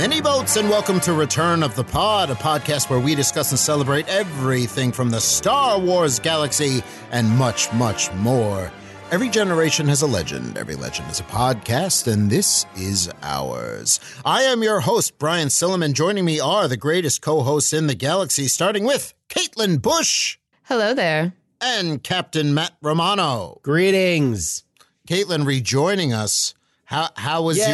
[0.00, 3.58] Many boats, and welcome to Return of the Pod, a podcast where we discuss and
[3.58, 8.72] celebrate everything from the Star Wars galaxy and much, much more.
[9.10, 14.00] Every generation has a legend, every legend is a podcast, and this is ours.
[14.24, 15.92] I am your host, Brian Silliman.
[15.92, 20.94] Joining me are the greatest co hosts in the galaxy, starting with Caitlin Busch Hello
[20.94, 21.34] there.
[21.60, 23.60] and Captain Matt Romano.
[23.62, 24.64] Greetings.
[25.06, 26.54] Caitlin rejoining us.
[26.90, 27.68] How, how was Yay.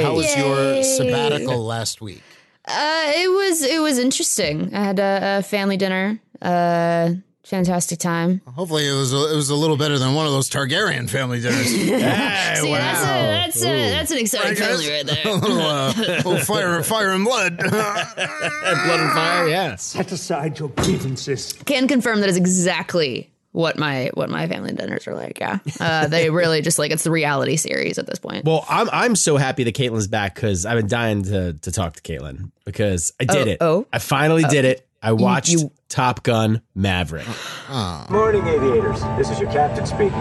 [0.00, 2.22] your how was your sabbatical last week?
[2.64, 4.74] Uh, it was it was interesting.
[4.74, 6.18] I had a, a family dinner.
[6.40, 7.10] Uh,
[7.44, 8.40] fantastic time.
[8.46, 11.42] Hopefully, it was a, it was a little better than one of those Targaryen family
[11.42, 11.70] dinners.
[11.92, 12.78] Hey, See, wow.
[12.78, 15.34] that's a, that's a, that's an exciting family right there.
[15.34, 17.58] little, uh, little fire, fire and blood.
[17.58, 19.82] Blood and fire, yes.
[19.82, 21.52] Set aside your grievances.
[21.66, 25.38] Can confirm that is exactly what my what my family dinners are like.
[25.40, 28.44] Yeah, uh, they really just like it's the reality series at this point.
[28.44, 31.94] Well, I'm I'm so happy that Caitlin's back because I've been dying to to talk
[31.94, 33.58] to Caitlin because I did Oh, it.
[33.60, 33.86] oh.
[33.92, 34.86] I finally did it.
[35.04, 37.26] I watched you- Top Gun Maverick.
[38.10, 39.00] Morning, aviators.
[39.18, 40.12] This is your captain speaking.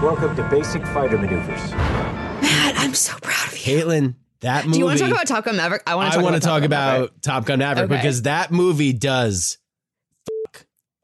[0.00, 1.70] Welcome to Basic Fighter Maneuvers.
[1.72, 3.78] Matt, I'm so proud of you.
[3.84, 4.74] Caitlin, that movie.
[4.74, 5.82] Do you want to talk about Top Gun Maverick?
[5.86, 7.10] I want to I talk want to about talk Top Gun Maverick.
[7.10, 7.96] about Top Gun Maverick Okay.
[8.00, 9.67] because that movie does fuck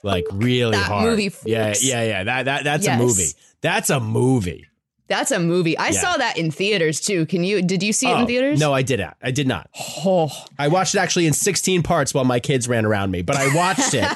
[0.04, 1.04] like really That hard.
[1.10, 2.24] movie yeah, yeah, yeah.
[2.24, 3.00] That that that's Yes.
[3.00, 3.28] a movie.
[3.62, 4.66] That's a movie.
[5.06, 5.76] That's a movie.
[5.76, 6.00] I Yeah.
[6.00, 7.26] saw that in theaters too.
[7.26, 7.60] Can you?
[7.62, 8.58] Did you see it Oh, in theaters?
[8.58, 9.16] No, I did not.
[9.22, 9.68] I did not.
[10.04, 13.36] Oh, I watched it actually in 16 parts while my kids ran around me, but
[13.36, 14.06] I watched it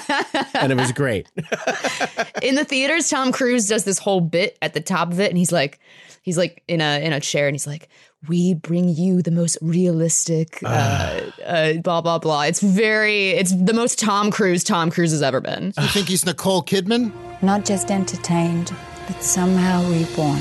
[0.55, 1.27] and it was great.
[2.43, 5.37] in the theaters, Tom Cruise does this whole bit at the top of it, and
[5.39, 5.79] he's like,
[6.23, 7.89] he's like in a in a chair, and he's like,
[8.27, 13.73] "We bring you the most realistic, uh, uh, blah blah blah." It's very, it's the
[13.75, 15.73] most Tom Cruise Tom Cruise has ever been.
[15.79, 17.13] you think he's Nicole Kidman?
[17.43, 18.75] not just entertained,
[19.07, 20.41] but somehow reborn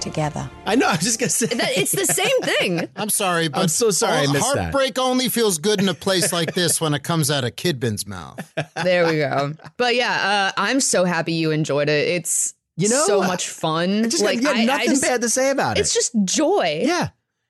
[0.00, 0.50] together.
[0.66, 0.88] I know.
[0.88, 1.46] I was just gonna say.
[1.46, 2.88] That it's the same thing.
[2.96, 4.60] I'm sorry, but I'm so sorry I all- missed that.
[4.62, 8.06] heartbreak only feels good in a place like this when it comes out of Kidman's
[8.06, 8.38] mouth.
[8.82, 9.52] There we go.
[9.76, 12.08] But yeah, uh, I'm so happy you enjoyed it.
[12.08, 14.04] It's You know, so much fun.
[14.04, 15.80] I just like got I- I nothing just- bad to say about it.
[15.82, 16.82] It's just joy.
[16.84, 17.08] yeah.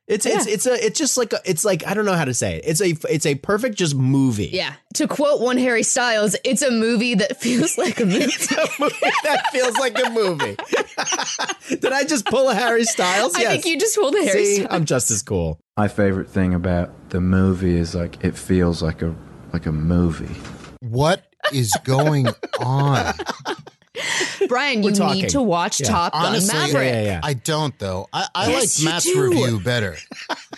[0.09, 0.53] It's it's Yeah.
[0.55, 2.65] it's a it's just like a, it's like I don't know how to say it.
[2.67, 4.51] It's a it's a perfect just movie.
[4.53, 4.75] Yeah.
[4.95, 8.25] To quote one Harry Styles, it's a movie that feels like a movie.
[8.25, 10.57] It's a movie that feels like a movie.
[11.81, 13.37] Did I just pull a Harry Styles?
[13.37, 14.69] I think you just pulled a Harry See, Styles.
[14.73, 15.61] I'm just as cool.
[15.77, 19.15] My favorite thing about the movie is like it feels like a
[19.53, 20.35] like a movie.
[20.81, 22.27] What is going
[22.59, 23.15] on?
[24.49, 25.23] Brian, you We're talking.
[25.23, 25.89] need to watch Yeah.
[25.89, 26.93] Top Gun Honestly, Maverick.
[26.93, 27.21] Yeah, yeah, yeah.
[27.23, 28.09] I don't though.
[28.13, 29.23] I, I Yes, like you Matt's do.
[29.23, 29.97] review better.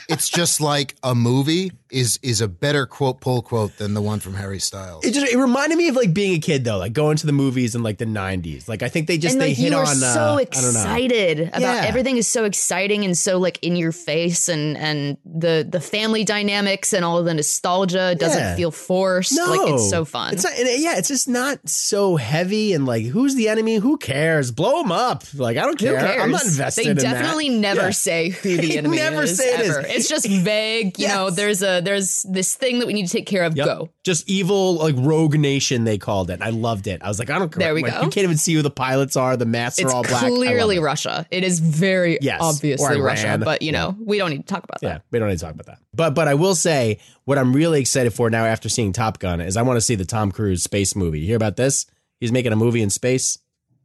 [0.08, 4.20] it's just like a movie is is a better quote pull quote than the one
[4.20, 5.04] from Harry Styles.
[5.04, 7.32] It just it reminded me of like being a kid though, like going to the
[7.32, 8.68] movies in like the 90s.
[8.68, 10.26] Like I think they just and they like hit you are on uh, so I
[10.26, 10.40] don't know.
[10.40, 11.84] excited about Yeah.
[11.86, 16.24] everything is so exciting and so like in your face and and the the family
[16.24, 18.56] dynamics and all of the nostalgia doesn't Yeah.
[18.56, 19.32] feel forced.
[19.32, 20.34] No, Like it's so fun.
[20.34, 23.76] It's not, yeah, it's just not so heavy and like, who's the enemy?
[23.76, 24.50] Who cares?
[24.50, 25.22] Blow them up.
[25.34, 26.00] Like I don't who care.
[26.00, 26.22] cares?
[26.22, 27.58] I'm not invested They in definitely that.
[27.60, 27.90] never Yeah.
[27.90, 29.36] say who the enemy never is.
[29.38, 29.70] say it is.
[29.76, 29.86] ever.
[29.86, 30.98] It's just vague.
[30.98, 33.56] You know, there's a there's this thing that we need to take care of.
[33.56, 33.66] Yep.
[33.66, 33.88] Go.
[34.04, 35.84] Just evil, like rogue nation.
[35.84, 36.40] They called it.
[36.42, 37.02] I loved it.
[37.02, 37.60] I was like, I don't care.
[37.60, 37.98] There we Like, go.
[38.02, 39.36] You can't even see who the pilots are.
[39.36, 40.20] The masks It's are all black.
[40.26, 40.80] Clearly it.
[40.80, 41.26] Russia.
[41.30, 44.80] It is very Yes, obviously Russia, but you know, we don't need to talk about
[44.80, 44.86] that.
[44.86, 45.78] Yeah, we don't need to talk about that.
[45.94, 49.40] But but I will say what I'm really excited for now after seeing Top Gun
[49.40, 51.20] is I want to see the Tom Cruise space movie.
[51.20, 51.86] You hear about this?
[52.20, 53.38] He's making a movie in space.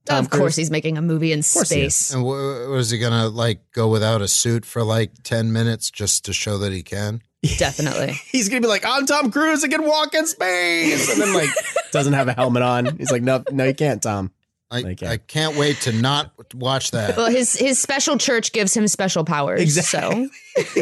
[0.05, 0.55] Tom of course, Cruise?
[0.55, 1.95] he's making a movie in course he is.
[1.95, 2.15] space.
[2.15, 6.25] and wh- was he gonna like go without a suit for like ten minutes just
[6.25, 7.21] to show that he can?
[7.57, 8.13] Definitely.
[8.31, 9.63] He's gonna be like, I'm Tom Cruise.
[9.63, 11.49] I can walk in space, and then like
[11.91, 12.97] doesn't have a helmet on.
[12.97, 14.31] He's like, no, no, you can't, Tom.
[14.71, 15.07] I, Okay.
[15.07, 17.17] I can't wait to not watch that.
[17.17, 19.61] Well, his his special church gives him special powers.
[19.61, 20.29] Exactly.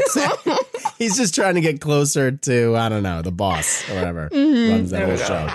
[0.07, 0.27] So
[0.97, 4.71] He's just trying to get closer to I don't know the boss or whatever Mm-hmm.
[4.71, 5.47] runs that whole show.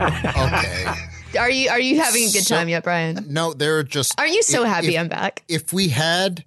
[0.00, 1.38] okay.
[1.38, 3.26] are you are you having a good So- time yet, Brian?
[3.28, 4.18] No, they're just.
[4.18, 5.42] Aren't you so if- happy if- I'm back?
[5.48, 6.44] if we had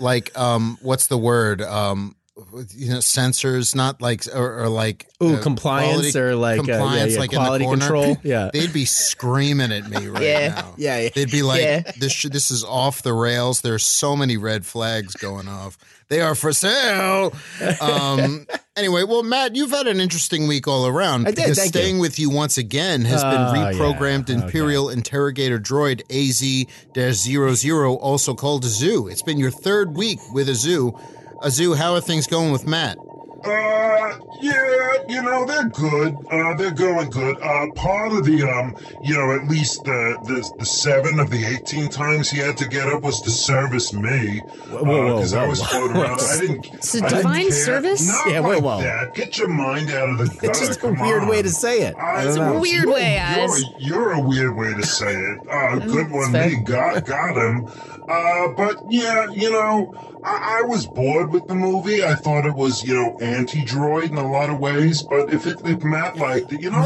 [0.00, 1.62] like um what's the word?
[1.62, 2.16] Um
[2.76, 6.62] you know sensors, not like or, or like Ooh, uh, compliance quality- or like, uh,
[6.64, 8.16] yeah, compliance, yeah, like quality in the corner, control.
[8.24, 8.50] Yeah.
[8.52, 10.48] they'd be screaming at me right Yeah.
[10.48, 10.74] now.
[10.76, 11.08] Yeah, yeah.
[11.14, 11.82] They'd be like, Yeah.
[11.98, 15.76] "This sh- this is off the rails." There's so many red flags going off.
[16.08, 17.32] They are for sale.
[17.80, 18.44] Um,
[18.76, 21.28] anyway, well, Matt, you've had an interesting week all around.
[21.28, 21.80] I did, thank you.
[21.80, 23.72] staying with you once again has Oh, been yeah.
[23.72, 29.06] reprogrammed Imperial Interrogator Droid AZ-00, also called a Zoo.
[29.06, 30.98] It's been your third week with a Zoo.
[31.42, 32.98] A Zoo, how are things going with Matt?
[33.42, 36.14] Uh, yeah, you know, they're good.
[36.30, 37.40] Uh, they're going good.
[37.40, 41.42] Uh, part of the, um, you know, at least the, the, the seven of the
[41.46, 44.40] 18 times he had to get up was to service me.
[44.68, 45.66] Whoa, whoa, I whoa, was whoa.
[45.68, 46.20] floating around.
[46.20, 46.66] I didn't.
[46.74, 47.50] It's a I didn't divine care.
[47.52, 48.06] service?
[48.06, 48.80] Not Yeah, whoa, like whoa.
[48.82, 49.14] that.
[49.14, 50.38] Get your mind out of the gutter.
[50.50, 51.28] It's just a Come weird on.
[51.28, 51.96] way to say it.
[51.96, 52.60] I Uh, don't.
[52.60, 53.64] Weird you're- way, you're, Az.
[53.78, 55.38] You're a weird way to say it.
[55.50, 56.56] Uh, good one, me.
[56.56, 57.66] Got, got him.
[58.10, 62.04] Uh, but yeah, you know, I, I was bored with the movie.
[62.04, 65.02] I thought it was, you know, anti-droid in a lot of ways.
[65.02, 66.82] But if it, if Matt liked it, you know,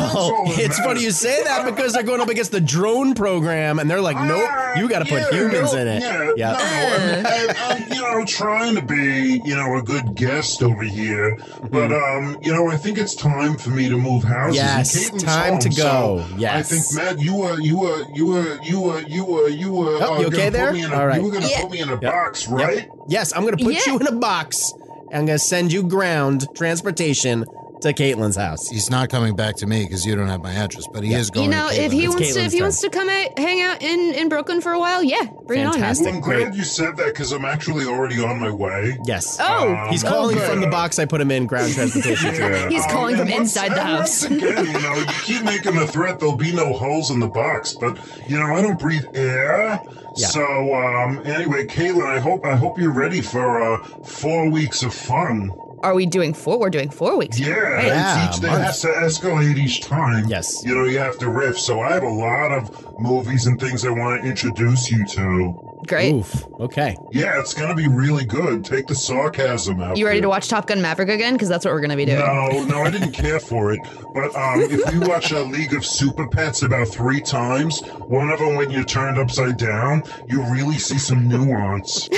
[0.49, 4.01] it's funny you say that because they're going up against the drone program and they're
[4.03, 6.03] like, nope, Ah, you got to put yeah, humans no, in it.
[6.03, 6.53] Yeah, Yeah.
[6.53, 10.83] no, I, I, I'm, you know, trying to be, you know, a good guest over
[10.83, 11.39] here,
[11.71, 14.57] but um, you know, I think it's time for me to move houses.
[14.57, 15.75] Yes, time home, to go.
[15.75, 16.71] so Yes.
[16.71, 19.99] I think Matt, you were, you were, you were, you were, you were, you were.
[20.01, 20.73] Oh, uh, you okay there?
[20.73, 21.14] Put All right.
[21.17, 21.61] You were gonna Yeah.
[21.63, 22.01] put me in a Yep.
[22.03, 22.89] box, right?
[23.09, 23.81] Yes, I'm going to put Yeah.
[23.93, 24.73] you in a box.
[25.13, 27.45] I'm going to send you ground transportation
[27.83, 28.69] to Caitlin's house.
[28.69, 31.31] He's not coming back to me because you don't have my address, but he is
[31.31, 31.47] going.
[31.47, 32.09] You know, to if he Caitlin.
[32.09, 34.73] wants to, if he Caitlin's wants to come a- hang out in in Brooklyn for
[34.73, 36.07] a while, yeah, bring it Fantastic.
[36.07, 36.23] on, man.
[36.23, 36.55] I'm glad Great.
[36.55, 38.99] you said that because I'm actually already on my way.
[39.05, 39.39] Yes.
[39.41, 40.51] Oh, He's oh, calling good.
[40.51, 42.33] from the box I put him in, ground transportation.
[42.35, 42.69] to you.
[42.69, 44.29] He's calling and from inside the and house.
[44.29, 47.29] Once again, you know, you keep making the threat there'll be no holes in the
[47.29, 47.99] box, but
[48.29, 49.81] you know, I don't breathe air.
[50.17, 50.27] Yeah.
[50.29, 54.95] So um, anyway, Caitlin, I hope I hope you're ready for uh, four weeks of
[54.95, 55.51] fun.
[55.85, 56.59] Are we doing four?
[56.59, 57.39] We're doing four weeks.
[57.39, 57.87] Yeah, Right.
[57.87, 60.27] Yeah, each, they have to escalate each time.
[60.29, 60.65] Yes.
[60.65, 61.59] You know, you have to riff.
[61.59, 65.71] So I have a lot of movies and things I want to introduce you to.
[65.87, 66.15] Great.
[66.15, 66.47] Oof.
[66.61, 66.97] Okay.
[67.13, 68.65] Yeah, it's gonna be really good.
[68.65, 69.99] Take the sarcasm out.
[69.99, 71.35] You ready to watch Top Gun Maverick again?
[71.35, 72.21] Because that's what we're gonna be doing.
[72.21, 73.81] No, no, I didn't care for it.
[74.15, 78.39] But um, if you watch a League of Super Pets about three times, one of
[78.39, 82.09] them when you're turned upside down, you really see some nuance.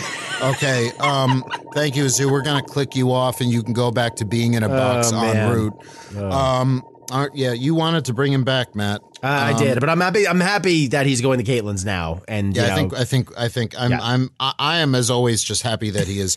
[0.42, 0.92] Okay.
[1.00, 1.44] Um.
[1.74, 2.30] Thank you, Zoo.
[2.30, 5.10] We're gonna click you off, and you can go back to being in a box
[5.12, 5.52] Oh, en man.
[5.52, 6.32] route.
[6.32, 6.84] Um.
[7.10, 9.00] Aren't, yeah, you wanted to bring him back, Matt.
[9.26, 10.26] Uh, I Um, did, but I'm happy.
[10.28, 13.30] I'm happy that he's going to Caitlin's now, and Yeah, you I think I think
[13.38, 13.98] I think I'm Yeah.
[14.00, 16.36] I'm I, I am as always just happy that he is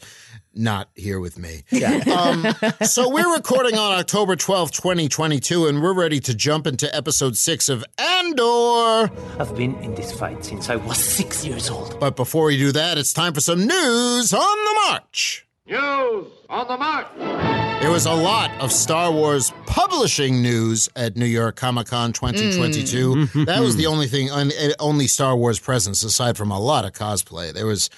[0.55, 1.63] not here with me.
[1.71, 2.03] Yeah.
[2.19, 2.45] Um,
[2.83, 7.69] so we're recording on October twelfth, 2022, and we're ready to jump into episode six
[7.69, 9.11] of Andor.
[9.39, 11.99] I've been in this fight since I was six years old.
[11.99, 15.45] But before we do that, it's time for some news on the march.
[15.69, 17.07] News on the march.
[17.81, 23.45] There was a lot of Star Wars publishing news at New York Comic Con 2022.
[23.45, 24.29] That was the only thing,
[24.79, 27.53] only Star Wars presence aside from a lot of cosplay.
[27.53, 27.89] There was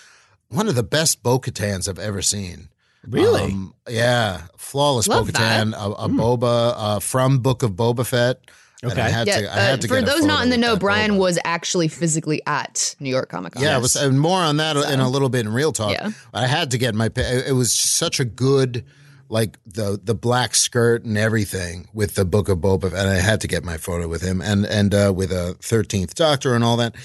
[0.50, 2.68] one of the best Bo Katans I've ever seen.
[3.07, 3.44] really.
[3.45, 8.41] Um, yeah, flawless Bo Love Katan, a, a Boba uh, from Book of Boba Fett.
[8.83, 9.01] And Okay.
[9.01, 10.57] I had Yeah, to, I had uh, to for get a those not in the
[10.57, 11.19] know, Brian Boba.
[11.19, 13.62] was actually physically at New York Comic Con.
[13.63, 15.92] Yeah, it was and more on that in a little bit in real talk.
[15.92, 16.12] Yeah.
[16.33, 17.10] I had to get my.
[17.16, 18.83] It was such a good,
[19.30, 23.39] like the the black skirt and everything with the Book of Boba, and I had
[23.42, 26.77] to get my photo with him and and uh, with a Thirteenth Doctor and all
[26.77, 26.95] that.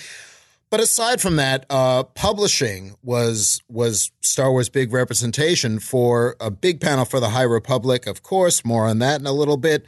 [0.68, 6.80] But aside from that, uh, publishing was was Star Wars' big representation for a big
[6.80, 8.06] panel for the High Republic.
[8.06, 9.84] Of course, more on that in a little bit.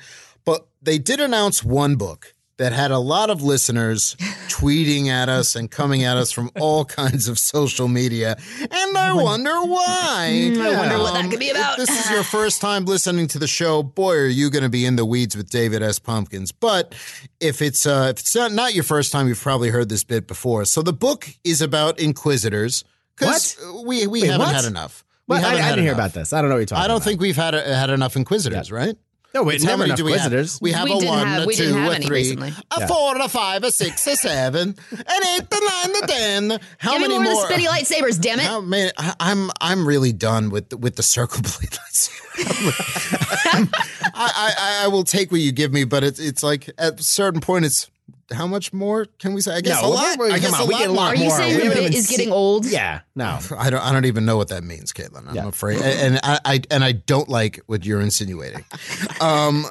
[0.52, 4.16] But they did announce one book that had a lot of listeners
[4.48, 9.12] tweeting at us and coming at us from all kinds of social media, and I
[9.12, 10.52] wonder why.
[10.60, 11.78] I wonder what that Um, could be about.
[11.78, 14.68] if this is your first time listening to the show, boy, are you going to
[14.68, 15.98] be in the weeds with David S.
[16.00, 16.50] Pumpkins.
[16.50, 16.96] But
[17.38, 20.26] if it's uh, if it's not, not your first time, you've probably heard this bit
[20.26, 20.64] before.
[20.64, 22.82] So the book is about inquisitors
[23.16, 24.54] because we we Wait, haven't what?
[24.56, 25.04] had enough.
[25.28, 26.32] We Well, I, I didn't hear about this.
[26.32, 27.04] I don't know what you're talking I don't about.
[27.04, 28.96] think we've had a, had enough inquisitors, right?
[29.34, 30.32] No, wait, It's how never many enough do we have?
[30.62, 32.18] We have We a didn't one, have- a we didn't two, have a any three,
[32.20, 32.48] recently.
[32.70, 32.86] a Yeah.
[32.86, 36.60] four, a five, a six, a seven, an eight, a nine, a ten.
[36.78, 37.42] How Give me many more, more?
[37.42, 38.46] of the spinny lightsabers, damn it!
[38.46, 38.90] How many?
[38.96, 41.52] I- I'm I'm really done with the, with the circle blade
[41.92, 42.18] lightsaber.
[44.14, 47.02] I, I I will take what you give me, but it's it's like at a
[47.02, 47.90] certain point, it's
[48.32, 49.54] how much more can we say?
[49.56, 50.18] I guess No, a lot.
[50.18, 50.96] we're- I come guess on, a we lot get a more.
[50.96, 51.36] lot Are you more.
[51.36, 52.66] saying We the bit is getting old?
[52.66, 53.38] Yeah, no.
[53.58, 55.28] I don't I don't even know what that means, Caitlin.
[55.28, 55.48] I'm Yeah.
[55.48, 58.64] afraid, and I, I and I don't like what you're insinuating.
[59.20, 59.66] Um,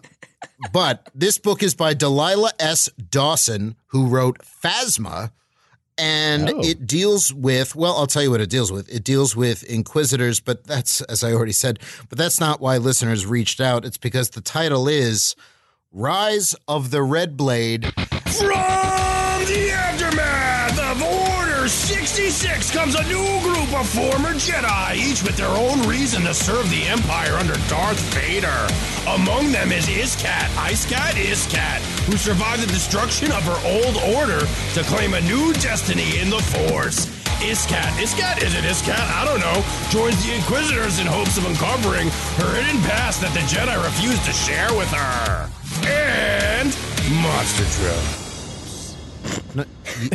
[0.74, 2.90] but this book is by Delilah S.
[3.10, 5.32] Dawson, who wrote Phasma,
[5.98, 6.60] and Oh.
[6.62, 10.40] it deals with well i'll tell you what it deals with it deals with inquisitors
[10.40, 14.30] but that's as i already said but that's not why listeners reached out it's because
[14.32, 15.36] the title is
[15.92, 17.92] rise of the red blade
[18.28, 25.38] From the aftermath of Order 66 comes a new group of former Jedi, each with
[25.38, 28.68] their own reason to serve the Empire under Darth Vader.
[29.08, 34.46] Among them is Iskat, Ice Cat Iskat, who survived the destruction of her old order
[34.74, 37.17] to claim a new destiny in the Force.
[37.42, 38.98] Iskat, Iskat, is it Iskat?
[38.98, 39.64] I don't know.
[39.90, 44.34] Joins the Inquisitors in hopes of uncovering her hidden past that the Jedi refused to
[44.34, 45.48] share with her.
[45.88, 46.76] And
[47.22, 48.04] Monster Truck.
[49.56, 49.66] No,
[50.02, 50.10] you,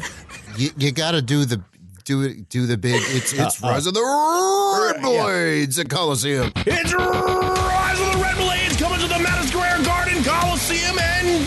[0.57, 1.63] you, you got to do the
[2.05, 3.71] do it do the big it's it's uh, uh.
[3.71, 9.07] rise of the red blades at coliseum It's Rise of the Red Blades coming to
[9.07, 11.47] the Madison Square Garden Coliseum and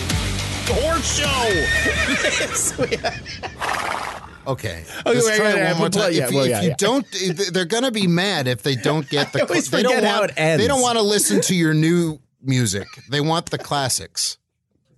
[0.68, 1.52] Horse Show.
[4.46, 4.84] okay.
[5.06, 6.12] Okay, let's wait, try wait, it wait, one more time.
[6.12, 6.74] Yeah, if, well, if yeah, you yeah.
[6.78, 7.06] don't
[7.52, 10.20] they're gonna be mad if they don't get the I always they don't forget how
[10.20, 10.62] want it ends.
[10.62, 12.86] they don't want to listen to your new music.
[13.10, 14.38] They want the classics.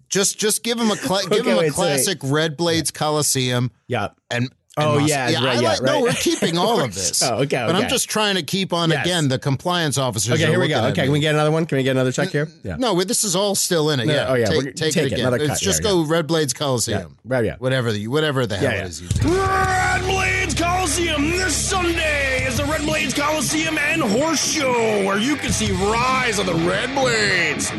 [0.09, 2.91] Just just give them a cla- give Okay, them a wait, so classic red blades
[2.91, 4.09] coliseum Yeah.
[4.31, 7.23] and Oh, and Mos- yeah, I right, yeah, like, no, we're keeping all of this.
[7.23, 9.05] Oh, okay, But I'm just trying to keep on Yes.
[9.07, 9.29] again.
[9.29, 10.35] The compliance officers.
[10.35, 10.85] Okay, here we go.
[10.87, 11.07] Okay, me.
[11.07, 11.67] can we get another one?
[11.67, 12.49] Can we get another check here?
[12.63, 12.77] Yeah.
[12.77, 14.07] No, this is all still in it.
[14.07, 14.27] No, yeah.
[14.29, 15.27] oh, yeah, Take, we're- take, take it it, again.
[15.29, 17.19] another Let's just yeah, go Red Blades Coliseum.
[17.25, 17.57] Right, yeah.
[17.59, 18.87] Whatever the whatever the hell Yeah, it yeah.
[18.87, 19.29] is you do.
[19.41, 25.37] Red Blades Coliseum this Sunday is the Red Blades Coliseum and Horse Show, where you
[25.37, 27.71] can see Rise of the Red Blades.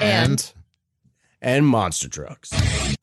[0.00, 0.52] And
[1.42, 2.50] And monster trucks.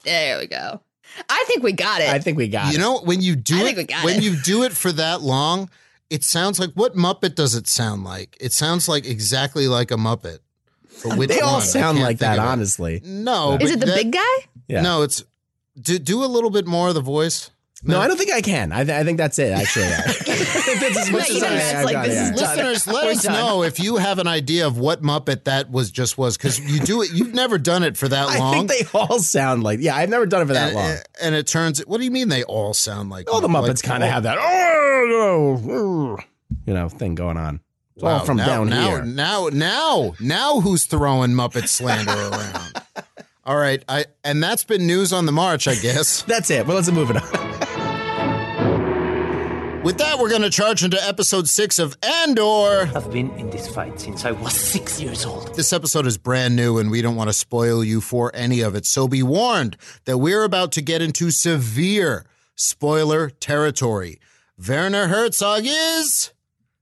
[0.03, 0.81] there we go.
[1.30, 2.10] I think we got it.
[2.10, 2.74] I think we got it.
[2.74, 4.24] You know when you do I it think we got when it.
[4.24, 5.70] you do it for that long,
[6.10, 8.38] it sounds like what Muppet does it sound like?
[8.39, 10.39] It sounds like exactly like a Muppet.
[11.03, 11.62] But which they all one?
[11.62, 12.48] I sound can't like think that, of it.
[12.48, 13.01] honestly.
[13.03, 14.36] No, Is but it the that- big guy?
[14.68, 14.82] Yeah.
[14.82, 15.24] No, it's
[15.80, 17.50] do do a little bit more of the voice.
[17.83, 18.71] No, I don't think I can.
[18.71, 19.85] I, th- I think that's it, actually.
[19.85, 20.27] that's
[20.97, 22.35] as much as I, I've like, got, this yeah.
[22.35, 26.15] Listeners, let us know if you have an idea of what Muppet that was just
[26.15, 27.11] was because you do it.
[27.11, 28.35] You've never done it for that long.
[28.35, 28.67] I long.
[28.67, 30.97] think they all sound like, yeah, I've never done it for that and, long.
[31.23, 31.79] and it turns.
[31.79, 33.31] What do you mean they all sound like?
[33.31, 36.17] all the like- Muppets kind of have that, oh, oh, oh,
[36.67, 37.61] you know, thing going on.
[37.95, 39.05] It's all from now, down now, here.
[39.05, 42.81] Now, now, now, who's throwing Muppet slander around?
[43.43, 46.21] All right, I and that's been news on the march, I guess.
[46.23, 46.67] That's it.
[46.67, 47.70] Well, let's move it on.
[49.83, 52.88] With that, we're going to charge into episode six of Andor.
[52.95, 55.55] I've been in this fight since I was six years old.
[55.55, 58.75] This episode is brand new, and we don't want to spoil you for any of
[58.75, 58.85] it.
[58.85, 64.19] So be warned that we're about to get into severe spoiler territory.
[64.67, 66.31] Werner Herzog is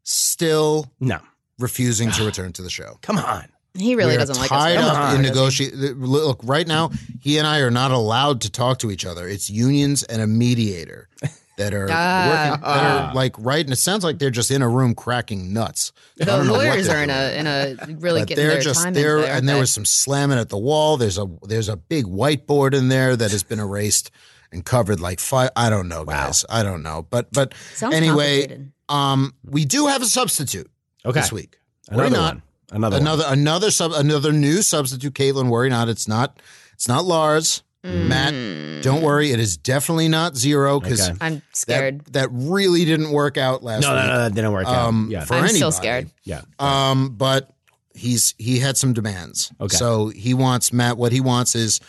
[0.03, 1.19] still No,
[1.57, 2.97] refusing to return to the show.
[3.01, 3.45] come on.
[3.77, 4.85] He really We're doesn't like tied us.
[4.89, 5.21] up Come in on.
[5.21, 5.73] negotiate.
[5.75, 6.91] Look, right now,
[7.21, 9.25] he and I are not allowed to talk to each other.
[9.25, 11.07] It's unions and a mediator
[11.59, 12.49] that are Ah.
[12.51, 12.61] working.
[12.63, 15.91] That are like right, and it sounds like they're just in a room cracking nuts.
[16.19, 18.53] I The don't know what lawyers they're in a in a really But getting they're
[18.55, 20.97] their just time there, in there, and there was some slamming at the wall.
[20.97, 24.09] There's a there's a big whiteboard in there that has been erased
[24.51, 25.51] and covered like five.
[25.55, 26.43] I don't know, guys.
[26.49, 30.69] I don't know, but but Sounds anyway, um, we do have a substitute
[31.05, 31.19] Okay.
[31.19, 31.59] this week.
[31.87, 32.33] Another Worry not.
[32.35, 32.43] one.
[32.71, 33.01] Another, one.
[33.01, 35.13] another another sub another new substitute.
[35.13, 35.89] Caitlin, worry not.
[35.89, 36.39] It's not
[36.73, 37.63] it's not Lars.
[37.85, 38.07] Mm.
[38.07, 39.31] Matt, don't worry.
[39.31, 41.17] It is definitely not zero because Okay.
[41.21, 42.01] I'm scared.
[42.05, 44.07] that, that really didn't work out last No, no, week.
[44.07, 45.11] no, that didn't work Um, out.
[45.11, 45.23] Yeah.
[45.25, 45.55] for I'm anybody.
[45.57, 46.09] still scared.
[46.23, 46.41] yeah.
[46.59, 47.53] Um, but
[47.95, 49.51] he's he had some demands.
[49.61, 49.75] Okay.
[49.75, 50.97] So he wants Matt.
[50.97, 51.79] What he wants is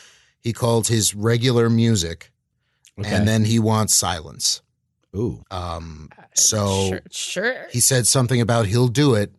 [0.41, 2.31] he called his regular music,
[2.99, 3.13] Okay.
[3.13, 4.63] and then he wants silence.
[5.17, 5.43] Ooh.
[5.51, 7.67] Um, so sure, sure.
[7.73, 9.35] he said something about he'll do it,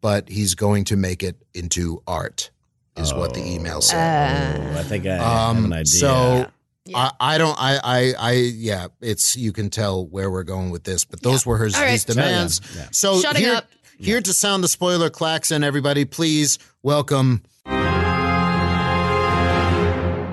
[0.00, 2.50] but he's going to make it into art.
[2.96, 4.58] Is what the email said.
[4.74, 5.22] Oh, I think I have
[5.56, 5.84] Um, an idea.
[5.86, 6.46] so
[6.94, 10.84] I, I don't I, I I yeah it's you can tell where we're going with
[10.84, 11.90] this but those were his, All right.
[11.90, 12.88] his demands Yeah, yeah.
[12.92, 13.66] so Shutting here, up.
[13.98, 17.42] here to sound the spoiler klaxon everybody please welcome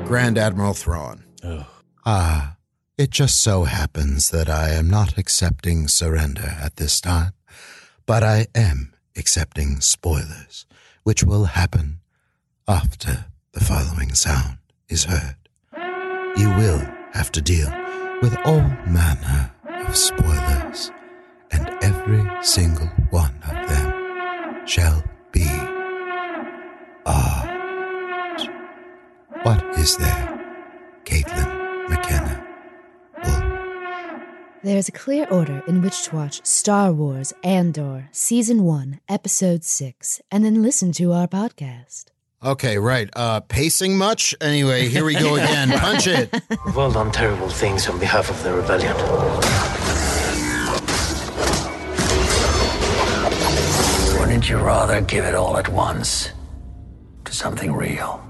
[0.05, 1.24] Grand Admiral Thrawn
[2.05, 2.55] ah
[2.98, 7.34] it just so happens that I am not accepting surrender at this time
[8.05, 10.65] but I am accepting spoilers
[11.03, 12.00] which will happen
[12.67, 15.36] after the following sound is heard
[16.38, 16.79] you will
[17.13, 17.70] have to deal
[18.22, 19.51] with all manner
[19.88, 20.91] of spoilers,
[21.51, 25.46] and every single one of them shall be
[27.05, 28.50] art.
[29.43, 30.39] What is there,
[31.05, 32.39] Caitlin McKenna?
[34.63, 40.22] There's a clear order in which to watch Star Wars Andor Season 1, Episode 6,
[40.32, 42.12] and then listen to our podcast.
[42.43, 43.09] Okay, right.
[43.15, 44.35] Uh, pacing much?
[44.41, 45.69] Anyway, here we go again.
[45.79, 46.29] Punch it.
[46.65, 48.93] We've all done terrible things on behalf of the rebellion.
[54.19, 56.29] Wouldn't you rather give it all at once
[57.25, 58.25] to something real?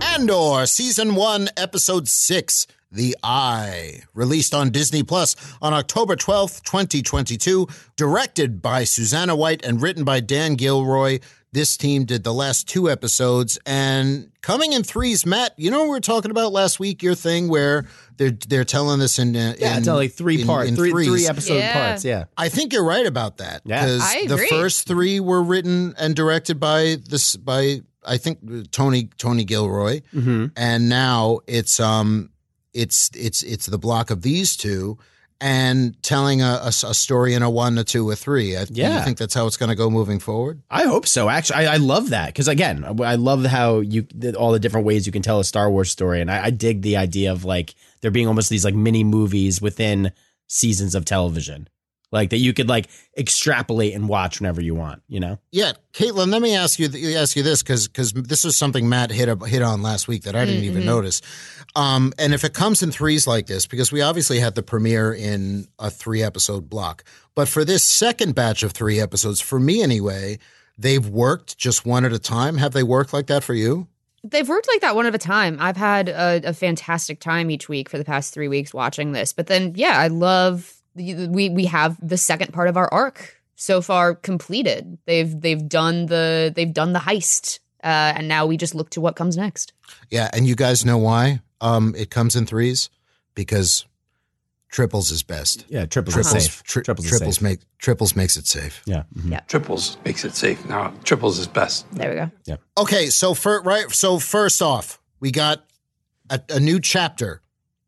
[0.00, 4.02] Andor, Season 1, Episode 6, The Eye.
[4.14, 7.66] Released on Disney Plus on October 12th, 2022.
[7.96, 11.18] Directed by Susanna White and written by Dan Gilroy.
[11.52, 13.58] This team did the last two episodes.
[13.64, 17.48] And coming in threes, Matt, you know we were talking about last week, your thing
[17.48, 17.86] where
[18.18, 20.90] they're they're telling us in, uh, Yeah, in it's only three in- part, in three
[20.90, 21.08] threes.
[21.08, 21.72] three episode Yeah.
[21.88, 22.04] parts.
[22.04, 22.24] Yeah.
[22.36, 23.62] I think you're right about that.
[23.64, 23.98] Yeah.
[24.00, 29.44] I the first three were written and directed by this by I think Tony Tony
[29.44, 30.46] Gilroy, Mm-hmm.
[30.56, 32.30] and now it's um
[32.74, 34.98] it's it's it's the block of these two
[35.40, 38.56] and telling a, a, a story in a one, a two, a three.
[38.56, 38.98] I, Yeah.
[38.98, 40.62] you think that's how it's going to go moving forward?
[40.70, 41.28] I hope so.
[41.28, 45.06] Actually, I, I love that because again, I love how you all the different ways
[45.06, 47.74] you can tell a Star Wars story, and I, I dig the idea of like
[48.00, 50.12] there being almost these like mini movies within
[50.48, 51.68] seasons of television,
[52.10, 55.02] like that you could like extrapolate and watch whenever you want.
[55.08, 55.38] You know?
[55.50, 56.30] Yeah, Caitlin.
[56.30, 59.44] Let me ask you ask you this because because this was something Matt hit up,
[59.46, 61.20] hit on last week that I didn't even notice.
[61.76, 65.12] Um, and if it comes in threes like this, because we obviously had the premiere
[65.12, 69.82] in a three episode block, but for this second batch of three episodes, for me
[69.82, 70.38] anyway,
[70.78, 72.56] they've worked just one at a time.
[72.56, 73.86] Have they worked like that for you?
[74.24, 75.58] They've worked like that one at a time.
[75.60, 79.32] I've had a, a fantastic time each week for the past three weeks watching this.
[79.32, 83.36] But then, yeah, I love the- we we have the second part of our arc
[83.56, 84.98] so far completed.
[85.06, 89.00] They've they've done the they've done the heist, uh, and now we just look to
[89.00, 89.72] what comes next.
[90.10, 92.90] Yeah, and you guys know why um, it comes in threes
[93.34, 93.84] because
[94.70, 95.64] triples is best.
[95.68, 96.62] Yeah, triples, Triples, is safe.
[96.64, 97.42] tri- triples, triples safe.
[97.42, 98.82] make triples makes it safe.
[98.84, 99.04] Yeah.
[99.16, 99.46] mhm.
[99.48, 100.64] Triples makes it safe.
[100.68, 101.90] Now, triples is best.
[101.92, 102.30] There we go.
[102.44, 102.56] Yeah.
[102.76, 105.64] Okay, so for right, so first off, we got
[106.30, 107.40] a, a new chapter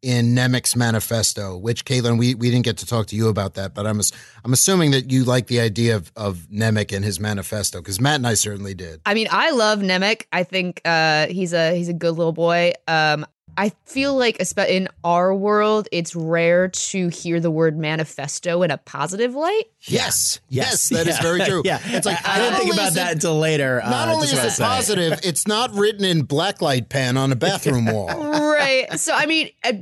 [0.02, 3.75] in Nemik's manifesto, which Caitlin, we, we didn't get to talk to you about that,
[3.75, 4.00] but I'm
[4.45, 8.16] I'm assuming that you like the idea of, of Nemik and his manifesto because Matt
[8.16, 9.00] and I certainly did.
[9.04, 10.25] I mean, I love Nemik.
[10.33, 12.73] I think uh, he's a he's a good little boy.
[12.88, 13.26] Um,
[13.57, 18.71] I feel like espe- in our world, it's rare to hear the word manifesto in
[18.71, 19.64] a positive light.
[19.83, 21.62] Yes, yes, that is very true.
[21.64, 23.80] yeah, it's like I, I didn't think about is that until later.
[23.85, 27.87] Not uh, only is it positive, it's not written in blacklight pen on a bathroom
[27.87, 28.09] wall.
[28.61, 29.00] right.
[29.00, 29.73] So I mean, uh,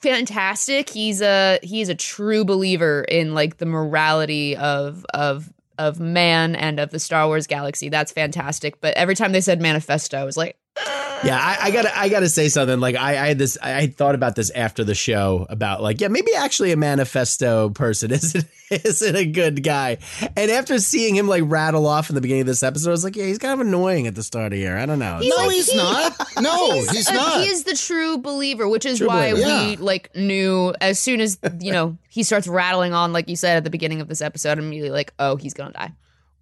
[0.00, 0.90] fantastic.
[0.90, 6.78] He's a he's a true believer in like the morality of of of man and
[6.78, 7.88] of the Star Wars galaxy.
[7.88, 8.80] That's fantastic.
[8.80, 10.56] But every time they said manifesto, I was like,
[11.24, 12.80] Yeah, I, I gotta, I gotta say something.
[12.80, 16.08] Like, I, I had this, I thought about this after the show about like, yeah,
[16.08, 19.98] maybe actually a manifesto person isn't, isn't a good guy.
[20.36, 23.04] And after seeing him like rattle off in the beginning of this episode, I was
[23.04, 24.76] like, yeah, he's kind of annoying at the start of here.
[24.76, 25.20] I don't know.
[25.22, 26.12] no, he's not.
[26.40, 27.40] No, he's, uh, not.
[27.42, 29.48] He is the true believer, which is True why believer.
[29.48, 29.76] we Yeah.
[29.80, 33.64] like knew as soon as you know he starts rattling on, like you said at
[33.64, 35.92] the beginning of this episode, I'm immediately like, oh, he's gonna die.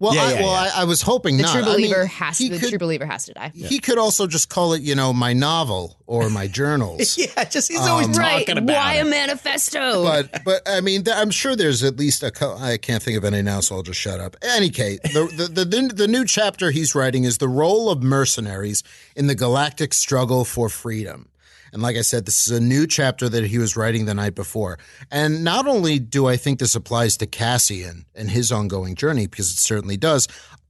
[0.03, 0.71] Well, Yeah, I, yeah, well, yeah.
[0.75, 1.53] I, I was hoping The not.
[1.63, 3.51] true I mean, has he the could- true believer has to die.
[3.55, 7.17] He could also just call it, you know, my novel or my journals.
[7.17, 8.45] yeah, just he's always Um, Right?
[8.45, 9.07] talking about Why it.
[9.07, 10.03] a manifesto?
[10.03, 12.31] but but I mean, th- I'm sure there's at least a.
[12.31, 14.35] Co- I can't think of any now, so I'll just shut up.
[14.41, 18.83] Any case, the, the the the new chapter he's writing is the role of mercenaries
[19.15, 21.29] in the galactic struggle for freedom.
[21.73, 24.35] And like I said, this is a new chapter that he was writing the night
[24.35, 24.77] before.
[25.09, 29.51] And not only do I think this applies to Cassian and his ongoing journey, because
[29.51, 30.27] it certainly does,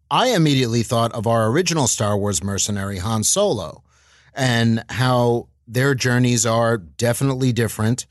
[0.09, 3.83] I immediately thought of our original Star Wars mercenary, Han Solo,
[4.33, 8.05] and how their journeys are definitely different.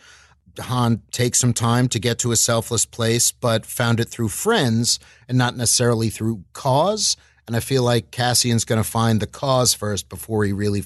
[0.60, 5.00] Han takes some time to get to a selfless place, but found it through friends
[5.30, 7.16] and not necessarily through cause.
[7.46, 10.84] And I feel like Cassian's going to find the cause first before he really.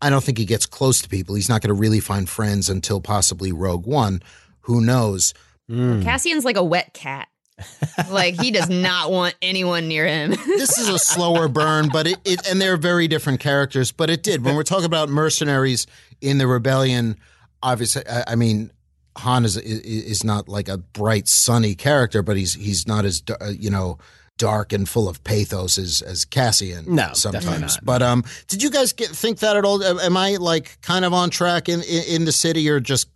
[0.00, 1.34] I don't think he gets close to people.
[1.34, 4.22] He's not going to really find friends until possibly Rogue One.
[4.62, 5.34] Who knows?
[5.70, 7.28] Cassian's like a wet cat.
[8.10, 10.30] like he does not want anyone near him.
[10.30, 13.92] this is a slower burn, but it, it and they're very different characters.
[13.92, 15.86] But it did when we're talking about mercenaries
[16.20, 17.16] in the rebellion.
[17.62, 18.70] Obviously, I, I mean,
[19.18, 23.22] Han is, is is not like a bright, sunny character, but he's he's not as
[23.40, 23.98] uh, you know
[24.38, 26.94] dark and full of pathos as as Cassian.
[26.94, 27.60] No, sometimes.
[27.60, 27.84] not.
[27.84, 29.82] But um, did you guys get think that at all?
[29.82, 33.08] Am I like kind of on track in in, in the city, or just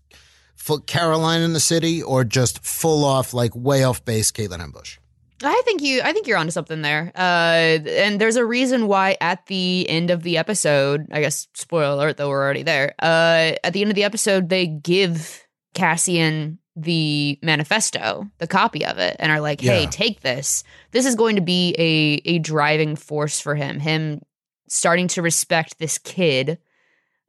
[0.56, 4.98] full Caroline in the city, or just full off like way off base Caitlin Ambush?
[5.44, 7.10] I think you I think you're onto something there.
[7.16, 11.94] Uh and there's a reason why at the end of the episode, I guess spoiler
[11.94, 12.94] alert though we're already there.
[13.00, 18.98] Uh at the end of the episode they give Cassian the manifesto, the copy of
[18.98, 19.90] it, and are like, "Hey, Yeah.
[19.90, 20.64] take this.
[20.92, 23.78] This is going to be a a driving force for him.
[23.80, 24.22] Him
[24.68, 26.58] starting to respect this kid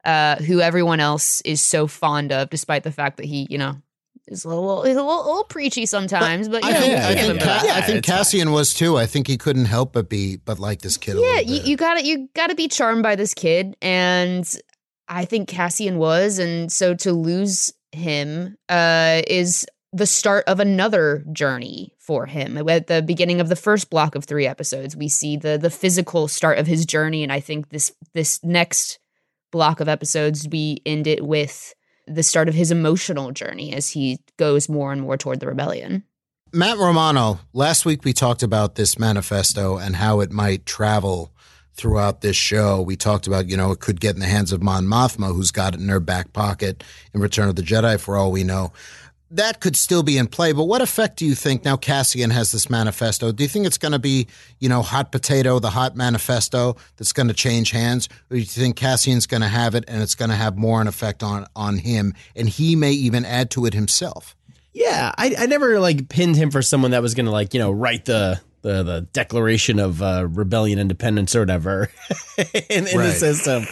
[0.04, 3.76] uh, who everyone else is so fond of, despite the fact that he, you know,
[4.28, 6.48] is a little, he's a little, a little preachy sometimes.
[6.48, 7.62] But, you I know, think, we I think, that.
[7.62, 8.96] Ca- I think Cassian was too.
[8.98, 11.16] I think he couldn't help but be, but like this kid.
[11.16, 11.66] a yeah, little you, bit.
[11.68, 14.50] you gotta you gotta be charmed by this kid, and
[15.08, 21.24] I think Cassian was, and so to lose him uh, is the start of another
[21.32, 22.58] journey for him.
[22.68, 26.28] At the beginning of the first block of three episodes, we see the the physical
[26.28, 28.98] start of his journey, and I think this this next
[29.52, 31.74] block of episodes we end it with
[32.06, 36.04] the start of his emotional journey as he goes more and more toward the rebellion.
[36.52, 41.33] Matt Romano, last week we talked about this manifesto and how it might travel
[41.74, 42.80] throughout this show.
[42.80, 45.50] We talked about, you know, it could get in the hands of Mon Mothma, who's
[45.50, 46.82] got it in her back pocket
[47.12, 48.72] in Return of the Jedi, for all we know.
[49.30, 52.52] That could still be in play, but what effect do you think now Cassian has
[52.52, 53.32] this manifesto?
[53.32, 54.28] Do you think it's going to be,
[54.60, 58.08] you know, hot potato, the hot manifesto that's going to change hands?
[58.30, 60.80] Or do you think Cassian's going to have it and it's going to have more
[60.80, 64.36] an effect on, on him and he may even add to it himself?
[64.72, 67.60] Yeah, I, I never like pinned him for someone that was going to like you
[67.60, 71.90] know write the the, the Declaration of uh, Rebellion Independence or whatever
[72.70, 73.66] in, in the system.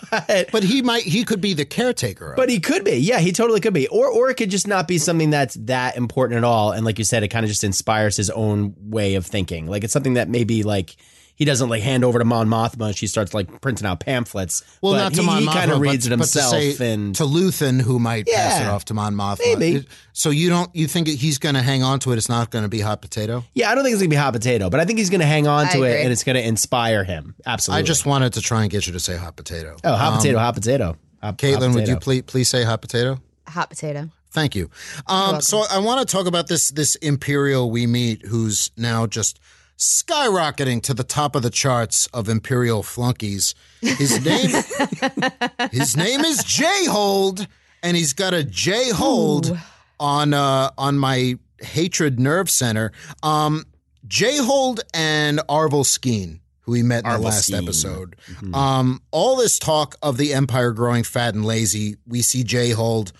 [0.10, 2.30] but but he might he could be the caretaker.
[2.30, 2.92] Of But he could be.
[2.92, 3.88] Yeah, he totally could be.
[3.88, 6.70] Or or it could just not be something that's that important at all.
[6.70, 9.66] And like you said, it kind of just inspires his own way of thinking.
[9.66, 10.94] Like it's something that maybe like
[11.40, 14.62] he doesn't like hand over to Mon Mothma and she starts like printing out pamphlets.
[14.82, 16.38] Well, but not to he, Mon he Mothma, kind of reads but, it but to
[16.42, 19.58] say and to Luthen, who might pass it off to Mon Mothma.
[19.58, 19.86] maybe.
[20.12, 22.18] So you don't you think he's going to hang on to it?
[22.18, 23.42] It's not going to be hot potato.
[23.54, 25.46] Yeah, I don't think it's gonna be hot potato, but I think he's gonna hang
[25.46, 27.34] on I to it and it's gonna inspire him.
[27.46, 27.78] Absolutely.
[27.80, 29.76] I just wanted to try and get you to say hot potato.
[29.82, 30.84] Oh, hot Um, potato, hot potato.
[30.84, 33.18] Hot- hot Caitlin, would you please please say hot potato?
[33.48, 34.10] Hot potato.
[34.32, 34.70] Thank you.
[35.06, 39.40] Um, so I want to talk about this this Imperial we meet, who's now just
[39.80, 43.54] skyrocketing to the top of the charts of Imperial flunkies.
[43.80, 44.50] His name
[45.72, 47.46] his name is Jayhold,
[47.82, 49.58] and he's got a J hold
[49.98, 52.92] on uh, on my hatred nerve center.
[53.22, 53.64] Um,
[54.06, 57.62] Jayhold and Arvel Skeen, who we met in the last Skeen.
[57.62, 58.16] episode.
[58.34, 58.54] Mhm.
[58.54, 63.12] Um, all this talk of the Empire growing fat and lazy, we see Jayhold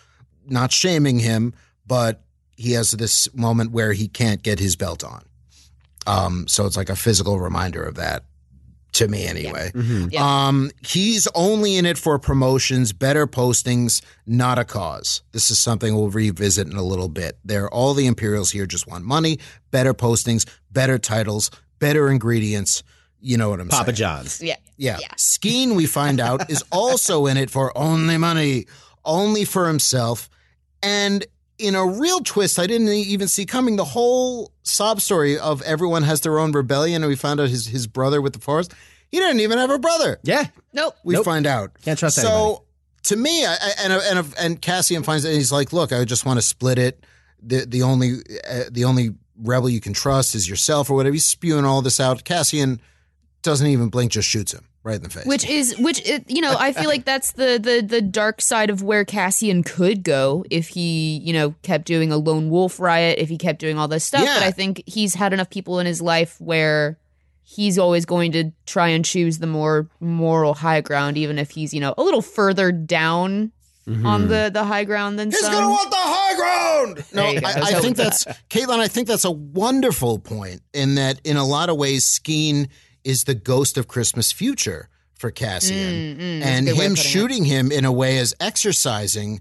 [0.46, 1.54] not shaming him,
[1.86, 2.22] but
[2.56, 5.22] he has this moment where he can't get his belt on.
[6.06, 8.24] Um, so it's like a physical reminder of that
[8.92, 9.70] to me anyway.
[10.18, 15.22] Um, he's only in it for promotions, better postings, not a cause.
[15.32, 17.38] This is something we'll revisit in a little bit.
[17.44, 19.38] There, all the Imperials here just want money,
[19.70, 22.82] better postings, better titles, better ingredients.
[23.20, 23.80] You know what I'm saying?
[23.80, 24.42] Papa John's.
[24.42, 24.56] Yeah.
[24.76, 24.98] Yeah.
[25.16, 28.66] Skeen, we find out, is also in it for only money,
[29.04, 30.28] only for himself.
[30.82, 31.26] And
[31.60, 36.02] in a real twist I didn't even see coming, the whole sob story of everyone
[36.04, 38.72] has their own rebellion, and we found out his, his brother with the forest,
[39.08, 40.18] he didn't even have a brother.
[40.22, 40.46] Yeah.
[40.72, 40.94] Nope.
[41.04, 41.24] We Nope.
[41.24, 41.72] find out.
[41.84, 42.34] Can't trust anyone.
[42.34, 42.64] so, anybody.
[43.04, 46.04] to me, I, I- and and and Cassian finds it, and he's like, "Look, I
[46.04, 47.04] just want to split it.
[47.42, 48.18] The the only
[48.48, 51.98] uh, the only rebel you can trust is yourself, or whatever." He's spewing all this
[52.00, 52.22] out.
[52.24, 52.80] Cassian
[53.42, 55.26] doesn't even blink, just shoots him right in the face.
[55.26, 58.70] Which is which it, you know, I feel like that's the the the dark side
[58.70, 63.18] of where Cassian could go if he, you know, kept doing a lone wolf riot,
[63.18, 64.34] if he kept doing all this stuff, Yeah.
[64.34, 66.98] but I think he's had enough people in his life where
[67.42, 71.74] he's always going to try and choose the more moral high ground even if he's,
[71.74, 73.52] you know, a little further down
[73.90, 74.06] mm-hmm.
[74.06, 75.52] on the the high ground than He's some.
[75.52, 77.04] gonna want the high ground.
[77.12, 77.24] No.
[77.24, 78.78] I I, I think that's Caitlin.
[78.78, 82.68] I think that's a wonderful point in that, in a lot of ways, Skeen
[83.04, 85.76] is the ghost of Christmas future for Cassian,
[86.16, 86.96] Mm, mm, and good way of him putting it.
[86.98, 89.40] shooting him in a way as exercising,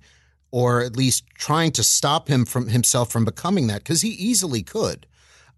[0.52, 4.62] or at least trying to stop him from himself from becoming that, because he easily
[4.64, 5.06] could.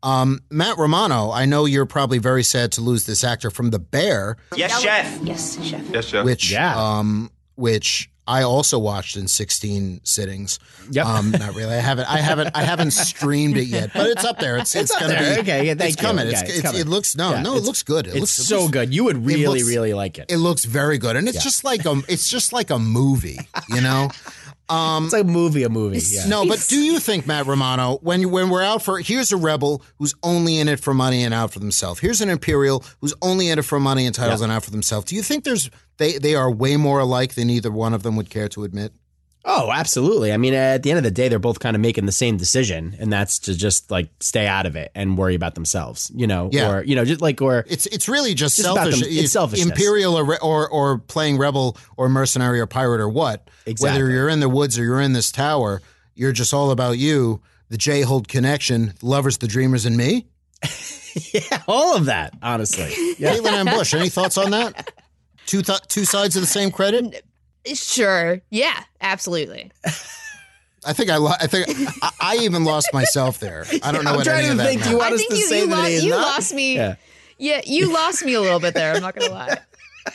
[0.04, 3.80] Um, Matt Romano, I know you're probably very sad to lose this actor from The
[3.80, 4.38] Bear.
[4.56, 5.20] Yes, chef.
[5.24, 5.90] Yes, chef.
[5.92, 6.26] Yes, chef.
[6.26, 10.60] which um which I also watched in 16 sittings.
[10.92, 11.06] Yep.
[11.06, 11.74] Um not really.
[11.74, 14.58] I haven't I haven't I haven't streamed it yet, but it's up there.
[14.58, 15.36] It's it's, It's gonna there.
[15.36, 16.28] be Okay, yeah, it's coming.
[16.28, 16.82] Okay, It's, it's coming.
[16.82, 18.06] it looks no, Yeah, no, it looks good.
[18.08, 18.94] It it's looks so looks- good.
[18.94, 20.32] You would really, looks- really like it.
[20.32, 21.16] It looks very good.
[21.16, 21.42] And it's Yeah.
[21.44, 24.10] just like a it's just like a movie, you know?
[24.70, 26.00] Um It's like a movie, a movie.
[26.02, 26.28] Yeah.
[26.28, 29.84] no, but do you think, Matt Romano, when when we're out for here's a rebel
[30.00, 32.00] who's only in it for money and out for themselves.
[32.00, 35.06] Here's an imperial who's only in it for money and titles and out for themselves.
[35.08, 35.70] Do you think there's
[36.02, 38.92] they they are way more alike than either one of them would care to admit?
[39.44, 40.32] Oh, absolutely.
[40.32, 42.38] I mean, at the end of the day, they're both kind of making the same
[42.38, 46.28] decision, and that's to just like stay out of it and worry about themselves, you
[46.28, 46.72] know, Yeah.
[46.72, 49.00] or you know, just like or It's it's really just, Just selfish.
[49.00, 49.68] them- it's selfishness.
[49.68, 53.50] Imperial or, or or playing rebel or mercenary or pirate or what.
[53.66, 54.00] Exactly.
[54.04, 55.82] Whether you're in the woods or you're in this tower,
[56.14, 57.42] you're just all about you.
[57.70, 60.28] The Jayhold connection, the lovers, the dreamers, and me.
[61.34, 62.94] yeah, all of that, honestly.
[63.18, 63.34] Yeah.
[63.36, 64.92] Caitlin and Bush, any thoughts on that?
[65.52, 67.26] Two th- two sides of the same credit.
[67.74, 68.40] Sure.
[68.50, 69.70] Yeah, absolutely.
[70.86, 71.68] I think I, lo- I think
[72.02, 73.66] I, I even lost myself there.
[73.84, 75.00] I don't know I'm what trying any to of think, do you meant.
[75.00, 76.22] want I us think to you, say you, that lo- you not?
[76.22, 76.76] lost me.
[76.76, 76.96] Yeah.
[77.38, 77.62] Yeah.
[77.66, 78.94] you lost me a little bit there.
[78.96, 79.58] I'm not gonna lie.
[80.08, 80.12] A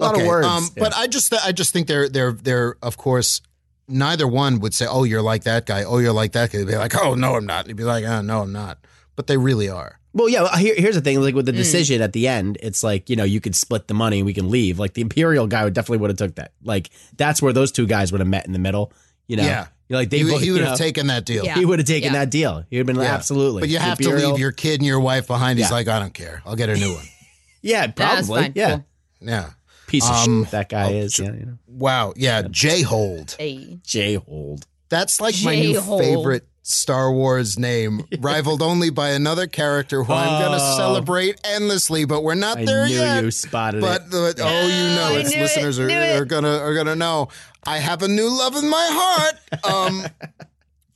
[0.00, 0.46] lot of words.
[0.46, 0.82] Um, Yeah.
[0.82, 3.40] But I just I just think they're they're they're of course
[3.88, 6.58] neither one would say, "Oh, you're like that guy." Oh, you're like that guy.
[6.58, 8.78] They'd be like, "Oh, no, I'm not." They'd be like, "Oh, no, I'm not."
[9.14, 9.98] But they really are.
[10.16, 10.56] Well, yeah.
[10.56, 11.56] Here, here's the thing: like with the Mm.
[11.56, 14.32] decision at the end, it's like you know you could split the money and we
[14.32, 14.78] can leave.
[14.78, 16.52] Like the Imperial guy would definitely would have took that.
[16.64, 18.92] Like that's where those two guys would have met in the middle.
[19.28, 19.66] You know, Yeah.
[19.88, 21.44] You're like they He, both- he would have know, taken that deal.
[21.44, 21.54] Yeah.
[21.54, 22.20] He would have taken Yeah.
[22.20, 22.64] that deal.
[22.70, 23.14] He would have been Yeah.
[23.14, 23.60] absolutely.
[23.60, 25.58] But you The have to leave your kid and your wife behind.
[25.58, 25.74] He's Yeah.
[25.74, 26.42] like, I don't care.
[26.46, 27.04] I'll get a new one.
[27.62, 28.42] Yeah, probably.
[28.42, 28.52] fine.
[28.54, 28.84] Yeah, Cool.
[29.20, 29.50] Yeah.
[29.88, 31.18] piece of Um, shit that guy is.
[31.18, 32.14] Yeah, you know, Wow.
[32.16, 32.42] Yeah.
[32.42, 33.36] Jayhold.
[33.38, 33.78] Hey.
[33.84, 34.66] J hold.
[34.88, 40.42] That's like my new favorite Star Wars name, rivaled only by another character who I'm
[40.42, 40.76] going to Oh.
[40.76, 42.04] celebrate endlessly.
[42.04, 43.22] But we're not I there knew yet.
[43.24, 44.10] you spotted But it.
[44.10, 47.28] the, oh, you know, its knew it, listeners are, are gonna are gonna know.
[47.64, 49.34] I have a new love in my heart.
[49.64, 50.06] Um,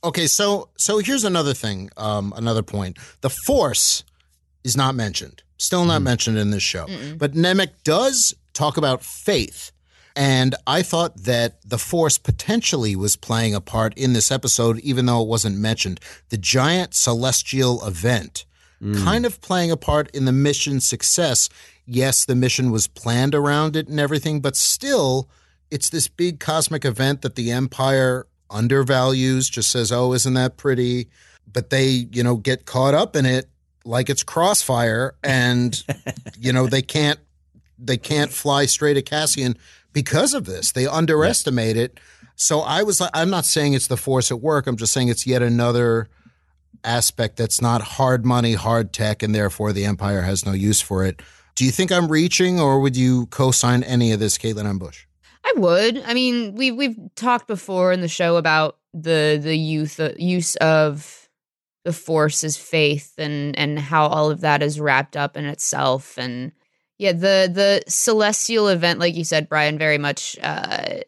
[0.03, 1.89] okay, so so here's another thing.
[1.95, 2.97] Um, another point.
[3.21, 4.03] The Force
[4.65, 5.41] is not mentioned.
[5.57, 6.85] Still not mentioned in this show.
[7.17, 9.71] But Nemik does talk about faith.
[10.15, 15.05] And I thought that the Force potentially was playing a part in this episode, even
[15.05, 15.99] though it wasn't mentioned.
[16.29, 18.45] The giant celestial event
[18.81, 19.03] Mm.
[19.03, 21.49] kind of playing a part in the mission's success.
[21.85, 25.29] Yes, the mission was planned around it and everything, but still,
[25.69, 31.09] it's this big cosmic event that the Empire undervalues, just says, oh, isn't that pretty?
[31.51, 33.49] But they, you know, get caught up in it
[33.85, 35.83] like it's crossfire and,
[36.39, 37.19] you know, they can't
[37.83, 39.57] they can't fly straight at Cassian
[39.93, 40.71] because of this.
[40.71, 41.99] They underestimate it.
[42.35, 44.67] So I was like, I'm not saying it's the force at work.
[44.67, 46.09] I'm just saying it's yet another
[46.83, 51.05] aspect that's not hard money, hard tech, and therefore the Empire has no use for
[51.05, 51.21] it.
[51.55, 54.79] Do you think I'm reaching, or would you co-sign any of this, Caitlin M.
[54.79, 55.05] Bush?
[55.43, 56.01] I would.
[56.05, 60.55] I mean, we've we've talked before in the show about the the youth uh, use
[60.57, 61.29] of
[61.83, 66.17] the force as faith and and how all of that is wrapped up in itself
[66.17, 66.51] and
[67.01, 70.99] yeah the the celestial event like you said Brian very much uh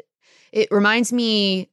[0.51, 1.69] it reminds me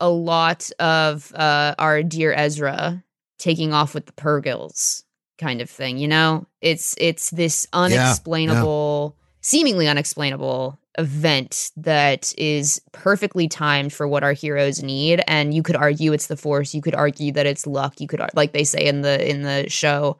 [0.00, 3.04] a lot of uh our dear Ezra
[3.38, 5.04] taking off with the Purrgils
[5.36, 6.46] kind of thing you know?
[6.62, 14.82] It's it's this unexplainable seemingly unexplainable event that is perfectly timed for what our heroes
[14.82, 18.08] need and you could argue it's the force you could argue that it's luck you
[18.08, 20.16] could like they say in the in the show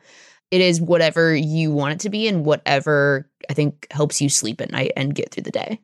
[0.50, 4.60] it is whatever you want it to be and whatever i think helps you sleep
[4.60, 5.80] at night and get through the day.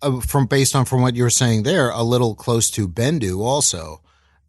[0.00, 3.40] Uh, from based on from what you were saying there, a little close to Bendu
[3.40, 4.00] also,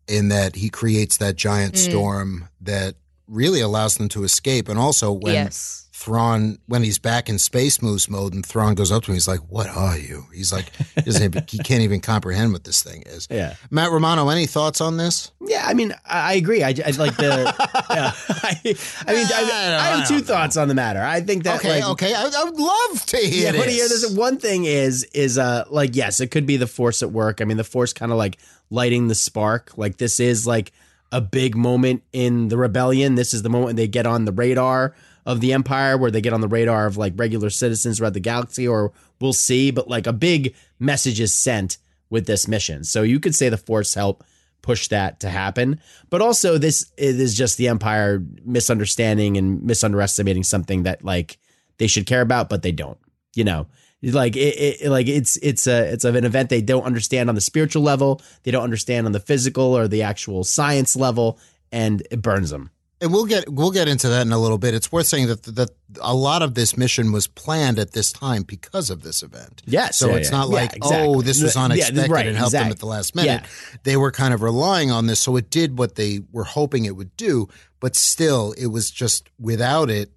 [0.07, 1.77] in that he creates that giant Mm.
[1.89, 2.95] storm that
[3.27, 7.81] really allows them to escape, and also when yes Thrawn, when he's back in space
[7.81, 10.71] moose mode, and Thrawn goes up to him, he's like, "What are you?" He's like,
[10.95, 13.27] he, doesn't even, he can't even comprehend what this thing is.
[13.29, 13.55] Yeah.
[13.69, 15.33] Matt Romano, any thoughts on this?
[15.45, 16.63] Yeah, I mean, I, I agree.
[16.63, 17.53] I, I like the.
[17.89, 18.61] yeah, I,
[19.07, 21.01] I mean, I, I have two thoughts on the matter.
[21.01, 24.09] I think that okay, like, okay, I, I would love to hear yeah, this.
[24.09, 27.41] but one thing is is uh like yes, it could be the force at work.
[27.41, 28.37] I mean, the force kind of like
[28.69, 29.77] lighting the spark.
[29.77, 30.71] Like this is like
[31.11, 33.15] a big moment in the rebellion.
[33.15, 36.33] This is the moment they get on the radar of the empire, where they get
[36.33, 39.71] on the radar of like regular citizens throughout the galaxy, or we'll see.
[39.71, 41.77] But like a big message is sent
[42.09, 44.25] with this mission, so you could say the force helped
[44.61, 45.79] push that to happen.
[46.09, 51.37] But also, this is just the empire misunderstanding and misunderestimating something that like
[51.77, 52.97] they should care about, but they don't.
[53.35, 53.67] You know,
[54.01, 57.41] like it, it like it's it's a it's an event they don't understand on the
[57.41, 61.39] spiritual level, they don't understand on the physical or the actual science level,
[61.71, 62.71] and it burns them.
[63.01, 64.73] And we'll get we'll get into that in a little bit.
[64.73, 65.69] It's worth saying that that
[66.01, 69.61] a lot of this mission was planned at this time because of this event.
[69.65, 70.37] Yes, so yeah, it's yeah.
[70.37, 71.07] not Yeah, like oh, exactly.
[71.15, 73.43] oh this was unexpected right, and helped them at the last minute.
[73.83, 76.95] They were kind of relying on this, so it did what they were hoping it
[76.95, 77.47] would do.
[77.79, 80.11] But still, it was just without it,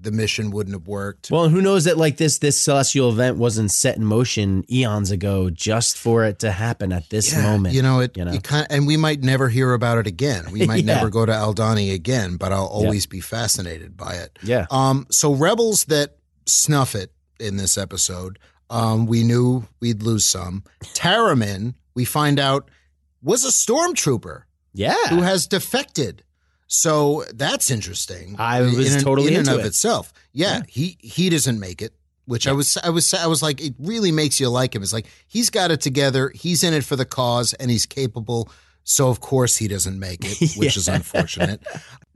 [0.00, 1.30] the mission wouldn't have worked.
[1.30, 5.50] Well, who knows that like this this celestial event wasn't set in motion eons ago
[5.50, 7.74] just for it to happen at this Yeah, moment.
[7.74, 8.32] You know, it, you know?
[8.32, 10.50] it kind and we might never hear about it again.
[10.52, 10.94] We might Yeah.
[10.96, 14.38] never go to Aldhani again, but I'll always be fascinated by it.
[14.42, 14.66] Yeah.
[14.70, 18.38] Um, so rebels that snuff it in this episode,
[18.70, 20.62] um, we knew we'd lose some.
[20.94, 22.70] Taramyn, we find out,
[23.22, 24.94] was a stormtrooper yeah.
[25.08, 26.22] who has defected.
[26.66, 28.36] So that's interesting.
[28.38, 29.66] I was in, totally in and of it.
[29.66, 30.12] itself.
[30.32, 31.92] Yeah, he he doesn't make it.
[32.24, 34.82] Which I was I was I was like, it really makes you like him.
[34.82, 36.32] It's like he's got it together.
[36.34, 38.50] He's in it for the cause, and he's capable.
[38.82, 41.62] So of course he doesn't make it, which is unfortunate.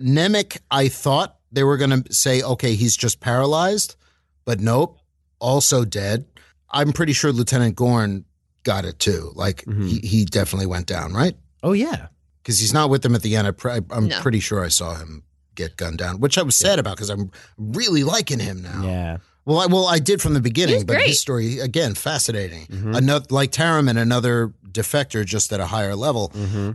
[0.01, 3.97] Nemik, I thought they were going to say, okay, he's just paralyzed,
[4.45, 4.99] but nope,
[5.39, 6.25] also dead.
[6.71, 8.25] I'm pretty sure Lieutenant Gorn
[8.63, 9.33] got it too.
[9.35, 9.87] Like mm-hmm.
[9.87, 11.37] he, he definitely went down, right?
[11.63, 12.07] Oh yeah,
[12.43, 13.47] because he's not with them at the end.
[13.47, 14.21] I pre- I'm No.
[14.21, 15.23] pretty sure I saw him
[15.55, 18.83] get gunned down, which I was sad about because I'm really liking him now.
[18.85, 19.17] Yeah.
[19.45, 21.09] Well, I well I did from the beginning, but great.
[21.09, 22.67] his story again fascinating.
[22.67, 22.95] Mm-hmm.
[22.95, 26.31] Another like Taram and another defector just at a higher level.
[26.35, 26.73] Mm-hmm.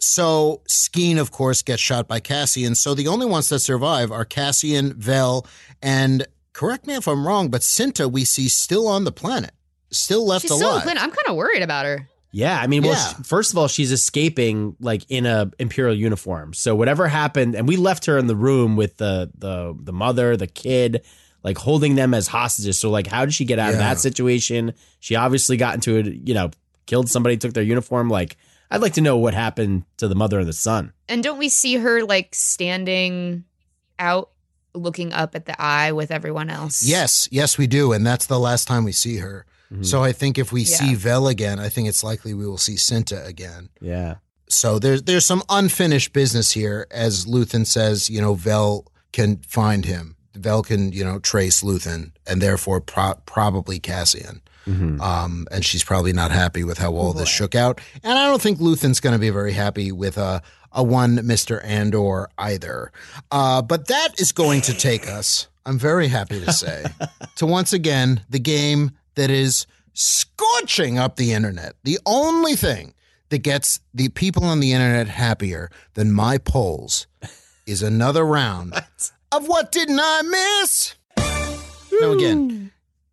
[0.00, 2.74] So Skeen, of course, gets shot by Cassian.
[2.74, 5.46] So the only ones that survive are Cassian, Vel,
[5.82, 9.52] and correct me if I'm wrong, but Cinta we see still on the planet,
[9.90, 10.82] still left She's still on alive.
[10.82, 11.02] the planet.
[11.02, 12.08] I'm kind of worried about her.
[12.32, 13.08] Yeah, I mean, well, Yeah.
[13.08, 16.54] sh- first of all, she's escaping like in a imperial uniform.
[16.54, 20.36] So whatever happened, and we left her in the room with the the the mother,
[20.36, 21.04] the kid,
[21.42, 22.78] like holding them as hostages.
[22.78, 24.74] So like, how did she get out of that situation?
[25.00, 26.50] She obviously got into it, you know,
[26.86, 28.08] killed somebody, took their uniform.
[28.08, 28.36] Like,
[28.70, 30.92] I'd like to know what happened to the mother and the son.
[31.08, 33.42] And don't we see her like standing
[33.98, 34.30] out,
[34.72, 36.84] looking up at the eye with everyone else?
[36.84, 39.44] Yes, yes, we do, and that's the last time we see her.
[39.82, 42.74] So I think if we see Vel again, I think it's likely we will see
[42.74, 43.68] Cinta again.
[43.80, 44.16] Yeah.
[44.48, 48.10] So there's there's some unfinished business here, as Luthen says.
[48.10, 50.16] You know, Vel can find him.
[50.34, 54.42] Vel can you know trace Luthen, and therefore pro- probably Cassian.
[54.66, 57.80] Um, and she's probably not happy with how all this shook out.
[58.04, 61.60] And I don't think Luthen's going to be very happy with a a one Mister
[61.60, 62.92] Andor either.
[63.30, 65.48] Uh, but that is going to take us.
[65.66, 66.84] I'm very happy to say
[67.36, 71.74] to once again the game that is scorching up the internet.
[71.84, 72.94] The only thing
[73.30, 77.06] that gets the people on the internet happier than my polls
[77.66, 78.74] is another round
[79.32, 80.94] of what didn't I miss?
[81.18, 82.18] Now hmm.
[82.18, 82.70] again,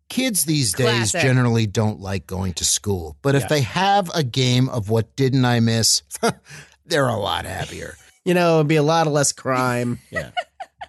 [0.08, 1.20] kids these days Classic.
[1.20, 3.48] generally don't like going to school, but if Yeah.
[3.48, 6.02] they have a game of what didn't I miss,
[6.86, 7.96] they're a lot happier.
[8.24, 9.98] You know, it'd be a lot of less crime.
[10.10, 10.30] Yeah.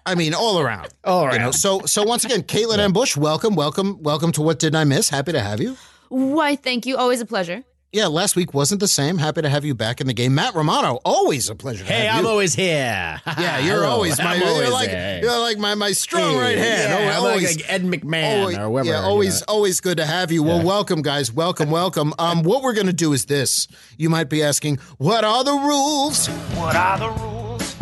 [0.06, 0.88] I mean, all around.
[1.04, 1.34] All right.
[1.34, 4.76] You know, so so once again, Caitlin and Busch, welcome, welcome, welcome to What Didn't
[4.76, 5.08] I Miss?
[5.08, 5.76] Happy to have you.
[6.08, 6.96] Why, thank you.
[6.96, 7.62] Always a pleasure.
[7.92, 9.18] Yeah, last week wasn't the same.
[9.18, 10.32] Happy to have you back in the game.
[10.36, 11.84] Matt Romano, always a pleasure.
[11.84, 12.30] To Hey, have I'm you.
[12.30, 13.20] always here.
[13.26, 13.88] Yeah, you're Hello.
[13.88, 15.22] always my I'm you're always like there.
[15.22, 16.88] you're like my my strong right hand.
[17.04, 18.88] Yeah, I'm always, like Ed McMahon always- or whoever.
[18.88, 19.44] yeah, you always know.
[19.48, 20.44] always good to have you.
[20.44, 21.32] Well, welcome guys.
[21.32, 22.14] Welcome, welcome.
[22.20, 23.66] Um what we're going to do is this.
[23.98, 27.72] You might be asking, "What are the rules?" What are the rules?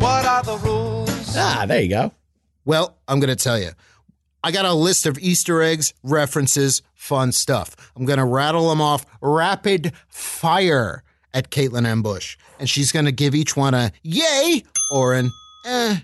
[0.00, 1.05] What are the rules?
[1.36, 2.12] Ah, there you go.
[2.64, 3.70] Well, I'm going to tell you.
[4.42, 7.74] I got a list of Easter eggs, references, fun stuff.
[7.96, 11.02] I'm going to rattle them off rapid fire
[11.34, 12.02] at Caitlin M.
[12.02, 12.36] Busch.
[12.58, 15.30] And she's going to give each one a yay or an
[15.64, 15.96] eh,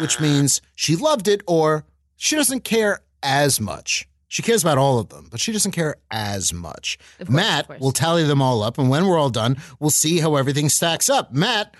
[0.00, 1.84] which means she loved it or
[2.16, 4.06] she doesn't care as much.
[4.28, 6.98] She cares about all of them, but she doesn't care as much.
[7.18, 7.80] Course, Matt of course.
[7.80, 11.10] will tally them all up, and when we're all done, we'll see how everything stacks
[11.10, 11.32] up.
[11.32, 11.74] Matt,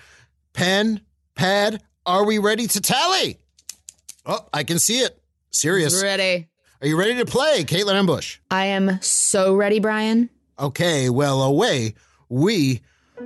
[0.51, 0.99] pen,
[1.35, 3.37] pad, are we ready to tally?
[4.25, 5.21] Oh, I can see it.
[5.51, 6.01] Serious.
[6.01, 6.47] Ready.
[6.81, 8.37] Are you ready to play, Caitlin Ambush?
[8.49, 10.29] I am so ready, Brian.
[10.57, 11.95] Okay, well, away
[12.29, 12.81] we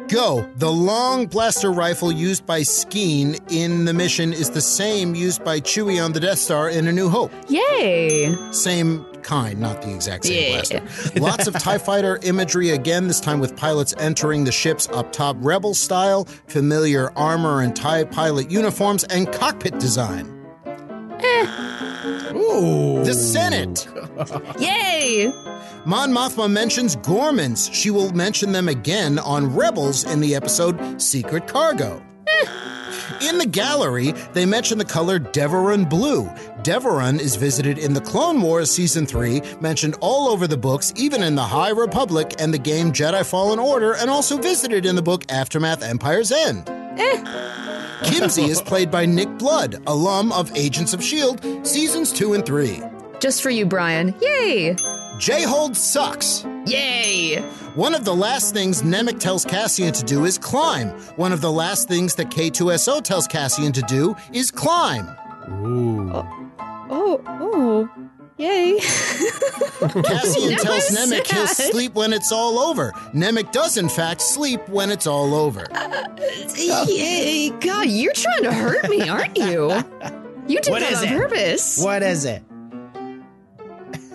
[0.07, 0.49] go.
[0.57, 5.59] The long blaster rifle used by Skeen in the mission is the same used by
[5.61, 7.31] Chewie on the Death Star in A New Hope.
[7.47, 8.35] Yay.
[8.51, 10.79] Same kind, not the exact same Yeah.
[10.81, 11.19] blaster.
[11.19, 15.35] Lots of TIE fighter imagery again, this time with pilots entering the ships up top,
[15.39, 20.31] rebel style, familiar armor and TIE pilot uniforms, and cockpit design.
[21.19, 21.47] Eh.
[22.35, 23.03] Ooh.
[23.03, 23.88] The Senate.
[24.59, 25.31] Yay.
[25.85, 27.69] Mon Mothma mentions Ghormans.
[27.73, 32.01] She will mention them again on Rebels in the episode Secret Cargo.
[32.27, 32.45] Eh.
[33.21, 36.25] In the gallery, they mention the color Devaron blue.
[36.63, 41.23] Devaron is visited in the Clone Wars Season 3, mentioned all over the books, even
[41.23, 45.01] in the High Republic and the game Jedi Fallen Order, and also visited in the
[45.01, 46.67] book Aftermath Empire's End.
[46.69, 47.23] Eh.
[48.03, 52.81] Kimsey is played by Nick Blood, alum of Agents of S.H.I.E.L.D., Seasons 2 and 3.
[53.19, 54.13] Just for you, Brian.
[54.21, 54.75] Yay.
[55.17, 56.45] Jayhold sucks.
[56.65, 57.43] Yay.
[57.75, 60.89] One of the last things Nemik tells Cassian to do is climb.
[61.17, 65.09] One of the last things that K2SO tells Cassian to do is climb.
[65.49, 66.09] Ooh.
[66.09, 66.25] Oh,
[66.89, 67.21] oh.
[67.27, 67.89] oh.
[68.38, 68.77] Yay.
[68.79, 72.91] Cassian Now tells I'm Nemik he'll sleep when it's all over.
[73.13, 75.65] Nemik does, in fact, sleep when it's all over.
[76.57, 77.49] Yay.
[77.59, 79.71] God, you're trying to hurt me, aren't you?
[80.47, 81.17] You did What that is on it?
[81.17, 81.83] purpose.
[81.83, 82.41] What is it?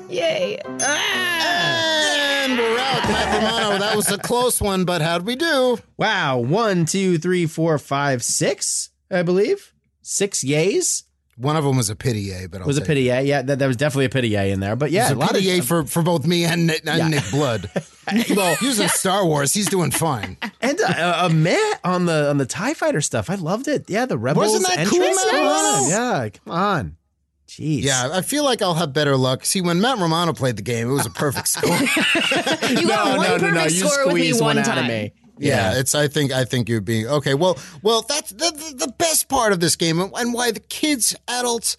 [0.09, 0.59] Yay.
[0.81, 0.81] Ah.
[0.83, 2.20] Ah.
[2.51, 3.79] And we're out, Matt Romano.
[3.79, 5.79] That was a close one, but how'd we do?
[5.97, 6.39] Wow.
[6.39, 9.73] One, two, three, four, five, six, I believe.
[10.03, 11.05] Six yays.
[11.37, 13.23] One of them was a pity A, but I'll was a pity A.
[13.23, 14.75] Yeah, that, that was definitely a pity A in there.
[14.77, 16.99] But yeah, It's a lot pity of A for, for both me and, Nick- and
[16.99, 17.09] Yeah.
[17.09, 17.71] Nick Blood.
[18.37, 20.37] well, using Star Wars, he's doing fine.
[20.61, 23.31] and uh, a Matt on the on the Tie Fighter stuff.
[23.31, 23.89] I loved it.
[23.89, 24.49] Yeah, the rebels.
[24.53, 25.25] Wasn't that cool, entrance?
[25.25, 25.41] Matt on.
[25.41, 25.89] Romano?
[25.89, 26.97] Yeah, come on.
[27.51, 27.83] Jeez.
[27.83, 29.45] Yeah, I feel like I'll have better luck.
[29.45, 31.77] See, when Matt Romano played the game, it was a perfect score.
[31.77, 34.87] You got one perfect you score with me squeezed one, one out of time.
[34.87, 35.13] me.
[35.37, 35.95] Yeah, it's.
[35.97, 36.31] I think.
[36.33, 37.35] I think you're being okay.
[37.35, 40.61] Well, well, that's the, the, the best part of this game, and- and why the
[40.61, 41.77] kids, adults,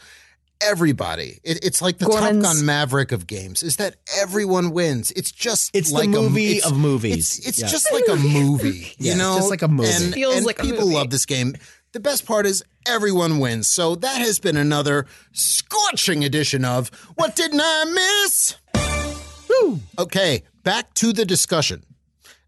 [0.59, 1.39] everybody.
[1.43, 2.41] It, it's like the Gormans.
[2.43, 3.63] Top Gun Maverick of games.
[3.63, 5.11] Is that everyone wins?
[5.11, 5.71] It's just.
[5.75, 7.37] It's the like a- movie it's- of movies.
[7.39, 7.67] It's, it's Yeah.
[7.67, 8.93] just like a movie.
[8.97, 9.89] Yeah, you know, just like a movie.
[9.91, 10.95] And, Feels and like a people movie.
[10.95, 11.55] love this game.
[11.93, 13.67] The best part is everyone wins.
[13.67, 17.85] So that has been another scorching edition of What Didn't I
[18.23, 18.55] Miss?
[19.49, 19.81] Woo.
[19.99, 21.83] Okay, back to the discussion.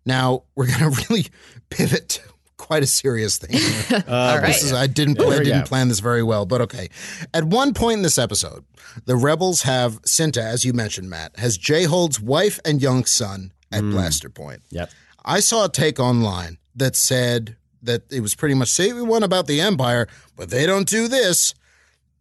[0.06, 1.28] Now we're gonna really
[1.70, 2.22] pivot to
[2.56, 3.60] quite a serious thing.
[3.94, 4.48] Uh, uh, right.
[4.48, 5.68] This is I didn't I didn't go.
[5.68, 6.90] plan this very well, but okay.
[7.34, 8.66] At one point in this episode,
[9.06, 13.84] the rebels have Cinta, as you mentioned, Matt, has Jayhold's wife and young son at
[13.84, 13.92] mm.
[13.92, 14.62] Blaster Point.
[14.72, 14.90] Yep.
[15.26, 19.24] I saw a take online that said that it was pretty much say we want
[19.24, 21.54] about the Empire, but they don't do this.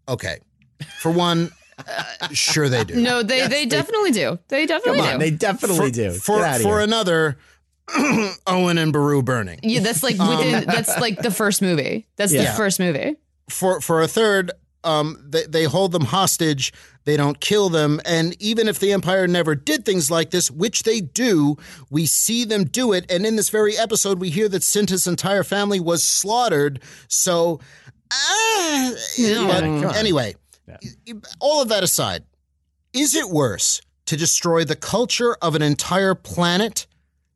[0.09, 0.39] Okay.
[1.01, 1.51] For one,
[2.33, 2.97] sure they do.
[3.01, 4.39] No, they they definitely do.
[4.49, 5.19] They definitely Come do.
[5.19, 6.13] they definitely for, do.
[6.13, 6.81] For, Get outta for here.
[6.81, 7.39] another,
[8.47, 9.61] Owen and Beru burning.
[9.63, 10.65] yeah, that's like within.
[10.67, 12.07] that's like the first movie.
[12.17, 13.17] That's the Um, first movie.
[13.49, 14.51] for for a third,
[14.85, 16.73] um, they, they hold them hostage.
[17.05, 20.85] They don't kill them, and even if the Empire never did things like this, which
[20.85, 21.57] they do,
[21.91, 23.11] we see them do it.
[23.11, 26.81] And in this very episode, we hear that Cinta's entire family was slaughtered.
[27.09, 27.59] So,
[28.13, 28.93] ah,
[29.27, 29.97] but come on.
[29.97, 30.37] anyway,
[31.41, 32.23] all of that aside,
[32.93, 36.87] is it worse to destroy the culture of an entire planet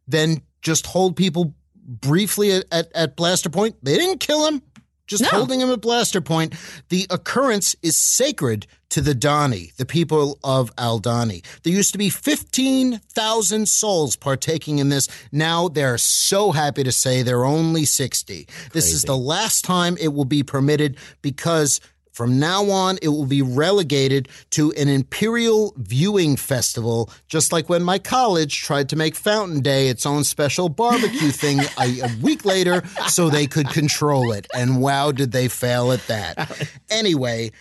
[0.06, 3.76] than just hold people briefly at, at, at Blaster Point?
[3.82, 4.62] They didn't kill him.
[5.06, 5.28] Just No.
[5.30, 6.54] holding him at Blaster Point.
[6.88, 11.44] The occurrence is sacred to the Dhani, the people of Aldhani.
[11.62, 15.08] There used to be 15,000 souls partaking in this.
[15.32, 18.46] Now they're so happy to say they're only 60.
[18.72, 21.80] This is the last time it will be permitted because
[22.16, 27.82] from now on, it will be relegated to an imperial viewing festival, just like when
[27.82, 32.46] my college tried to make Fountain Day its own special barbecue thing a, a week
[32.46, 34.46] later so they could control it.
[34.54, 36.70] And wow, did they fail at that.
[36.88, 37.52] Anyway,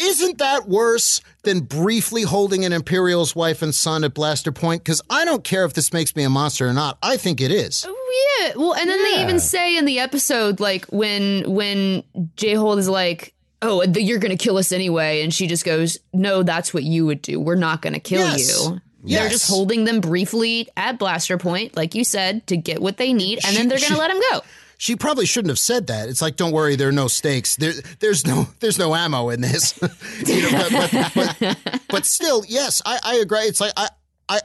[0.00, 4.84] isn't that worse than briefly holding an Imperial's wife and son at Blaster Point?
[4.84, 6.98] Because I don't care if this makes me a monster or not.
[7.02, 7.84] I think it is.
[7.88, 8.52] Oh, yeah.
[8.54, 12.04] Well, and then they even say in the episode, like when when
[12.36, 13.34] Jayhold is like,
[13.64, 17.06] "Oh, th- you're gonna kill us anyway," and she just goes, "No, that's what you
[17.06, 17.40] would do.
[17.40, 18.48] We're not gonna kill Yes.
[18.66, 22.96] you." They're just holding them briefly at Blaster Point, like you said, to get what
[22.96, 24.40] they need, and She- then they're gonna she- let them go.
[24.76, 26.08] She probably shouldn't have said that.
[26.08, 27.56] It's like, don't worry, there are no stakes.
[27.56, 29.78] There, there's no, there's no ammo in this.
[30.26, 33.40] You know, but, but, but, but still, yes, I, I agree.
[33.40, 33.88] It's like I,
[34.28, 34.40] I,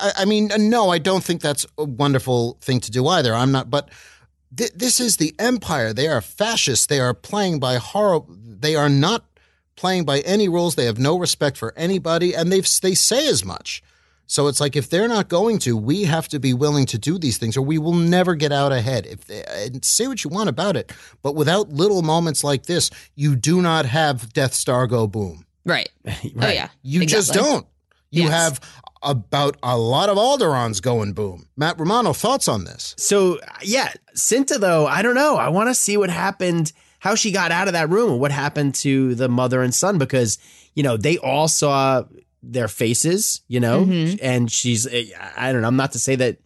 [0.00, 3.34] I, I mean, no, I don't think that's a wonderful thing to do either.
[3.34, 3.88] I'm not, but
[4.56, 5.92] th- this is the empire.
[5.92, 6.86] They are fascists.
[6.86, 8.20] They are playing by horror.
[8.28, 9.24] They are not
[9.76, 10.74] playing by any rules.
[10.74, 13.82] They have no respect for anybody, and they they say as much.
[14.30, 17.16] So it's like if they're not going to, we have to be willing to do
[17.18, 19.06] these things, or we will never get out ahead.
[19.06, 20.92] If they, and say what you want about it,
[21.22, 25.46] but without little moments like this, you do not have Death Star go boom.
[25.64, 25.88] Right.
[26.40, 26.68] Oh yeah.
[26.82, 27.66] You just don't.
[28.10, 28.32] You Yes.
[28.32, 28.60] have
[29.02, 31.48] about a lot of Alderaans going boom.
[31.56, 32.94] Matt Romano, thoughts on this?
[32.98, 35.36] So yeah, Cinta though, I don't know.
[35.36, 38.74] I want to see what happened, how she got out of that room, what happened
[38.76, 40.38] to the mother and son because
[40.74, 42.04] you know they all saw
[42.42, 44.18] their faces, you know, Mhm.
[44.22, 45.68] and she's I don't know.
[45.68, 46.38] I'm not to say that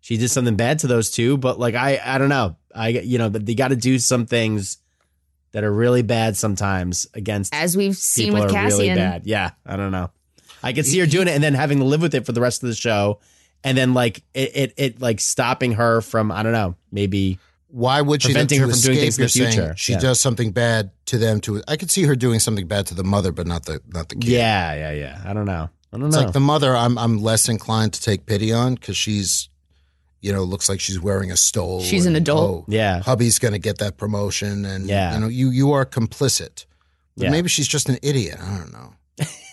[0.00, 2.56] she did something bad to those two, but like I I don't know.
[2.74, 4.78] I you know, they got to do some things
[5.52, 8.96] that are really bad sometimes against As we've seen with are really Cassian.
[8.96, 9.22] bad.
[9.26, 10.10] Yeah, I don't know.
[10.62, 12.40] I could see her doing it and then having to live with it for the
[12.40, 13.20] rest of the show,
[13.64, 17.38] and then like it, it, it like stopping her from I don't know, maybe
[17.68, 19.74] Why would she Preventing her from doing escape, things in the you're saying future.
[19.76, 19.98] She Yeah.
[20.00, 21.40] does something bad to them.
[21.42, 24.08] To I could see her doing something bad to the mother, but not the not
[24.08, 24.30] the kid.
[24.30, 25.22] yeah, yeah, yeah.
[25.24, 25.68] I don't know.
[25.92, 26.22] I don't It's know.
[26.24, 26.74] like the mother.
[26.76, 29.48] I'm I'm less inclined to take pity on because she's,
[30.20, 31.80] you know, looks like she's wearing a stole.
[31.82, 32.50] She's an adult.
[32.50, 35.14] oh, yeah, hubby's going to get that promotion, and Yeah.
[35.14, 36.64] you know, you you are complicit.
[37.16, 37.30] But Yeah.
[37.30, 38.38] maybe she's just an idiot.
[38.40, 38.94] I don't know.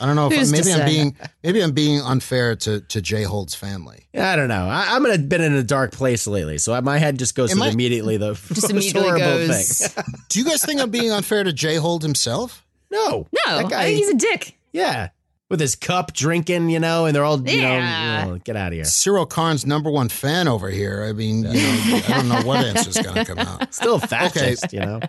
[0.01, 0.85] I don't know if Who's maybe I'm say?
[0.85, 4.07] being maybe I'm being unfair to to Jayhold's family.
[4.13, 4.67] Yeah, I don't know.
[4.67, 7.51] I, I'm in a, been in a dark place lately, so my head just goes
[7.51, 9.87] Am to I- immediately the Just most immediately horrible goes.
[9.87, 10.03] thing.
[10.29, 12.65] Do you guys think I'm being unfair to Jayhold himself?
[12.91, 13.89] no, No, that I guy.
[13.91, 14.57] he's a dick.
[14.71, 15.09] yeah,
[15.49, 18.23] with his cup drinking, you know, and they're all, you Yeah.
[18.23, 18.83] know, you know, get out of here.
[18.83, 21.03] Syril Karn's number one fan over here.
[21.07, 23.71] I mean, you know, I don't know what answer's going to come out.
[23.73, 24.77] Still a fascist, Okay.
[24.77, 24.99] you know.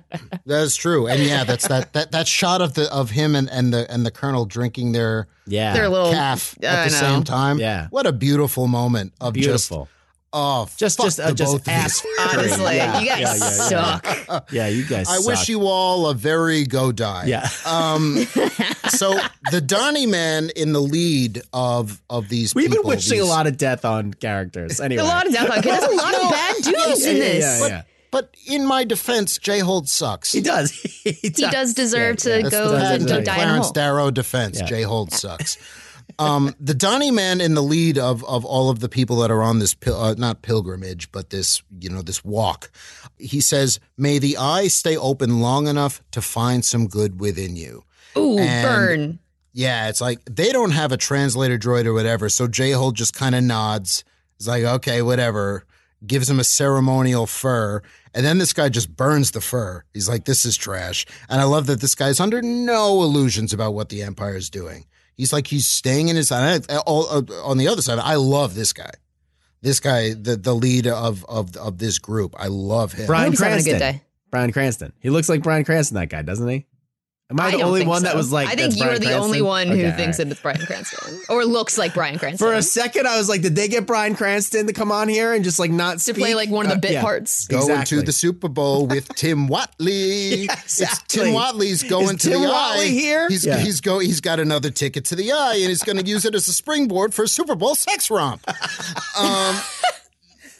[0.45, 3.72] That's true, and yeah, that's that that that shot of the of him and, and
[3.72, 5.72] the and the colonel drinking their Yeah.
[5.72, 7.01] Their little- calf I at the know.
[7.01, 7.59] same time.
[7.59, 7.87] Yeah.
[7.91, 9.84] what a beautiful moment of Beautiful.
[9.87, 9.95] just
[10.39, 11.72] oh Just, just, uh, just both of you.
[11.72, 12.07] ass.
[12.20, 13.01] Honestly, Yeah.
[13.01, 13.97] you guys Yeah, yeah, yeah.
[14.26, 14.53] suck.
[14.53, 15.07] Yeah, you guys.
[15.09, 17.24] I wish you all a very go die.
[17.26, 17.49] Yeah.
[17.64, 18.16] Um,
[18.89, 19.18] so
[19.51, 23.47] the Donnie man in the lead of of these We've people, been wishing a lot
[23.47, 24.80] of death on characters.
[24.80, 25.80] Anyway, A lot of death on characters.
[25.89, 27.43] There's a lot of No, bad dudes yes, in yeah, this.
[27.45, 27.82] yeah, But, yeah.
[28.11, 30.32] but in my defense, Jayhold sucks.
[30.32, 30.70] he does.
[31.05, 32.51] he He does deserve Yeah, to yeah.
[32.51, 33.72] go That's to the die in a Clarence hole.
[33.72, 34.61] Darrow defense.
[34.61, 34.68] Yeah.
[34.68, 35.57] Jayhold sucks.
[36.18, 39.42] Um, the Donnie man in the lead of of all of the people that are
[39.42, 42.70] on this pil- uh, not pilgrimage, but this you know this walk.
[43.18, 47.84] He says, "May the eye stay open long enough to find some good within you."
[48.16, 49.18] Ooh, And- burn.
[49.52, 52.28] Yeah, it's like they don't have a translator droid or whatever.
[52.28, 54.04] So Jayhold just kind of nods.
[54.38, 55.64] He's like, okay, whatever.
[56.06, 57.80] Gives him a ceremonial fur.
[58.12, 59.82] And then this guy just burns the fur.
[59.94, 61.06] He's like, this is trash.
[61.30, 64.84] And I love that this guy's under no illusions about what the Empire is doing.
[65.16, 66.30] He's like, he's staying in his.
[66.30, 68.90] and I- all- uh, On the other side, I love this guy.
[69.62, 72.34] This guy, the, the lead of, of, of this group.
[72.38, 73.06] I love him.
[73.06, 73.72] Brian he's having a Cranston.
[73.72, 74.02] good day.
[74.30, 74.92] Bryan Cranston.
[75.00, 75.94] He looks like Bryan Cranston.
[75.94, 76.66] That guy, doesn't he?
[77.28, 78.46] Am I, I the only think one that was like?
[78.46, 79.24] I think you Bryan are the Cranston?
[79.24, 80.26] only one who Okay, all thinks right.
[80.28, 82.46] that it's Bryan Cranston or looks like Bryan Cranston.
[82.46, 85.32] For a second, I was like, did they get Bryan Cranston to come on here
[85.32, 87.02] and just like not to play like one of the Uh, bit yeah.
[87.02, 87.48] parts.
[87.48, 87.98] Going Exactly.
[87.98, 90.44] to the Super Bowl with Tim Whatley.
[90.46, 91.24] Yeah, It's exactly.
[91.24, 92.88] Tim Whatley's going Is to Tim the Watley eye.
[92.90, 93.28] here?
[93.28, 93.58] He's Yeah.
[93.58, 96.36] he's go he's got another ticket to the eye, and he's going to use it
[96.36, 98.48] as a springboard for a Super Bowl sex romp.
[99.18, 99.56] Um,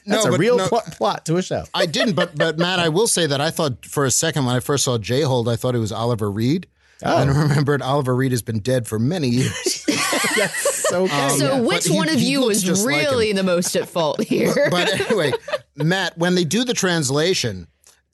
[0.07, 1.65] That's no, a but real no, pl- plot to a show.
[1.73, 4.55] I didn't, but but Matt, I will say that I thought for a second when
[4.55, 6.67] I first saw Jayhold, I thought it was Oliver Reed.
[7.03, 7.17] Oh.
[7.21, 9.85] And I remembered Oliver Reed has been dead for many years.
[10.35, 11.23] Yes, okay.
[11.23, 11.59] Um, So yeah.
[11.61, 14.53] which he- one of you looks was just like really the most at fault here?
[14.71, 15.31] but anyway,
[15.75, 17.67] Matt, when they do the translation,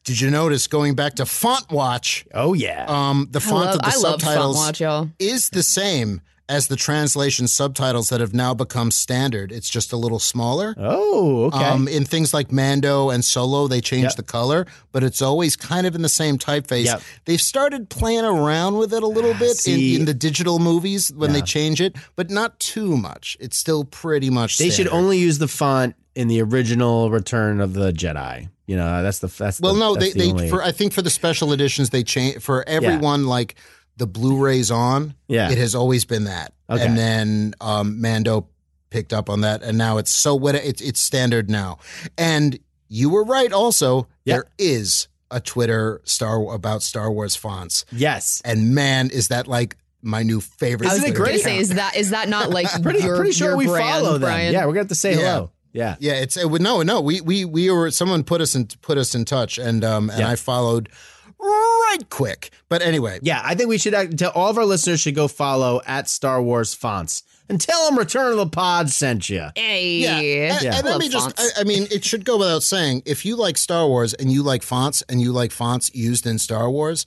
[0.05, 2.25] did you notice going back to Font Watch?
[2.33, 2.85] Oh yeah.
[2.87, 5.09] Um, the I font love, of the I subtitles Font Watch, y'all.
[5.19, 6.21] is the same
[6.53, 9.51] as the translation subtitles that have now become standard.
[9.51, 10.75] It's just a little smaller.
[10.77, 11.63] oh, okay.
[11.65, 14.15] Um, in things like Mando and Solo, they change Yep.
[14.17, 16.85] the color, but it's always kind of in the same typeface.
[16.85, 17.01] Yep.
[17.25, 21.33] They've started playing around with it a little bit in, in the digital movies when
[21.33, 23.35] they change it, but not too much.
[23.39, 24.57] It's still pretty much.
[24.59, 28.49] they should only use the font in the original Return of the Jedi.
[28.67, 29.59] You know, that's the that's.
[29.59, 32.03] Well, the, no, they, the they only- for I think for the special editions they
[32.03, 33.55] change for everyone like
[33.97, 35.15] the Blu-rays on.
[35.27, 35.51] Yeah.
[35.51, 36.83] it has always been that, Okay.
[36.85, 38.47] and then um, Mando
[38.89, 41.79] picked up on that, and now it's so what it's it's standard now.
[42.17, 42.57] And
[42.89, 43.51] you were right.
[43.51, 44.35] Also, Yeah.
[44.35, 48.41] there is a Twitter star about Star Wars fonts, yes.
[48.45, 50.87] and man, is that like my new favorite.
[50.89, 51.55] I was Isn't Twitter going to great?
[51.55, 54.21] say, is that is that not like Pretty your, pretty sure we brand, follow them.
[54.21, 54.53] Brian?
[54.53, 55.17] Yeah, we're gonna have to say Yeah.
[55.19, 55.51] hello.
[55.71, 55.95] Yeah.
[55.99, 57.01] Yeah, it's it no, no.
[57.01, 60.19] We we we were someone put us in put us in touch, and um and
[60.19, 60.29] Yeah.
[60.29, 60.89] I followed
[61.43, 62.51] right quick.
[62.69, 65.81] But anyway, Yeah, I think we should tell all of our listeners should go follow
[65.85, 69.47] at Star Wars Fonts and tell them Return of the Pod sent you.
[69.55, 70.75] Hey, Yeah, and, Yeah.
[70.77, 73.57] and let me just, I, I mean, it should go without saying, if you like
[73.57, 77.05] Star Wars and you like fonts and you like fonts used in Star Wars,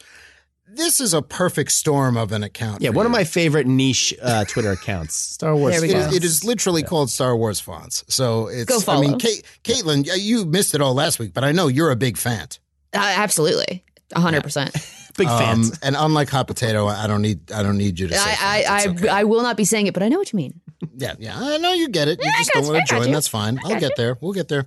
[0.68, 2.82] this is a perfect storm of an account.
[2.82, 5.72] Yeah, for one of my favorite niche uh, Twitter accounts, Star Wars.
[5.72, 6.08] There we fonts.
[6.08, 6.16] Go.
[6.16, 8.04] It is literally called Star Wars fonts.
[8.08, 8.98] So it's, Go follow.
[8.98, 9.18] I mean, follow.
[9.20, 12.48] Kate, Caitlin, you missed it all last week, but I know you're a big fan.
[12.92, 13.84] Uh, absolutely,
[14.14, 14.74] hundred percent.
[15.16, 15.78] Big Um, fans.
[15.82, 18.36] and unlike Hot Potato, I don't need, I don't need you to say I.
[18.38, 19.08] I It's I, okay.
[19.08, 20.60] I will not be saying it, but I know what you mean.
[20.94, 21.34] Yeah, yeah.
[21.38, 22.18] I know you get it.
[22.20, 23.10] You Yeah, just don't want to join.
[23.12, 23.58] That's fine.
[23.64, 24.18] I'll got get there.
[24.20, 24.66] We'll get there.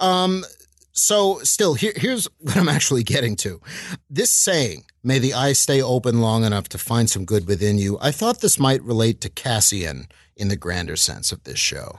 [0.00, 0.44] Um,
[0.92, 3.60] so still, here, here's what I'm actually getting to.
[4.08, 7.98] This saying, "May the eye stay open long enough to find some good within you."
[8.00, 11.98] I thought this might relate to Cassian in the grander sense of this show,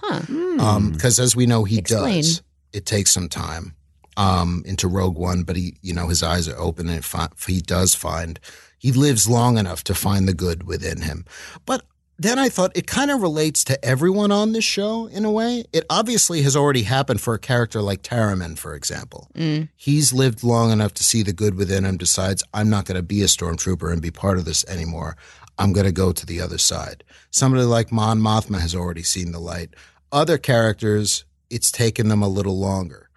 [0.91, 2.21] because as we know, he Explain.
[2.23, 2.41] does.
[2.73, 3.75] It takes some time
[4.21, 7.59] um, into Rogue One, but he, you know, his eyes are open, and fi- he
[7.61, 8.39] does find
[8.77, 11.25] he lives long enough to find the good within him.
[11.65, 11.83] But
[12.17, 15.65] then I thought it kind of relates to everyone on this show in a way.
[15.73, 19.27] It obviously has already happened for a character like Taramyn, for example.
[19.75, 23.01] He's lived long enough to see the good within him, decides, I'm not going to
[23.03, 25.15] be a stormtrooper and be part of this anymore.
[25.57, 27.03] I'm going to go to the other side.
[27.31, 29.75] Somebody like Mon Mothma has already seen the light.
[30.11, 33.09] Other characters, it's taken them a little longer.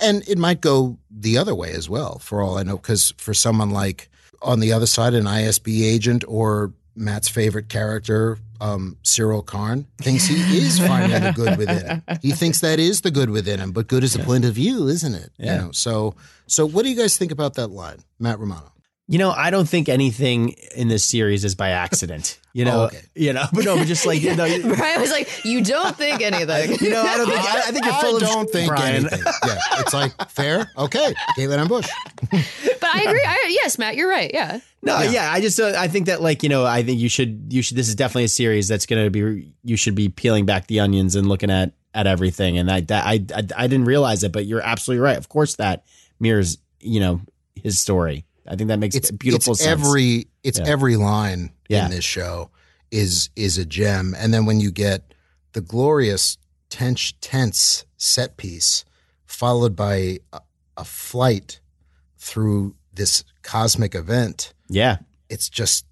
[0.00, 3.34] And it might go the other way as well, for all I know, because for
[3.34, 4.08] someone like
[4.42, 10.26] on the other side, an ISB agent or Matt's favorite character, um, Syril Karn, thinks
[10.26, 12.02] he is finding the good within him.
[12.20, 14.86] He thinks that is the good within him, but good is a point of view,
[14.88, 15.30] isn't it?
[15.38, 15.56] You Yeah.
[15.58, 16.14] know, so
[16.46, 18.72] so what do you guys think about that line, Matt Romano?
[19.10, 22.38] You know, I don't think anything in this series is by accident.
[22.52, 23.00] You know, Oh, okay.
[23.14, 25.96] you know, but no, but just like you know, you Brian was like, "You don't
[25.96, 28.46] think anything." You know, I don't think I, I think you're full I of don't
[28.46, 28.96] shit, think Brian.
[28.96, 29.20] anything.
[29.46, 30.68] Yeah, it's like fair.
[30.76, 31.88] Okay, Caitlin and Busch.
[32.32, 33.22] But I agree.
[33.24, 34.32] I, yes, Matt, you're right.
[34.34, 34.58] Yeah.
[34.82, 35.30] No, yeah.
[35.30, 37.76] I just uh, I think that like you know I think you should you should
[37.76, 40.80] this is definitely a series that's going to be you should be peeling back the
[40.80, 44.32] onions and looking at at everything and I that I, I I didn't realize it
[44.32, 45.16] but you're absolutely right.
[45.18, 45.84] Of course that
[46.18, 47.20] mirrors you know
[47.54, 48.24] his story.
[48.46, 49.80] I think that makes It's beautiful it's sense.
[49.86, 50.66] Every it's Yeah.
[50.66, 51.84] every line Yeah.
[51.84, 52.50] in this show
[52.90, 55.14] is is a gem, and then when you get
[55.52, 56.36] the glorious
[56.70, 58.84] tense tense set piece
[59.26, 60.40] followed by a,
[60.76, 61.60] a flight
[62.18, 64.98] through this cosmic event, yeah.
[65.28, 65.84] it's just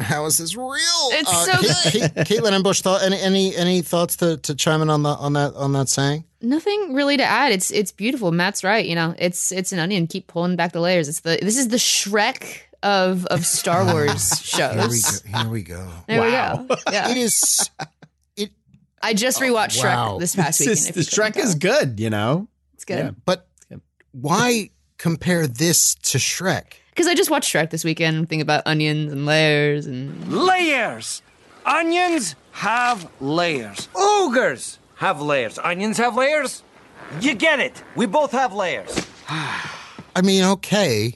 [0.00, 0.68] how is this real?
[0.76, 2.14] It's uh, so Ca- good.
[2.14, 5.10] Ca- Caitlin and Busch thought any any any thoughts to to chime in on the
[5.10, 6.24] on that on that saying?
[6.40, 7.52] Nothing really to add.
[7.52, 8.30] It's it's beautiful.
[8.32, 8.84] Matt's right.
[8.84, 10.06] You know, it's it's an onion.
[10.06, 11.08] Keep pulling back the layers.
[11.08, 15.20] It's the this is the Shrek of of Star Wars Here we shows.
[15.20, 15.38] go.
[15.38, 15.88] Here we go.
[16.08, 16.66] There we go.
[16.92, 17.10] Yeah.
[17.10, 17.70] It is.
[18.36, 18.50] It.
[19.02, 20.16] I just oh, rewatched wow.
[20.16, 20.76] Shrek this past It's weekend.
[20.76, 22.48] just- if the Shrek is good, you know.
[22.74, 23.46] It's good But
[24.12, 26.74] why compare this to Shrek?
[26.94, 28.28] Because I just watched Shrek this weekend.
[28.28, 31.22] Think about onions and layers and Layers!
[31.66, 33.88] Onions have layers.
[33.96, 35.58] Ogres have layers.
[35.58, 36.62] Onions have layers.
[37.20, 37.82] You get it.
[37.96, 39.06] We both have layers.
[39.28, 41.12] I mean, okay,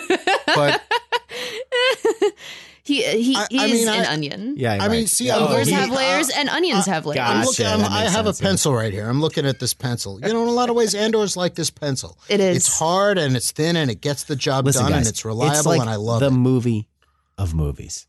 [0.46, 0.80] but
[2.88, 4.54] he he, I- he I is mean, an I- onion.
[4.56, 5.36] Yeah, I mean, see, Yeah.
[5.36, 7.20] I'm Ogres looking- have layers uh, and onions have layers.
[7.28, 8.48] I'm looking, I'm, I have sense, a yeah.
[8.48, 9.08] pencil right here.
[9.08, 10.20] I'm looking at this pencil.
[10.20, 12.18] You know, in a lot of ways, Andor's like this pencil.
[12.28, 12.56] It is.
[12.56, 15.24] It's hard and it's thin and it gets the job Listen, done guys, and it's
[15.24, 16.24] reliable like and I love it.
[16.28, 16.38] the it.
[16.38, 16.88] movie
[17.36, 18.06] of movies.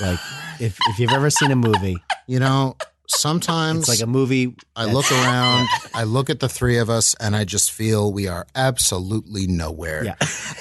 [0.00, 0.18] like
[0.60, 1.96] if if you've ever seen a movie,
[2.26, 2.76] You know,
[3.08, 4.54] sometimes it's like a movie.
[4.76, 8.28] I look around, I look at the three of us, and I just feel we
[8.28, 10.04] are absolutely nowhere.
[10.04, 10.14] Yeah.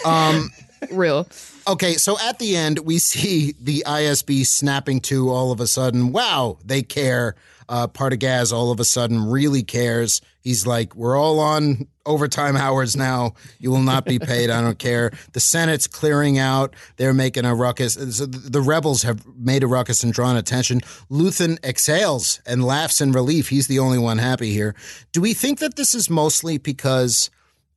[0.06, 0.52] Um,
[0.92, 1.28] Real.
[1.68, 6.12] Okay, so at the end, we see the ISB snapping to all of a sudden,
[6.12, 7.36] wow, they care.
[7.70, 10.22] Uh, Partagaz all of a sudden really cares.
[10.40, 13.34] He's like, we're all on overtime hours now.
[13.60, 14.50] You will not be paid.
[14.50, 15.12] I don't care.
[15.34, 16.74] The Senate's clearing out.
[16.96, 17.96] They're making a ruckus.
[17.96, 20.80] So the the rebels have made a ruckus and drawn attention.
[21.12, 23.50] Luthen exhales and laughs in relief.
[23.50, 24.74] He's the only one happy here.
[25.12, 27.30] Do we think that this is mostly because,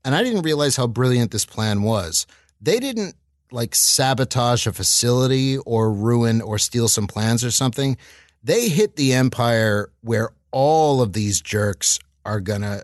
[0.04, 2.26] and I didn't realize how brilliant this plan was,
[2.60, 3.14] they didn't
[3.52, 7.96] like sabotage a facility or ruin or steal some plans or something.
[8.42, 12.82] They hit the empire where all of these jerks are gonna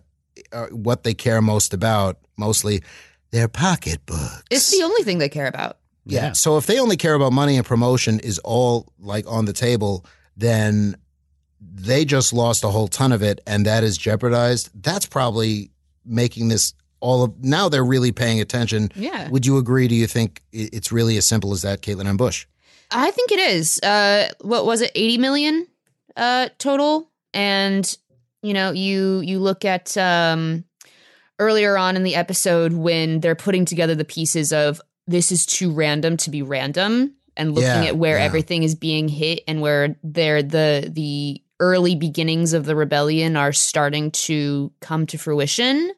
[0.53, 2.83] uh, what they care most about, mostly
[3.31, 4.45] their pocketbook.
[4.51, 5.79] It's the only thing they care about.
[6.05, 6.33] Yeah.
[6.33, 10.07] So if they only care about money and promotion is all like on the table,
[10.37, 10.97] then
[11.61, 14.70] they just lost a whole ton of it and that is jeopardized.
[14.81, 15.70] That's probably
[16.05, 18.90] making this all of now they're really paying attention.
[18.94, 19.28] Yeah.
[19.30, 19.88] Would you agree?
[19.88, 22.47] Do you think it's really as simple as that, Caitlin and Busch?
[22.90, 23.80] I think it is.
[23.82, 24.90] Uh, what was it?
[24.94, 25.66] Eighty million
[26.16, 27.11] uh, total.
[27.34, 27.97] And
[28.42, 30.64] you know, you you look at um,
[31.38, 35.70] earlier on in the episode when they're putting together the pieces of this is too
[35.72, 38.24] random to be random, and looking Yeah, at where yeah.
[38.24, 43.53] everything is being hit and where they're the the early beginnings of the rebellion are
[43.53, 45.90] starting to come to fruition.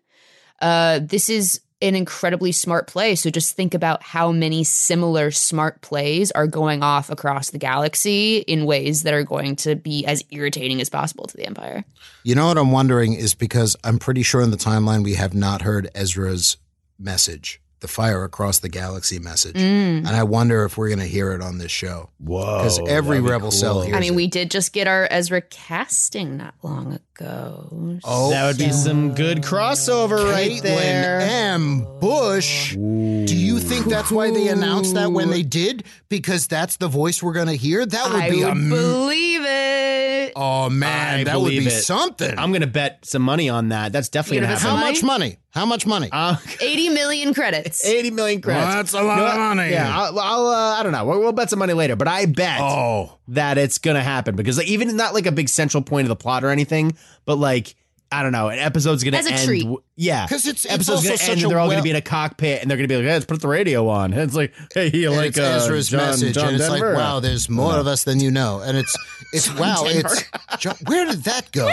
[0.61, 3.15] Uh, this is an incredibly smart play.
[3.15, 8.39] So just think about how many similar smart plays are going off across the galaxy
[8.39, 11.85] in ways that are going to be as irritating as possible to the Empire.
[12.25, 15.35] You know what I'm wondering is because I'm pretty sure in the timeline we have
[15.35, 16.57] not heard Ezra's
[16.99, 19.55] message, the fire across the galaxy message.
[19.55, 19.99] Mm.
[19.99, 22.11] And I wonder if we're going to hear it on this show.
[22.19, 22.59] Whoa.
[22.59, 23.83] Because every be rebel cell cool.
[23.83, 24.17] hears I mean, it.
[24.17, 27.03] we did just get our Ezra casting not long ago.
[27.21, 31.21] Oh, that would be some good crossover right Caitlin there.
[31.21, 31.87] M.
[32.01, 32.75] Busch.
[32.75, 35.85] Do you think that's why they announced that when they did?
[36.09, 37.85] Because that's the voice we're going to hear?
[37.85, 40.33] That would I be would am- believe it.
[40.37, 41.21] Oh, man.
[41.21, 41.71] I that would be it.
[41.71, 42.39] something.
[42.39, 43.93] I'm gonna bet some money on that.
[43.93, 44.77] That's definitely gonna gonna happen.
[44.77, 44.93] How money?
[44.93, 45.37] much money?
[45.51, 46.09] How much money?
[46.13, 47.85] Uh, 80 million credits.
[47.87, 48.75] 80 million credits.
[48.75, 49.71] That's a lot You know of money.
[49.73, 51.05] Yeah, I'll, I'll uh, I don't know.
[51.07, 53.19] We'll, we'll bet some money later, but I bet Oh.
[53.29, 56.45] that it's gonna happen because even not like a big central point of the plot
[56.45, 57.75] or anything, but like
[58.11, 59.45] I don't know, an episode's gonna As a end.
[59.47, 59.61] treat.
[59.65, 61.41] w- Yeah, 'Cause it's- it's episode's also gonna such end.
[61.41, 63.05] a And they're all well- gonna be in a cockpit, and they're gonna be like,
[63.05, 65.61] "Hey, let's put the radio on." And it's like, "Hey, you And like it's uh,
[65.63, 66.95] Ezra's John, message, John and it's Denver?
[66.95, 68.97] like, wow, there's more of us than you know, and it's
[69.35, 70.09] it's wow, Denver.
[70.11, 70.25] it's
[70.63, 71.67] John, where did that go?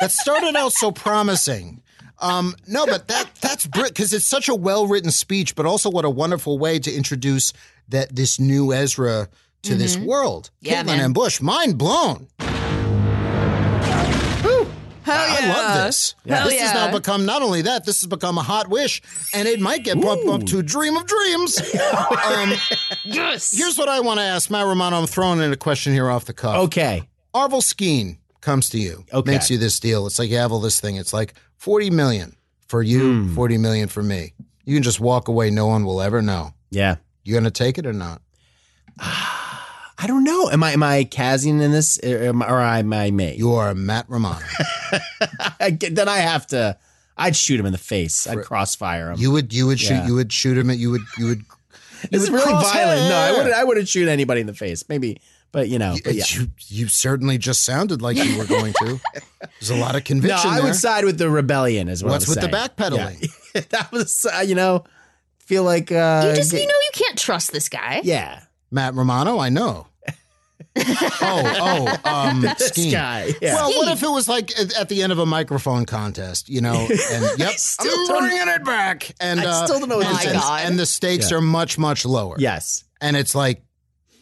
[0.00, 1.82] that started out so promising.
[2.20, 6.06] Um, no, but that that's because it's such a well written speech, but also what
[6.06, 7.52] a wonderful way to introduce
[7.90, 9.28] that this new Ezra
[9.64, 10.48] to this world.
[10.64, 10.72] Mm-hmm.
[10.72, 11.00] Yeah, Caitlin man.
[11.00, 12.28] and Busch, mind blown.
[15.10, 15.52] Hell I yeah.
[15.52, 16.14] love this.
[16.26, 19.02] Hell this has now become not only that, this has become a hot wish,
[19.34, 21.58] and it might get bumped up to dream of dreams.
[22.26, 22.52] um,
[23.04, 23.56] yes.
[23.56, 24.98] Here's what I want to ask Matt Romano.
[24.98, 26.56] I'm throwing in a question here off the cuff.
[26.64, 27.02] Okay.
[27.34, 29.32] Arvel Skeen comes to you, Okay.
[29.32, 30.06] makes you this deal.
[30.06, 30.96] It's like you have all this thing.
[30.96, 32.36] It's like 40 million
[32.66, 33.34] for you, Hmm.
[33.34, 34.34] 40 million for me.
[34.64, 35.50] You can just walk away.
[35.50, 36.54] No one will ever know.
[36.70, 36.96] Yeah.
[37.24, 38.22] You gonna take it or not?
[40.02, 40.48] I don't know.
[40.50, 43.34] Am I am I Cassian in this, or am, or am I me?
[43.36, 44.40] You are Matt Romano.
[45.90, 46.76] Then I have to.
[47.16, 48.26] I'd shoot him in the face.
[48.26, 49.18] I'd crossfire him.
[49.20, 50.06] You would you would shoot Yeah.
[50.06, 50.70] you would shoot him.
[50.70, 51.38] At, you would you would.
[51.38, 51.44] you
[52.12, 53.08] it's would really cross violent.
[53.10, 53.54] No, I wouldn't.
[53.54, 54.84] I wouldn't shoot anybody in the face.
[54.88, 55.20] Maybe,
[55.52, 55.96] but you know.
[56.02, 56.24] But yeah.
[56.30, 58.98] You, you certainly just sounded like you were going to.
[59.60, 60.30] There's a lot of conviction.
[60.38, 60.64] No, conviction I there.
[60.64, 61.88] would side with the rebellion.
[61.88, 63.30] Is what What's I'm with the backpedaling?
[63.54, 63.60] Yeah.
[63.70, 64.84] that was, uh, you know,
[65.40, 68.00] feel like uh, You just, you know, you can't trust this guy.
[68.02, 68.44] yeah.
[68.72, 69.88] Matt Romano, I know.
[71.22, 72.92] Oh, oh, um, This Skeen.
[72.92, 73.54] guy, yeah.
[73.54, 76.60] Well, what if it was like at, at the end of a microphone contest, you
[76.60, 76.86] know?
[77.12, 79.14] And yep, still I'm don't- bringing it back.
[79.20, 80.44] And I uh, still don't know what and, this and, is.
[80.70, 81.38] and the stakes Yeah.
[81.38, 82.36] are much, much lower.
[82.38, 82.84] Yes.
[83.00, 83.62] and it's like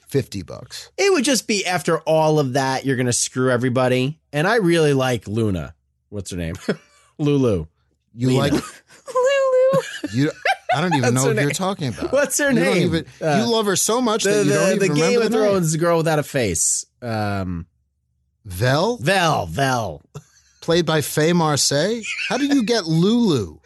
[0.09, 0.91] fifty bucks.
[0.97, 4.19] It would just be after all of that, you're gonna screw everybody.
[4.33, 5.75] And I really like Luna.
[6.09, 6.55] What's her name?
[7.19, 7.67] Lulu.
[8.15, 8.39] You Lena.
[8.41, 9.83] like Lulu.
[10.13, 10.31] you?
[10.75, 12.13] I don't even know her what you're talking about.
[12.13, 12.77] What's her You name?
[12.87, 15.05] even- Uh, you love her so much The, that you don't the, even the Game
[15.15, 15.49] remember of the name.
[15.51, 16.85] Thrones girl without a face.
[17.01, 17.67] Um,
[18.45, 19.47] Vel, Vel.
[19.47, 20.03] Vel.
[20.61, 22.05] played by Faye Marsay.
[22.29, 23.59] How do you get Lulu?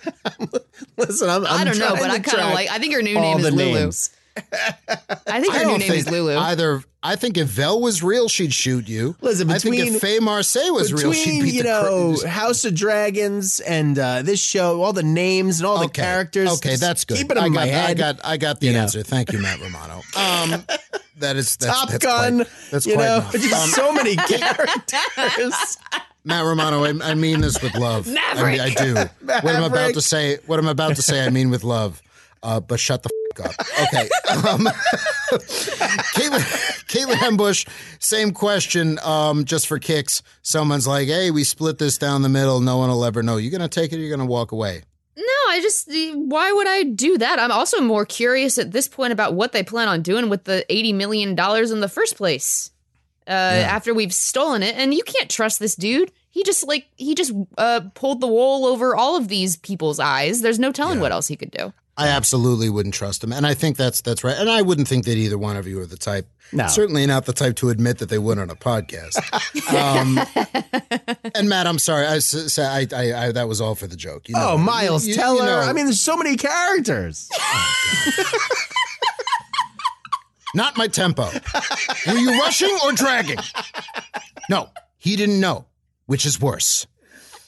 [0.96, 2.70] Listen, I'm, I'm I don't know, but I kind of like.
[2.70, 3.56] I think her new name is Lulu.
[3.74, 4.10] names.
[4.36, 6.36] I think her I new don't name is Lulu.
[6.36, 6.82] either.
[7.02, 9.16] I think if Vel was real, she'd shoot you.
[9.20, 12.64] Listen, I think if Faye Marsay was real, she'd beat you the know cra- House
[12.64, 16.48] of Dragons and uh, this show, all the names and all the characters.
[16.54, 17.18] Okay, that's good.
[17.18, 17.90] Keep it in I my got, head.
[17.90, 18.82] I got, I got the You know.
[18.82, 19.02] answer.
[19.02, 20.02] Thank you, Matt Romano.
[20.16, 20.64] Um,
[21.18, 22.36] that is that's, Top that's Gun.
[22.38, 23.32] Quite, that's you quite know, enough.
[23.32, 24.16] just Um, so many
[24.86, 25.78] characters.
[26.24, 28.06] Matt Romano, I, I mean this with love.
[28.08, 28.94] I, mean, I do.
[29.24, 32.00] What I'm about to say, what I'm about to say, I mean with love.
[32.44, 33.52] Uh, but shut the f- up.
[33.82, 34.08] Okay.
[34.30, 34.66] Um,
[36.14, 36.40] Caitlin,
[36.86, 37.66] Caitlin Ambush,
[37.98, 38.98] same question.
[39.02, 40.22] Um, just for kicks.
[40.42, 42.60] Someone's like, "Hey, we split this down the middle.
[42.60, 43.36] No one will ever know.
[43.36, 43.96] You're gonna take it?
[43.96, 44.82] or You gonna walk away?"
[45.16, 47.38] No, I just why would I do that?
[47.38, 50.64] I'm also more curious at this point about what they plan on doing with the
[50.70, 52.70] 80 million dollars in the first place.
[53.28, 56.10] Uh after we've stolen it and you can't trust this dude.
[56.30, 60.40] He just like he just uh pulled the wool over all of these people's eyes.
[60.40, 61.72] There's no telling what else he could do.
[61.96, 64.36] I absolutely wouldn't trust him, and I think that's that's right.
[64.36, 66.26] And I wouldn't think that either one of you are the type.
[66.54, 66.66] No.
[66.66, 69.16] certainly not the type to admit that they would on a podcast.
[69.74, 70.18] um,
[71.34, 72.06] and Matt, I'm sorry.
[72.06, 72.18] I,
[72.58, 74.28] I, I, I- that was all for the joke.
[74.28, 75.46] You know, oh, Miles You- you- you Teller.
[75.46, 75.60] know.
[75.60, 77.28] I mean, there's so many characters.
[80.54, 81.28] not my tempo.
[82.06, 83.38] Were you rushing or dragging?
[84.50, 84.68] No,
[84.98, 85.64] he didn't know,
[86.06, 86.86] which is worse.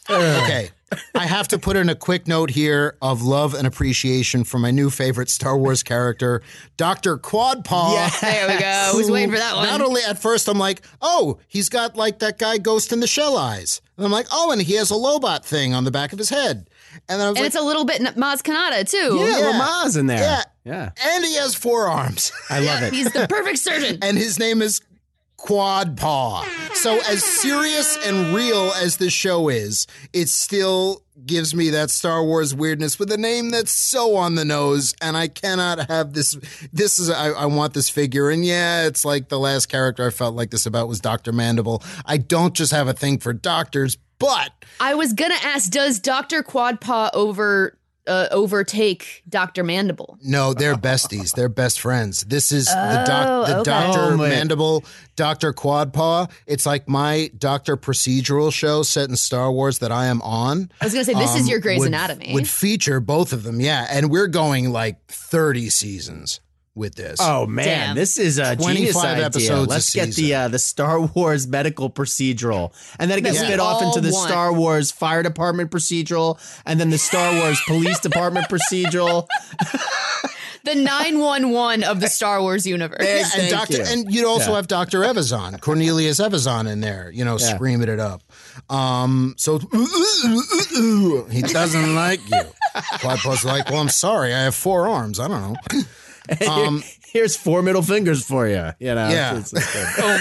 [0.08, 0.70] Okay.
[1.14, 4.70] I have to put in a quick note here of love and appreciation for my
[4.70, 6.42] new favorite Star Wars character,
[6.76, 7.18] Dr.
[7.18, 8.20] Quadpaw.
[8.20, 8.66] There we go.
[8.66, 9.66] I was waiting for that one.
[9.66, 13.06] Not only at first I'm like, oh, he's got like that guy Ghost in the
[13.06, 13.80] Shell eyes.
[13.96, 16.30] And I'm like, oh, and he has a Lobot thing on the back of his
[16.30, 16.68] head.
[17.08, 19.16] And then I was And like, it's a little bit Maz Kanata too.
[19.18, 19.46] Yeah, Yeah.
[19.50, 20.18] Lamar's in there.
[20.18, 20.42] Yeah.
[20.64, 20.90] yeah.
[21.04, 22.32] and he has four arms.
[22.50, 22.92] I love it.
[22.94, 23.98] He's the perfect surgeon.
[24.02, 24.80] and his name is
[25.44, 26.42] Quad Paw.
[26.72, 32.24] So as serious and real as this show is, it still gives me that Star
[32.24, 36.34] Wars weirdness with a name that's so on the nose, and I cannot have this.
[36.72, 40.10] This is I, I want this figure, and yeah, it's like the last character I
[40.10, 41.82] felt like this about was Doctor Mandible.
[42.06, 46.42] I don't just have a thing for doctors, but I was gonna ask, does Doctor
[46.42, 47.76] Quadpaw over
[48.06, 50.18] uh, overtake Doctor Mandible?
[50.22, 51.34] No, they're besties.
[51.34, 52.22] They're best friends.
[52.22, 53.62] This is the Oh, doc, the okay.
[53.70, 54.84] Doctor Oh, Mandible,
[55.16, 56.30] Doctor Quadpaw.
[56.46, 60.70] It's like my Doctor procedural show set in Star Wars that I am on.
[60.80, 62.34] I was gonna say this is um, your Grey's would- Anatomy.
[62.34, 63.86] Would feature both of them, yeah.
[63.90, 66.40] And we're going like thirty seasons
[66.74, 67.18] with this.
[67.20, 67.96] Oh man, Damn.
[67.96, 69.26] this is a 25 genius idea.
[69.26, 73.46] episodes Let's get the uh, the Star Wars medical procedural, and then it gets That
[73.46, 74.28] spit off into the want.
[74.28, 79.26] Star Wars fire department procedural, and then the Star Wars police department procedural.
[80.64, 82.98] the nine one one of the Star Wars universe.
[83.02, 83.84] Yeah, and Doctor, you.
[83.86, 84.56] and you'd also Yeah.
[84.56, 87.54] have Doctor Evazan, Cornelius Evazan in there, you know, Yeah.
[87.54, 88.22] screaming it up.
[88.70, 89.58] Um, so
[91.30, 92.42] he doesn't like you.
[92.74, 95.20] Quadpaw's like, well, I'm sorry, I have four arms.
[95.20, 95.82] I don't know.
[96.48, 98.70] Um, Here's four middle fingers for you.
[98.80, 99.38] You know, Yeah.
[99.38, 100.20] It's- it's good.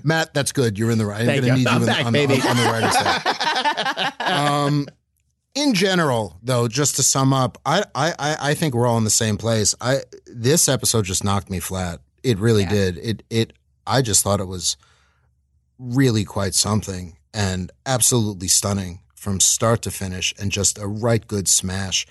[0.04, 0.78] Matt, that's good.
[0.78, 1.20] You're in the right.
[1.20, 1.54] I'm going to you.
[1.56, 2.34] need I'm in, back, on, baby.
[2.40, 4.20] on, on the right side.
[4.20, 4.86] Um,
[5.54, 9.04] in general, though, just to sum up, I, I, I I think we're all in
[9.04, 9.74] the same place.
[9.80, 12.00] I this episode just knocked me flat.
[12.22, 12.98] It really did.
[12.98, 13.52] It it.
[13.86, 14.76] I just thought it was
[15.78, 17.16] really quite something.
[17.34, 22.06] and absolutely stunning from start to finish, and just a right good smash.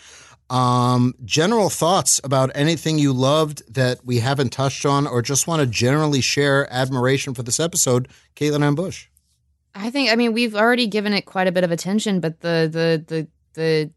[0.50, 5.62] Um, general thoughts about anything you loved that we haven't touched on, or just want
[5.62, 9.08] to generally share admiration for this episode, Caitlin and Busch.
[9.74, 12.70] I think I mean we've already given it quite a bit of attention, but the
[12.72, 13.91] the the the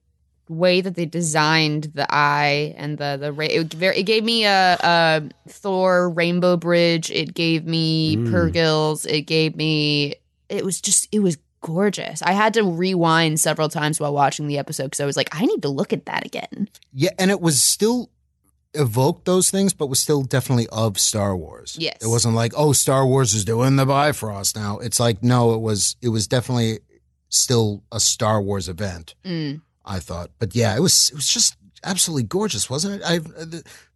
[0.48, 4.78] way that they designed the eye and the the ra- it, it gave me a,
[4.82, 7.10] a Thor Rainbow Bridge.
[7.10, 8.28] It gave me Mm.
[8.30, 9.04] Purrgils.
[9.06, 10.14] It gave me
[10.48, 11.36] it was just it was
[11.68, 12.22] gorgeous.
[12.22, 15.44] I had to rewind several times while watching the episode because I was like, I
[15.44, 16.68] need to look at that again.
[16.92, 18.10] Yeah, and it was still
[18.74, 21.76] evoked those things, but was still definitely of Star Wars.
[21.78, 21.98] Yes.
[22.02, 24.78] It wasn't like, oh, Star Wars is doing the Bifrost now.
[24.78, 26.78] It's like, no, it was it was definitely
[27.28, 29.60] still a Star Wars event, Mm.
[29.84, 30.30] I thought.
[30.38, 33.02] But yeah, it was it was just absolutely gorgeous, wasn't it?
[33.06, 33.18] I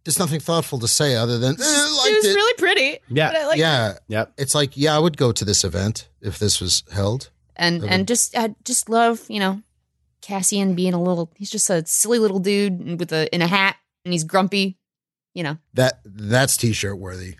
[0.03, 2.35] there's nothing thoughtful to say other than eh, it was it.
[2.35, 2.99] really pretty.
[3.09, 3.99] but I liked it.
[4.07, 4.25] yeah.
[4.37, 7.29] It's like, yeah, I would go to this event if this was held.
[7.55, 9.61] And I and just I just love you know
[10.21, 13.75] Cassian being a little he's just a silly little dude with a in a hat
[14.05, 14.77] and he's grumpy,
[15.33, 17.35] you know, That that's t-shirt worthy.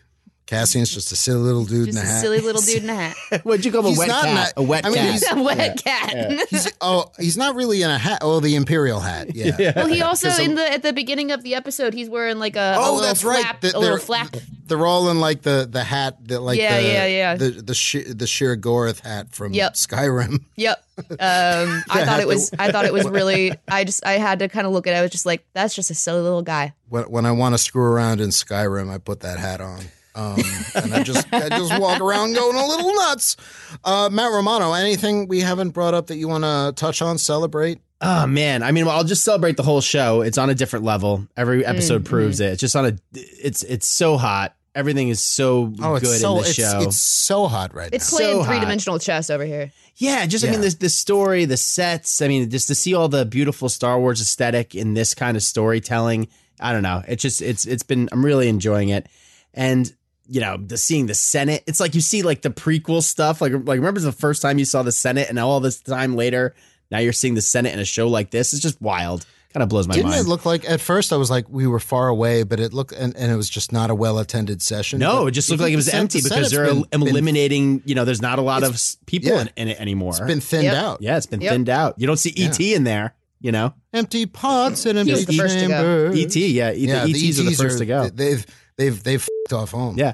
[0.46, 2.22] Cassian's just a silly little dude just in a a hat.
[2.22, 3.16] silly little dude in a hat.
[3.44, 3.86] What'd you call him?
[3.86, 4.54] A He's wet not in cat.
[4.56, 5.10] a- A wet I mean, cat.
[5.12, 6.48] he's- a wet cat.
[6.50, 8.20] He's oh, he's not really in a hat.
[8.22, 9.34] Oh, the imperial hat.
[9.36, 9.72] Yeah.
[9.76, 12.40] Well, he also 'Cause in the- the at the beginning of the episode he's wearing
[12.40, 13.42] like a, a Oh, little that's right.
[13.42, 14.36] flap, The- a little they're- flap.
[14.66, 17.36] They're all in like the the hat that like Yeah, the, yeah, yeah.
[17.36, 19.74] the the Sh- the Shir Gorath hat from Yep.
[19.74, 20.40] Skyrim.
[20.56, 20.84] Yep.
[21.12, 24.48] Um, I thought it was I thought it was really I just I had to
[24.50, 24.98] kind of look at it.
[24.98, 26.74] I was just like that's just a silly little guy.
[26.90, 29.82] When when I want to screw around in Skyrim, I put that hat on.
[30.16, 30.40] Um,
[30.76, 33.36] and I just I just walk around going a little nuts.
[33.84, 37.80] Uh, Matt Romano, anything we haven't brought up that you want to touch on, celebrate?
[38.02, 40.22] Oh man, I mean, well, I'll just celebrate the whole show.
[40.22, 41.26] It's on a different level.
[41.38, 42.52] Every episode Mm, proves it.
[42.54, 42.98] It's just on a.
[43.14, 44.56] It's it's so hot.
[44.76, 46.82] Everything is so Oh, it's good so in the it's, show.
[46.82, 48.18] it's so hot right It's now.
[48.18, 49.72] It's playing So three dimensional chess over here.
[49.96, 50.70] Yeah, just I mean Yeah.
[50.70, 52.22] the the story, the sets.
[52.22, 55.44] I mean, just to see all the beautiful Star Wars aesthetic in this kind of
[55.44, 56.28] storytelling.
[56.60, 57.04] I don't know.
[57.08, 58.10] It's just it's it's been.
[58.12, 59.08] I'm really enjoying it,
[59.54, 59.94] and
[60.34, 61.64] you know, the seeing the Senate.
[61.68, 63.40] It's like you see like the prequel stuff.
[63.40, 66.16] Like like remember the first time you saw the Senate, and now all this time
[66.16, 66.56] later,
[66.90, 68.52] now you're seeing the Senate in a show like this.
[68.54, 69.26] It's just wild.
[69.54, 70.08] Kind of blows my mind.
[70.08, 72.74] Didn't it look like at first I was like we were far away, but it
[72.74, 74.98] looked and, and it was just not a well attended session.
[74.98, 77.84] No, But it just looked like it was empty the because they're been- been- eliminating.
[77.86, 78.76] You know, there's not a lot of
[79.06, 79.42] people yeah.
[79.42, 80.10] in, in it anymore.
[80.18, 80.74] It's been thinned Yep.
[80.76, 81.02] out.
[81.04, 81.52] yeah, it's been Yep.
[81.52, 82.00] thinned out.
[82.00, 83.14] You don't see ET in there.
[83.42, 86.10] You know, Empty pots and empty was the first to go.
[86.10, 86.20] chambers.
[86.20, 86.36] ET.
[86.36, 88.10] Yeah, E- the ETs are the first to go.
[88.10, 88.44] They've
[88.78, 90.00] they've they've f***ed off home.
[90.00, 90.14] Yeah.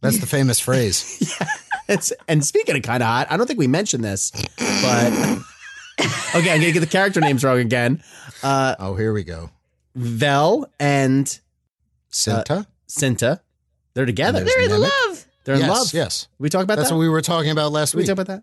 [0.00, 1.34] That's the famous phrase.
[1.88, 5.12] It's and speaking of kind of hot, I don't think we mentioned this, but
[6.34, 8.02] okay, I'm gonna get the character names wrong again.
[8.42, 9.50] Uh, oh, here we go.
[9.94, 11.26] Vel and
[12.10, 12.66] Cinta.
[12.88, 13.40] Cinta,
[13.94, 14.42] they're together.
[14.42, 14.80] They're in Nemik.
[14.80, 15.26] love.
[15.44, 15.94] They're in yes, love.
[15.94, 16.26] Yes.
[16.40, 16.90] we talk about That's that.
[16.90, 18.08] That's what we were talking about last Did we week.
[18.08, 18.42] talk about that.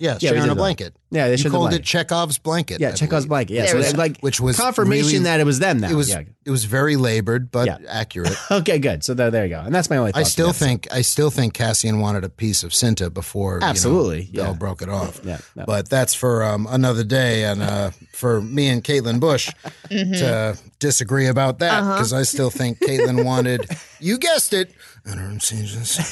[0.00, 0.54] Yeah, Yeah, we sharing did a that.
[0.56, 0.94] blanket.
[1.10, 2.80] Yeah, they you shared the called it Chekhov's blanket.
[2.80, 3.28] Yeah, I Chekhov's believe.
[3.30, 3.54] blanket.
[3.54, 3.98] Yeah, There so we it's go.
[3.98, 5.80] like Which was confirmation really- that it was them.
[5.80, 6.20] Now It was Yeah.
[6.44, 7.78] it was very labored, but Yeah.
[7.88, 8.36] accurate.
[8.50, 8.78] okay.
[8.78, 9.02] Good.
[9.02, 9.60] So there, there you go.
[9.60, 10.12] And that's my only.
[10.14, 10.64] I still on the episode.
[10.66, 14.46] think I still think Cassian wanted a piece of Cinta before you know, Absolutely, Bell
[14.48, 14.52] yeah.
[14.52, 15.20] broke it off.
[15.24, 15.64] Yeah, no.
[15.66, 19.50] But that's for um, another day, and uh, for me and Caitlin Busch
[19.90, 23.66] to disagree about that because I still think Caitlin wanted.
[24.00, 24.70] You guessed it.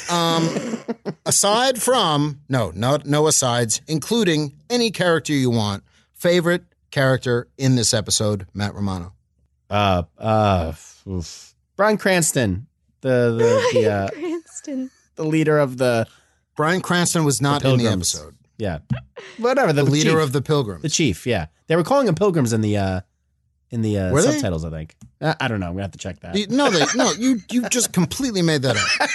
[0.09, 0.77] Um,
[1.25, 5.83] aside from no, no, no asides, including any character you want.
[6.13, 9.13] Favorite character in this episode, Matt Romano.
[9.69, 10.73] Uh, uh,
[11.07, 11.53] oof.
[11.75, 12.67] Bryan Cranston,
[13.01, 14.89] the the the, uh, Cranston.
[15.15, 16.07] the leader of the
[16.55, 18.35] Bryan Cranston was not in the episode.
[18.57, 18.79] yeah,
[19.37, 20.19] whatever the, The leader chief.
[20.19, 20.81] of the Pilgrims.
[20.81, 21.27] the chief.
[21.27, 23.01] Yeah, they were calling him pilgrims in the uh
[23.71, 24.31] in the uh, Were they?
[24.33, 24.63] subtitles.
[24.65, 24.95] I think.
[25.19, 25.71] Uh, I don't know.
[25.71, 27.11] We have to check that You- No, they no.
[27.11, 29.09] You you just completely made that up,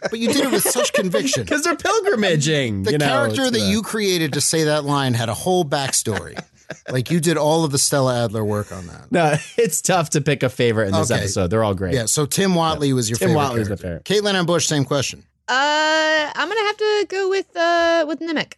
[0.10, 1.42] but you did it with such conviction.
[1.44, 2.84] because they're pilgrimaging.
[2.84, 5.34] The you know, character it's that the- you created to say that line had a
[5.34, 6.38] whole backstory.
[6.90, 9.10] like you did all of the Stella Adler work on that.
[9.10, 11.20] No, it's tough to pick a favorite in this Okay.
[11.20, 11.48] episode.
[11.48, 11.94] They're all great.
[11.94, 12.04] Yeah.
[12.06, 13.36] So Tim Whatley was your Tim favorite.
[13.42, 14.14] Watley was my character.
[14.14, 15.24] Caitlin and Busch, same question.
[15.48, 18.52] Uh, I'm gonna have to go with uh with Nemik.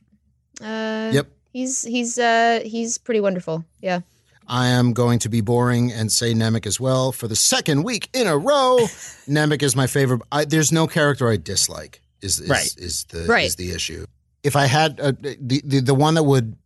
[0.60, 1.28] Uh, Yep.
[1.52, 3.64] He's he's uh he's pretty wonderful.
[3.80, 4.00] Yeah.
[4.50, 8.08] I am going to be boring and say Nemik as well for the second week
[8.12, 8.78] in a row.
[9.28, 10.20] Nemik is my favorite.
[10.32, 12.00] I, there's no character I dislike.
[12.20, 12.74] Is is, Right.
[12.76, 13.46] is the Right.
[13.46, 14.04] is the issue?
[14.42, 16.56] If I had uh, the, the the one that would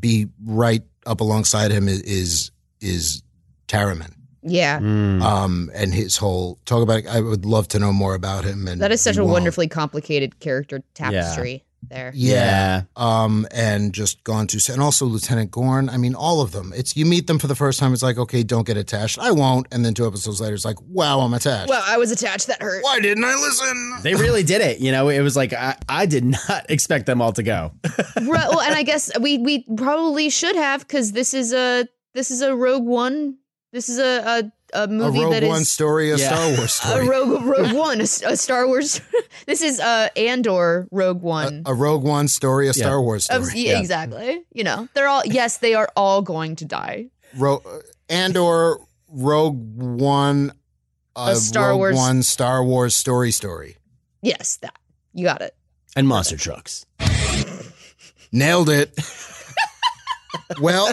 [0.00, 2.50] be right up alongside him is is,
[2.80, 3.22] is
[3.68, 4.12] Taramyn.
[4.42, 4.78] Yeah.
[4.78, 5.20] Mm.
[5.20, 7.00] Um, and his whole talk about.
[7.00, 8.66] It, I would love to know more about him.
[8.68, 9.32] And That is such a won't.
[9.34, 11.64] wonderfully complicated character tapestry.
[11.82, 12.12] There.
[12.14, 12.82] Yeah.
[12.96, 15.88] Um, and just gone to, and also Lieutenant Gorn.
[15.88, 16.72] I mean, all of them.
[16.74, 17.92] It's you meet them for the first time.
[17.92, 19.18] It's like, okay, don't get attached.
[19.18, 19.66] I won't.
[19.72, 21.68] And then two episodes later, it's like, wow, I'm attached.
[21.68, 22.48] Well, I was attached.
[22.48, 22.82] That hurt.
[22.82, 23.98] Why didn't I listen?
[24.02, 24.80] They really did it.
[24.80, 27.72] You know, it was like I, I did not expect them all to go.
[28.16, 32.30] Right, well, and I guess we we probably should have because this is a this
[32.30, 33.38] is a Rogue One.
[33.72, 36.58] This is a a, a A movie Rogue that is One story, a Star Wars
[36.64, 37.08] a story.
[37.08, 39.00] Rogue Rogue One, a, a Star Wars.
[39.46, 41.62] this is uh Andor Rogue One.
[41.66, 43.42] a Rogue One story, a Star Wars story.
[43.42, 44.42] Of- yeah, Exactly.
[44.52, 47.06] You know, they're all yes, they are all going to die.
[47.36, 47.62] Ro-
[48.08, 50.52] Andor, Rogue One,
[51.16, 53.76] A Star Rogue Wars- One Star Wars story story.
[54.22, 54.74] Yes, that
[55.14, 55.54] you got it.
[55.96, 56.84] And monster trucks.
[58.30, 58.92] Nailed it.
[60.60, 60.92] Well,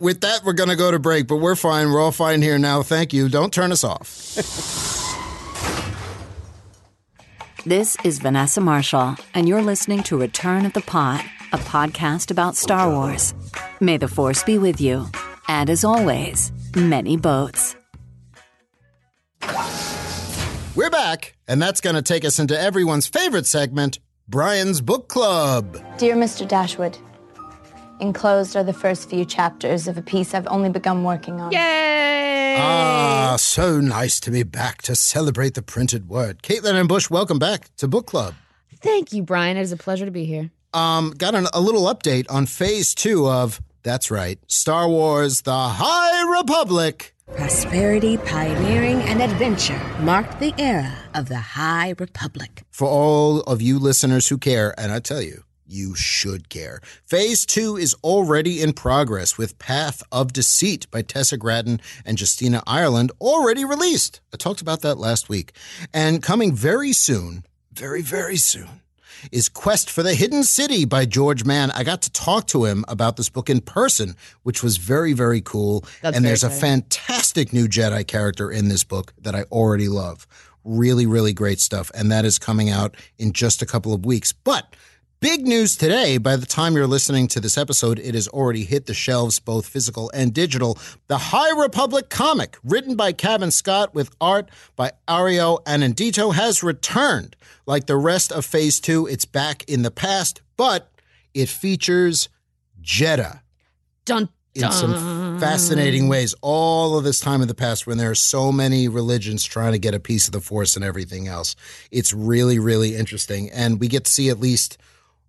[0.00, 1.90] with that, we're going to go to break, but we're fine.
[1.90, 2.82] We're all fine here now.
[2.82, 3.28] Thank you.
[3.28, 4.08] Don't turn us off.
[7.64, 12.56] This is Vanessa Marshall, and you're listening to Return of the Pod, a podcast about
[12.56, 13.34] Star Wars.
[13.78, 15.06] May the Force be with you.
[15.46, 17.76] And as always, many boats.
[20.74, 25.78] We're back, and that's going to take us into everyone's favorite segment, Brian's Book Club.
[25.98, 26.48] Dear Mr.
[26.48, 26.98] Dashwood,
[28.02, 31.52] enclosed are the first few chapters of a piece I've only begun working on.
[31.52, 32.56] Yay!
[32.58, 36.42] Ah, so nice to be back to celebrate the printed word.
[36.42, 38.34] Caitlin and Busch, welcome back to Book Club.
[38.80, 39.56] Thank you, Brian.
[39.56, 40.50] It is a pleasure to be here.
[40.74, 45.52] Um, got an, a little update on phase two of, that's right, Star Wars The
[45.56, 47.14] High Republic.
[47.36, 52.64] Prosperity, pioneering, and adventure marked the era of the High Republic.
[52.70, 56.80] For all of you listeners who care, and I tell you, you should care.
[57.06, 62.62] Phase two is already in progress with Path of Deceit by Tessa Gratton and Justina
[62.66, 64.20] Ireland already released.
[64.32, 65.52] I talked about that last week.
[65.92, 68.82] And coming very soon, very, very soon,
[69.30, 71.70] is Quest for the Hidden City by George Mann.
[71.70, 75.40] I got to talk to him about this book in person, which was very, very
[75.40, 75.80] cool.
[76.02, 79.88] That's and very there's a fantastic new Jedi character in this book that I already
[79.88, 80.26] love.
[80.64, 81.90] Really, really great stuff.
[81.94, 84.32] And that is coming out in just a couple of weeks.
[84.32, 84.74] But
[85.22, 86.18] Big news today.
[86.18, 89.68] By the time you're listening to this episode, it has already hit the shelves, both
[89.68, 90.76] physical and digital.
[91.06, 97.36] The High Republic comic, written by Cavan Scott with art by Ario Anindito, has returned.
[97.66, 100.90] Like the rest of Phase 2, it's back in the past, but
[101.34, 102.28] it features
[102.82, 103.42] Jedha
[104.04, 106.34] Dun, in some fascinating ways.
[106.40, 109.78] All of this time in the past, when there are so many religions trying to
[109.78, 111.54] get a piece of the Force and everything else,
[111.92, 113.52] it's really, really interesting.
[113.52, 114.78] And we get to see at least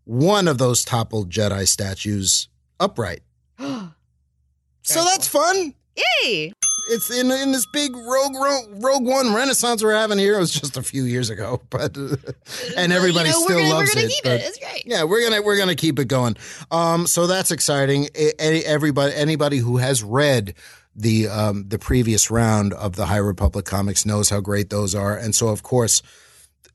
[0.06, 2.47] one of those toppled Jedi statues
[2.80, 3.22] upright.
[3.60, 5.74] so that's fun.
[5.95, 6.51] Yay!
[6.89, 8.36] It's in in this big Rogue
[8.84, 10.36] Rogue, One Renaissance we're having here.
[10.36, 11.95] It was just a few years ago, but
[12.78, 14.10] and everybody You know, still gonna- we're loves it.
[14.10, 14.41] keep it.
[14.43, 14.84] It's great.
[14.86, 16.36] Yeah, we're gonna we're gonna keep it going.
[16.72, 18.08] Um, so that's exciting.
[18.39, 20.56] Any- Everybody anybody who has read
[20.95, 25.16] the um, the previous round of the High Republic comics knows how great those are,
[25.16, 26.01] and so of course.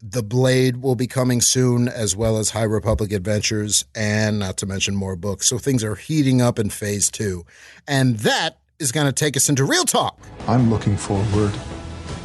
[0.00, 4.66] The Blade will be coming soon, as well as High Republic Adventures, and not to
[4.66, 5.48] mention more books.
[5.48, 7.44] So things are heating up in phase two.
[7.88, 10.16] And that is going to take us into real talk.
[10.46, 11.52] I'm looking forward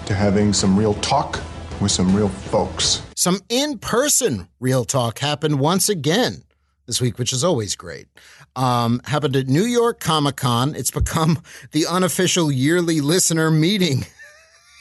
[0.06, 1.42] to having some real talk
[1.82, 3.02] with some real folks.
[3.16, 6.44] Some in person real talk happened once again
[6.86, 8.08] this week, which is always great.
[8.56, 10.76] Um, happened at New York Comic Con.
[10.76, 14.06] It's become the unofficial yearly listener meeting.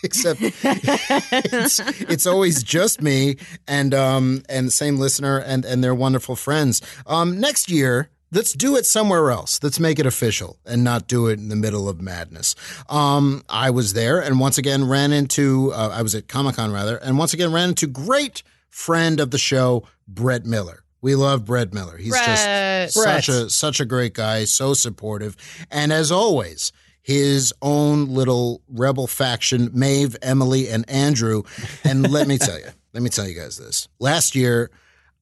[0.04, 3.36] Except it's, it's always just me
[3.68, 6.82] and um and the same listener and and their wonderful friends.
[7.06, 9.60] Um, next year, let's do it somewhere else.
[9.62, 12.54] Let's make it official and not do it in the middle of madness.
[12.88, 16.72] Um, I was there and once again ran into, uh, I was at Comic Con
[16.72, 20.82] rather, and once again ran into great friend of the show, Brett Miller.
[21.02, 21.96] We love Brett Miller.
[21.96, 22.26] He's Brett.
[22.26, 25.36] just such a such a great guy, so supportive,
[25.68, 26.72] and as always,
[27.02, 31.42] his own little rebel faction, Maeve, Emily, and Andrew.
[31.84, 33.88] And let me tell you, let me tell you guys this.
[33.98, 34.70] Last year,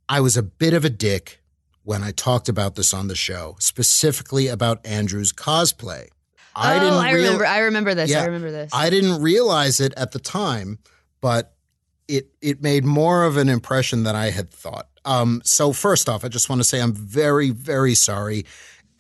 [0.09, 1.41] I was a bit of a dick
[1.83, 6.09] when I talked about this on the show, specifically about Andrew's cosplay.
[6.55, 7.47] oh, I real- remember.
[7.47, 8.11] I remember this.
[8.11, 8.23] Yeah.
[8.23, 8.71] I remember this.
[8.75, 10.79] I didn't realize it at the time,
[11.21, 11.55] but
[12.09, 14.89] it it made more of an impression than I had thought.
[15.05, 18.45] Um, so first off, I just want to say I'm very, very sorry,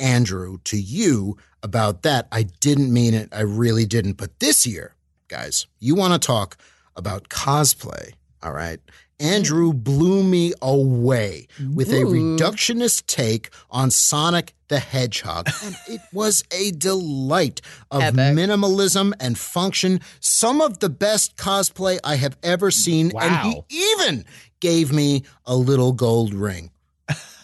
[0.01, 2.26] Andrew, to you about that.
[2.32, 3.28] I didn't mean it.
[3.32, 4.14] I really didn't.
[4.14, 4.94] But this year,
[5.28, 6.57] guys, you want to talk
[6.96, 8.80] about cosplay, all right?
[9.20, 15.48] Andrew blew me away with a reductionist take on Sonic the Hedgehog.
[15.62, 18.03] And it was a delight of
[18.34, 20.01] minimalism and function.
[20.20, 23.12] Some of the best cosplay I have ever seen.
[23.20, 24.24] And he even
[24.61, 26.70] gave me a little gold ring,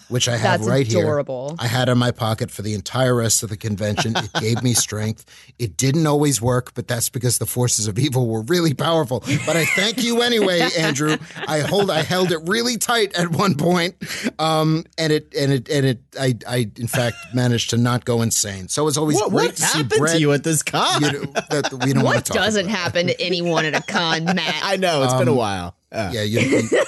[0.09, 1.49] which I have That's right adorable.
[1.51, 1.57] here.
[1.61, 4.15] I had in my pocket for the entire rest of the convention.
[4.17, 5.25] It gave me strength.
[5.59, 9.21] It didn't always work, but that's because the forces of evil were really powerful.
[9.45, 11.17] But I thank you anyway, Andrew.
[11.49, 13.97] I hold I held it really tight at one point,
[14.39, 18.23] um, and it and it and it I I in fact managed to not go
[18.23, 18.69] insane.
[18.69, 20.21] So it's always What- great what to see happened to Brett.
[20.21, 21.03] you at this con?
[21.03, 23.83] You know, that we don't want What to talk doesn't happen to anyone at a
[23.83, 24.61] con, Matt?
[24.63, 25.77] I know it's been a Um, while.
[25.93, 26.69] Uh, Yeah, you, you-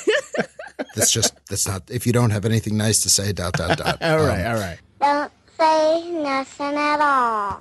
[0.94, 1.82] that's just that's not.
[1.90, 3.98] If you don't have anything nice to say, dot dot dot.
[4.02, 4.78] all right, Um, all right.
[5.00, 7.58] Don't say nothing at all.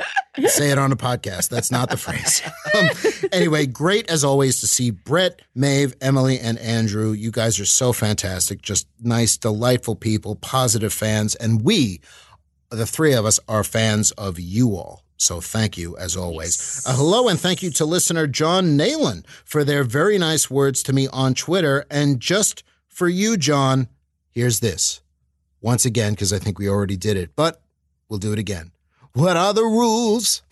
[0.50, 1.50] say it on a podcast.
[1.50, 2.42] That's not the phrase.
[2.78, 2.90] Um,
[3.32, 7.12] anyway, great as always to see Brett, Maeve, Emily, and Andrew.
[7.14, 8.62] You guys are so fantastic.
[8.62, 12.02] Just nice, delightful people, positive fans, and we,
[12.70, 15.02] the three of us, are fans of you all.
[15.16, 16.84] So thank you as always.
[16.86, 20.94] Uh, hello and thank you to listener John Nayland for their very nice words to
[20.94, 21.86] me on Twitter.
[21.90, 22.64] And just
[22.98, 23.90] for you, John,
[24.32, 25.02] here's this.
[25.62, 27.62] Once again, because I think we already did it, but
[28.10, 28.72] we'll do it again.
[29.14, 30.42] What are the rules?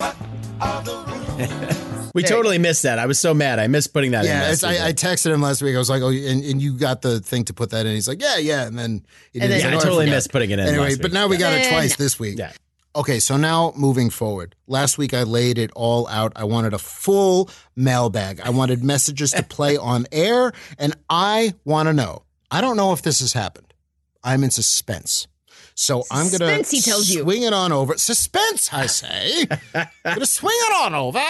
[2.14, 2.98] We totally missed that.
[2.98, 3.58] I was so mad.
[3.58, 4.30] I missed putting that in.
[4.30, 4.88] Yeah, I.
[4.88, 5.74] I texted him last week.
[5.74, 8.08] I was like, "Oh, and, and you got the thing to put that in?" He's
[8.08, 10.32] like, "Yeah, yeah." And then, he And then- Yeah, like, I "Oh, totally forgot." missed
[10.32, 11.12] putting it in Anyway, last but week.
[11.12, 12.02] now we got it twice no.
[12.02, 12.38] this week.
[12.38, 12.52] Yeah.
[12.94, 14.56] Okay, so now moving forward.
[14.66, 16.32] Last week I laid it all out.
[16.36, 18.40] I wanted a full mailbag.
[18.40, 22.22] I wanted messages to play on air, and I want to know.
[22.50, 23.74] I don't know if this has happened.
[24.22, 25.26] I'm in suspense.
[25.74, 27.22] So I'm gonna Suspense, he tells you.
[27.22, 27.96] swing it on over.
[27.98, 29.46] Suspense, I say.
[30.04, 31.22] gonna swing it on over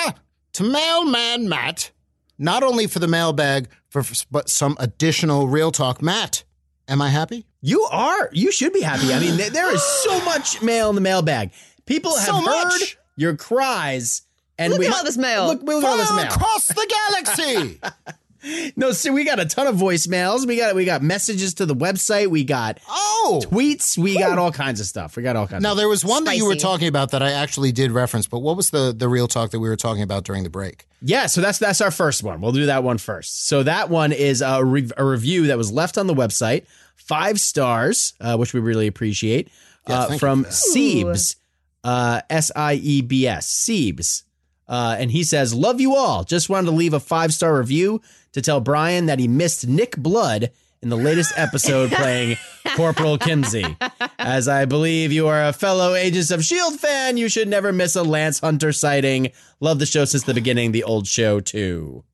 [0.55, 1.91] to Mailman Matt.
[2.39, 6.01] Not only for the mailbag, for but some additional real talk.
[6.03, 6.45] Matt,
[6.87, 7.47] am I happy?
[7.61, 8.29] You are.
[8.33, 9.13] You should be happy.
[9.13, 11.51] I mean, th- there is so much mail in the mailbag.
[11.87, 12.99] People have So heard much.
[13.17, 14.23] your cries,
[14.59, 15.47] and Look we at all this mail.
[15.47, 16.27] Look, look at all this mail.
[16.27, 17.81] across the galaxy.
[18.77, 20.47] No, see, we got a ton of voicemails.
[20.47, 22.29] We got we got messages to the website.
[22.29, 23.97] We got oh tweets.
[23.97, 25.17] We got all kinds of stuff.
[25.17, 25.63] We got all kinds.
[25.63, 28.27] Now of there was one that you were talking about that I actually did reference,
[28.27, 30.87] but what was the the real talk that we were talking about during the break?
[31.03, 32.41] Yeah, so that's that's our first one.
[32.41, 33.47] We'll do that one first.
[33.47, 36.67] So that one is a, re- a review that was left on the website,
[36.97, 39.51] five stars, uh, which we really appreciate,
[39.89, 40.55] Yeah, uh, from for that.
[40.55, 41.37] Siebes,
[41.85, 44.23] uh, S I E B S, Siebes,
[44.69, 46.25] uh, and he says, "Love you all.
[46.25, 48.01] Just wanted to leave a five star review
[48.33, 50.51] to tell Brian that he missed Nick Blood."
[50.83, 52.37] In the latest episode, playing
[52.77, 53.77] Corporal Kimsey.
[54.19, 56.77] As I believe you are a fellow Agents of S.H.I.E.L.D.
[56.77, 59.33] Fan, you should never miss a Lance Hunter sighting.
[59.59, 62.05] Love the show since the beginning, the old show, too.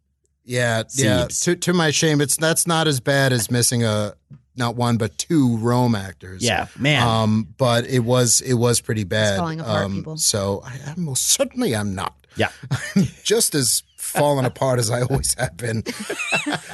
[0.44, 1.26] Yeah, yeah.
[1.26, 4.14] To to my shame, it's that's not as bad as missing a
[4.57, 6.42] not one but two Rome actors.
[6.42, 7.07] Yeah, man.
[7.07, 9.38] Um, but it was it was pretty bad.
[9.38, 10.16] falling apart, um, people.
[10.16, 12.14] So I, I most certainly I'm not.
[12.37, 12.51] Yeah.
[13.22, 15.82] Just as fallen apart as I always have been.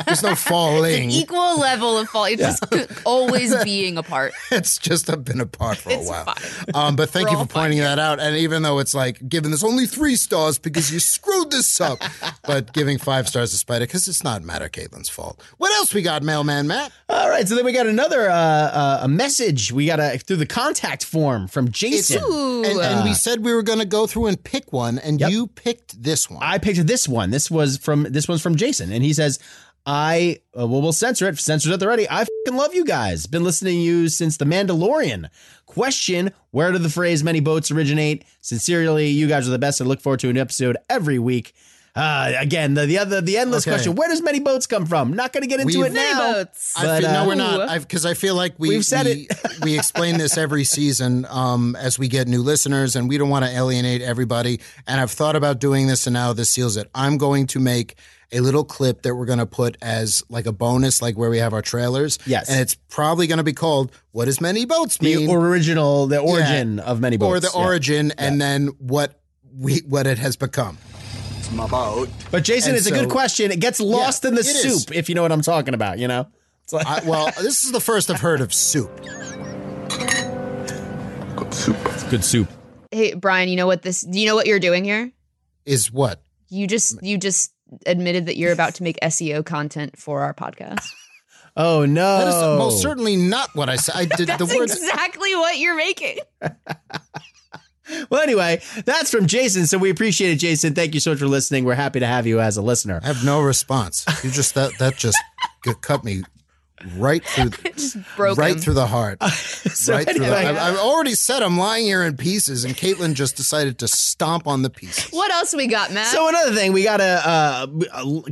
[0.06, 1.10] There's no falling.
[1.10, 2.24] Equal level of fall.
[2.24, 4.32] It's just always being apart.
[4.50, 6.24] it's just I've been apart for It's a while.
[6.24, 6.64] fine.
[6.74, 8.20] Um, but thank We're you for pointing that out.
[8.20, 11.98] And even though it's like giving this only three stars because you screwed this up,
[12.46, 15.40] but giving five stars despite it because it's not Matt or Caitlin's fault.
[15.58, 16.92] What else we got, Mailman Matt?
[17.08, 19.72] All right, so then we got another uh, uh, a message.
[19.72, 22.22] We got a through the contact form from Jason.
[22.22, 25.18] And, and we Uh, said we were going to go through and pick one, and
[25.20, 25.30] Yep.
[25.30, 26.42] you picked this one.
[26.42, 27.27] I picked this one.
[27.30, 29.38] This was from this one's from Jason, and he says,
[29.86, 31.38] "I uh, well, we'll censor it.
[31.38, 32.08] Censor it already.
[32.08, 33.26] I fucking love you guys.
[33.26, 35.28] Been listening to you since the Mandalorian.
[35.66, 38.24] Question: Where did the phrase "many boats" originate?
[38.40, 39.80] Sincerely, you guys are the best.
[39.80, 41.54] I look forward to an episode every week."
[41.96, 43.72] Uh, again, the, the other the endless Okay.
[43.74, 45.14] question: Where does many boats come from?
[45.14, 46.32] Not going to get into We've- it now.
[46.32, 46.74] boats.
[46.76, 47.80] I but, feel, no, uh, we're not.
[47.80, 49.28] Because I feel like we, We've said we,
[49.62, 53.44] we explain this every season um, as we get new listeners, and we don't want
[53.44, 54.60] to alienate everybody.
[54.86, 56.88] And I've thought about doing this, and now this seals it.
[56.94, 57.96] I'm going to make
[58.30, 61.38] a little clip that we're going to put as like a bonus, like where we
[61.38, 62.18] have our trailers.
[62.26, 62.50] Yes.
[62.50, 66.18] and it's probably going to be called "What Does Many Boats the Mean?" original, the
[66.18, 67.64] origin of many boats, or the Yeah.
[67.66, 69.18] origin, and then what
[69.56, 70.76] we what it has become.
[71.48, 72.08] It's my boat.
[72.30, 73.50] But Jason, And it's a good question.
[73.50, 74.82] It gets lost Yeah, in the it is.
[74.84, 75.98] soup, if you know what I'm talking about.
[75.98, 76.26] You know,
[76.64, 78.94] it's like I, well, this is the first I've heard of soup.
[81.36, 82.48] good it's good soup.
[82.90, 85.10] Hey, Brian, you know what this do you know what you're doing here?
[85.64, 87.52] Is what You just you just
[87.86, 90.86] admitted that you're about to make SEO content for our podcast.
[91.60, 92.18] Oh no!
[92.18, 93.96] that is most certainly not what I said.
[93.96, 94.76] I did That's the words.
[94.76, 96.18] exactly what you're making.
[98.10, 99.66] Well, anyway, that's from Jason.
[99.66, 100.74] So we appreciate it, Jason.
[100.74, 101.64] Thank you so much for listening.
[101.64, 103.00] We're happy to have you as a listener.
[103.02, 104.04] I have no response.
[104.22, 105.18] You just that that just
[105.80, 106.22] cut me
[106.96, 108.58] right through, Just broke right him.
[108.60, 109.18] through the heart.
[109.78, 112.74] So right through the, anyway- I've, I've already said I'm lying here in pieces, and
[112.76, 115.10] Caitlin just decided to stomp on the pieces.
[115.12, 116.06] What else we got, Matt?
[116.08, 117.66] So another thing, we gotta uh,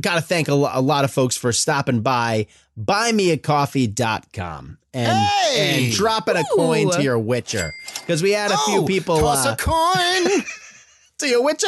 [0.01, 2.47] gotta thank a, a lot of folks for stopping by
[2.79, 5.85] buymeacoffee.com and Hey!
[5.85, 9.45] and dropping a coin to your Witcher because we had a few Oh, people toss
[9.45, 10.43] uh, a coin,
[11.19, 11.67] to your Witcher.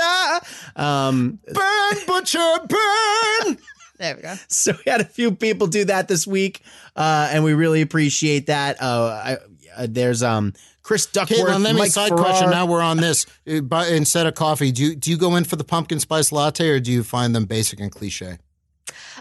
[0.76, 3.58] Um, burn, butcher, burn.
[4.00, 4.36] There we go.
[4.48, 6.62] so we had a few people do that this week,
[6.96, 8.82] uh, and we really appreciate that.
[8.82, 9.38] Uh, I,
[9.78, 12.24] uh, there's um Chris Duckworth, Caitlin, let me Mike side Farrar.
[12.24, 12.50] question.
[12.50, 13.28] Now we're on this.
[13.48, 16.32] Uh, but instead of coffee, do you do you go in for the pumpkin spice
[16.32, 18.38] latte, or do you find them basic and cliche?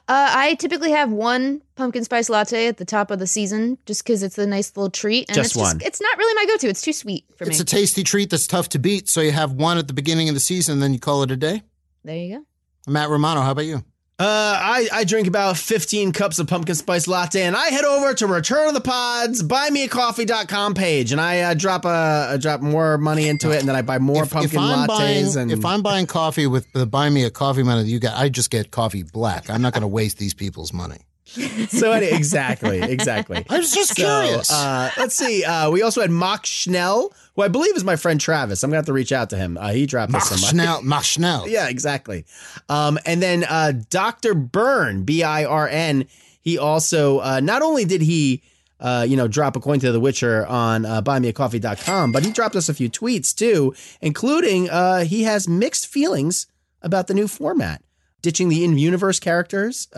[0.07, 4.03] Uh, I typically have one pumpkin spice latte at the top of the season, just
[4.03, 5.29] because it's a nice little treat.
[5.29, 5.81] And Just it's one.
[5.85, 6.69] It's not really my go-to.
[6.69, 7.55] It's too sweet for It's me.
[7.55, 9.09] It's a tasty treat that's tough to beat.
[9.09, 11.37] So you have one at the beginning of the season, then you call it a
[11.37, 11.63] day.
[12.05, 12.45] there you go.
[12.91, 13.85] Matt Romano, how about you?
[14.21, 18.15] Uh, I, I drink about 15 cups of pumpkin spice latte and I head over
[18.15, 22.99] to Return of the Pods, buymeacoffee.com page and I uh, drop a, a drop more
[22.99, 25.83] money into it and then I buy more pumpkin I'm lattes buying, and if I'm
[25.83, 28.73] buying coffee with the buy me a coffee money that you got, I just get
[28.73, 29.49] coffee black.
[29.51, 30.99] I'm not going to waste these people's money.
[31.69, 33.45] so exactly, exactly.
[33.49, 34.51] I was just So, curious.
[34.51, 35.45] Uh, let's see.
[35.45, 38.63] Uh, we also had Mach Schnell, who I believe is my friend Travis.
[38.63, 39.59] I'm gonna have to reach out to him.
[39.59, 41.47] Uh, he dropped us Mach some Schnell, Mach Schnell.
[41.49, 42.25] Yeah, exactly.
[42.69, 44.35] Um, and then uh, Dr.
[44.35, 46.07] Byrne, B I R N,
[46.41, 48.43] he also uh, not only did he
[48.81, 52.55] uh, you know, drop a coin to The Witcher on uh, buymeacoffee.com, but he dropped
[52.55, 56.47] us a few tweets too, including uh, he has mixed feelings
[56.81, 57.83] about the new format,
[58.23, 59.89] ditching the in-universe characters.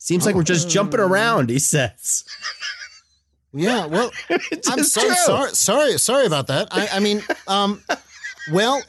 [0.00, 1.50] Seems like we're just jumping around.
[1.50, 2.24] He says.
[3.52, 4.10] Yeah, well,
[4.68, 5.14] I'm so true.
[5.14, 6.68] sorry, sorry, sorry about that.
[6.70, 7.82] I, I mean, um,
[8.50, 8.80] well,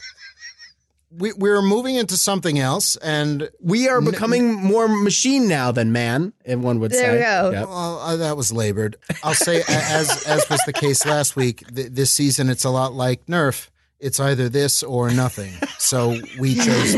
[1.17, 6.31] we, we're moving into something else, and we are becoming more machine now than man.
[6.45, 7.19] If one would say.
[7.19, 7.67] Yep.
[7.67, 8.95] Well, uh, that was labored.
[9.21, 12.93] I'll say, as as was the case last week, th- this season it's a lot
[12.93, 13.67] like Nerf.
[14.01, 15.53] It's either this or nothing.
[15.77, 16.95] So we chose.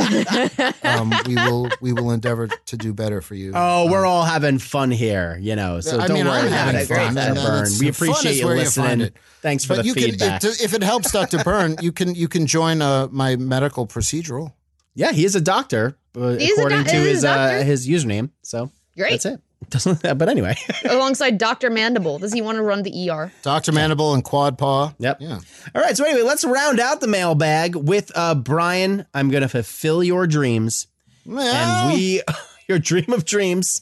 [0.83, 3.51] Um, we will we will endeavor to do better for you.
[3.55, 5.79] Oh, we're all having fun here, you know.
[5.81, 7.27] So I don't mean, worry about having it, fun, Dr.
[7.27, 7.67] and Byrne.
[7.79, 9.09] We appreciate you where you listening.
[9.41, 10.41] Thanks for but the you feedback.
[10.41, 14.53] Can, if it helps, Doctor Byrne, you can you can join uh, my medical procedural.
[14.95, 17.25] yeah, he is a doctor, uh, He is a according doc- to he is his
[17.25, 18.29] uh, his username.
[18.43, 19.11] So Great.
[19.11, 19.41] that's it.
[19.69, 21.69] But anyway, Alongside Dr.
[21.69, 22.19] Mandible.
[22.19, 23.31] Does he want to run the ER?
[23.41, 24.93] Doctor Mandible and Quad Paw.
[24.99, 25.17] Yep.
[25.21, 25.39] Yeah.
[25.75, 25.95] all right.
[25.95, 29.05] So anyway, let's round out the mailbag with uh, Brian.
[29.13, 30.87] I'm gonna fulfill your dreams,
[31.25, 32.21] and we
[32.67, 33.81] your dream of dreams.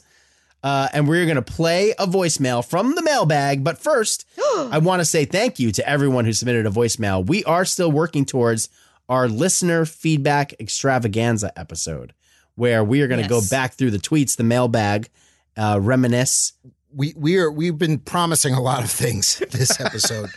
[0.64, 3.64] Uh, and we're going to play a voicemail from the mailbag.
[3.64, 7.26] But first, I want to say thank you to everyone who submitted a voicemail.
[7.26, 8.68] We are still working towards
[9.08, 12.14] our listener feedback extravaganza episode,
[12.54, 15.10] where we are going to go back through the tweets, the mailbag,
[15.56, 16.52] uh, reminisce.
[16.94, 20.30] we we are we've been promising a lot of things this episode.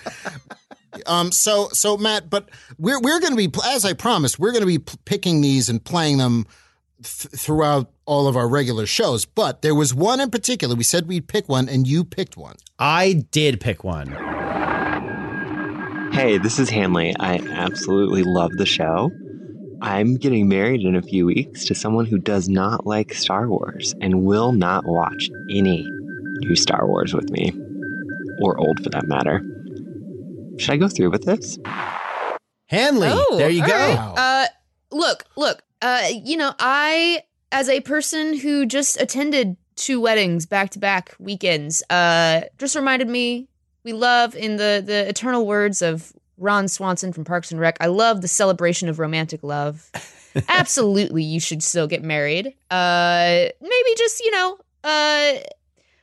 [1.06, 4.62] um so so Matt, but we're we're going to be as I promised, we're going
[4.62, 6.46] to be p- picking these and playing them
[7.04, 11.08] th- throughout all of our regular shows, but there was one in particular we said
[11.08, 12.56] we'd pick one and you picked one.
[12.80, 14.12] I did pick one.
[16.14, 17.14] Hey, this is Hanley.
[17.20, 19.12] I absolutely love the show.
[19.82, 23.94] I'm getting married in a few weeks to someone who does not like Star Wars
[24.02, 25.86] and will not watch any
[26.40, 27.52] new Star Wars with me,
[28.40, 29.42] or old for that matter.
[30.58, 31.58] Should I go through with this?
[32.68, 33.74] Hanley, there you go.
[33.74, 34.14] right.
[34.18, 34.48] Uh,
[34.92, 35.62] look, look.
[35.82, 41.16] Uh, you know, I, as a person who just attended two weddings back to back
[41.20, 43.50] weekends, uh, just reminded me
[43.84, 47.78] we love in the the eternal words of Ron Swanson from Parks and Rec.
[47.80, 49.90] I love the celebration of romantic love.
[50.50, 52.48] Absolutely, you should still get married.
[52.70, 55.34] Uh, maybe just you know, uh,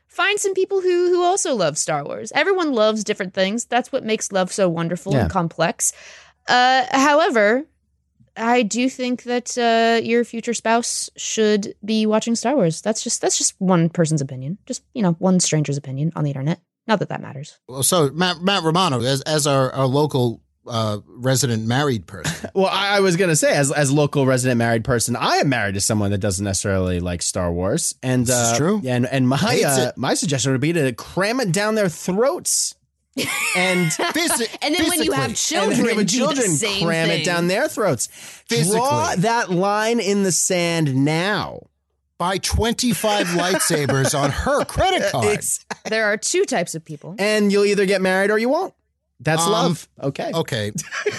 [0.09, 2.32] find some people who who also love Star Wars.
[2.34, 3.66] Everyone loves different things.
[3.66, 5.22] That's what makes love so wonderful Yeah.
[5.22, 5.92] and complex.
[6.48, 7.64] Uh, however,
[8.34, 12.80] I do think that uh, your future spouse should be watching Star Wars.
[12.80, 14.56] That's just that's just one person's opinion.
[14.64, 16.60] Just you know, one stranger's opinion on the internet.
[16.86, 17.59] Not that that matters.
[17.68, 22.50] Well, so Matt Matt Romano as as our, our local uh, resident married person.
[22.54, 25.74] Well, I, I was gonna say, as as local resident married person, I am married
[25.74, 28.82] to someone that doesn't necessarily like Star Wars, and This is uh, true.
[28.84, 32.74] And and my uh, my suggestion would be to cram it down their throats,
[33.56, 33.90] and
[34.62, 36.46] And then when you have children, then with children,
[36.82, 37.20] cram thing.
[37.20, 38.09] it down their throats.
[38.48, 41.60] Draw that line in the sand now.
[42.23, 45.40] Buy 25 lightsabers on her credit card.
[45.90, 47.16] There are two types of people.
[47.19, 48.74] and you'll either get married or you won't.
[49.19, 49.89] That's Um, love.
[50.01, 50.31] Okay.
[50.32, 50.70] Okay.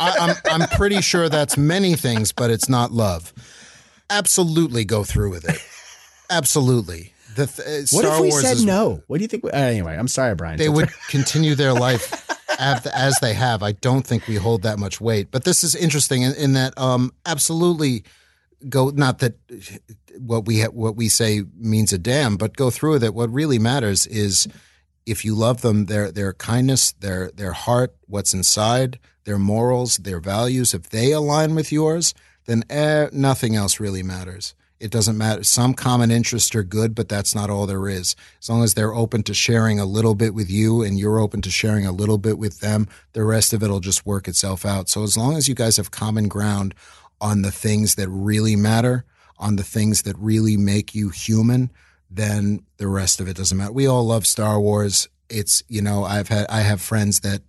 [0.00, 3.32] I, I'm I'm pretty sure that's many things, but it's not love.
[4.08, 5.60] Absolutely go through with it.
[6.30, 7.12] Absolutely.
[7.34, 9.02] The th- uh, What Star if we Wars said is, no?
[9.08, 9.42] What do you think?
[9.42, 10.58] we- uh, anyway, I'm sorry, Brian.
[10.58, 12.24] They would continue their life
[12.58, 13.64] as, as they have.
[13.64, 15.32] I don't think we hold that much weight.
[15.32, 18.04] But this is interesting in, in that um, absolutely
[18.68, 18.90] go.
[18.90, 19.38] Not that
[20.16, 23.14] what we ha- what we say means a damn, but go through with it.
[23.14, 24.48] What really matters is
[25.06, 30.20] if you love them, their their kindness, their their heart, what's inside, their morals, their
[30.20, 30.74] values.
[30.74, 32.14] If they align with yours,
[32.46, 34.54] then eh, nothing else really matters.
[34.80, 35.42] It doesn't matter.
[35.42, 38.14] Some common interests are good, but that's not all there is.
[38.40, 41.42] As long as they're open to sharing a little bit with you and you're open
[41.42, 44.64] to sharing a little bit with them, the rest of it will just work itself
[44.64, 44.88] out.
[44.88, 46.74] So as long as you guys have common ground
[47.20, 49.04] on the things that really matter,
[49.38, 51.70] on the things that really make you human,
[52.10, 53.72] then the rest of it doesn't matter.
[53.72, 55.08] We all love Star Wars.
[55.28, 57.42] It's, you know, I've had, I have friends that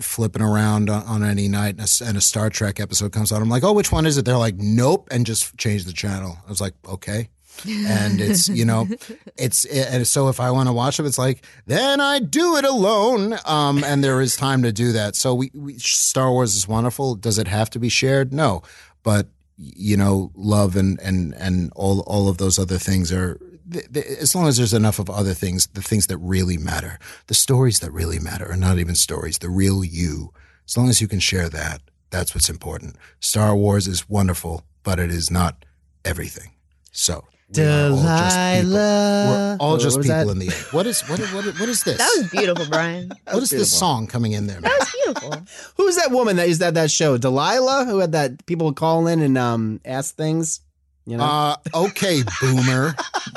[0.00, 3.40] flipping around on, on any night and a, and a Star Trek episode comes on.
[3.40, 4.24] I'm like, oh, which one is it?
[4.24, 6.36] They're like, nope, and just change the channel.
[6.46, 7.28] I was like, okay.
[7.66, 8.86] and it's you know
[9.36, 12.64] it's and so if i want to watch it it's like then i do it
[12.64, 16.68] alone um and there is time to do that so we, we star wars is
[16.68, 18.62] wonderful does it have to be shared no
[19.02, 23.92] but you know love and and and all all of those other things are th-
[23.92, 27.34] th- as long as there's enough of other things the things that really matter the
[27.34, 30.32] stories that really matter are not even stories the real you
[30.66, 31.80] as long as you can share that
[32.10, 32.96] that's what's important.
[33.20, 35.64] Star wars is wonderful but it is not
[36.04, 36.52] everything.
[36.92, 37.24] So
[37.56, 38.72] we are all just people.
[38.74, 40.54] We're all just people in the end.
[40.70, 41.98] What is what what what is this?
[41.98, 43.10] That was beautiful, Brian.
[43.24, 44.60] what is this song coming in there?
[44.60, 45.46] That was beautiful.
[45.76, 47.16] Who's that woman that is that that show?
[47.16, 50.60] Delilah, who had that people call in and um ask things.
[51.06, 52.94] You know, Uh, okay, boomer.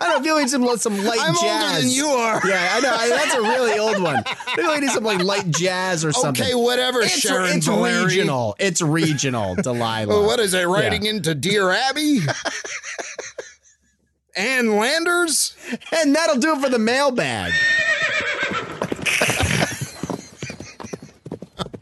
[0.00, 1.82] I don't feel like some some light I'm older jazz.
[1.82, 2.40] than you are.
[2.46, 2.90] Yeah, I know.
[2.92, 4.22] I, that's a really old one.
[4.26, 6.44] I feel like I need some like light jazz or something.
[6.44, 8.04] Okay, whatever, It's, Sharon it's Valeri.
[8.04, 8.56] regional.
[8.58, 9.54] It's regional.
[9.56, 10.08] Delilah.
[10.08, 10.66] Well, what is it?
[10.66, 11.10] Writing Yeah.
[11.12, 12.20] into Dear Abby?
[14.36, 15.54] Ann Landers?
[15.92, 17.52] And that'll do it for the mailbag.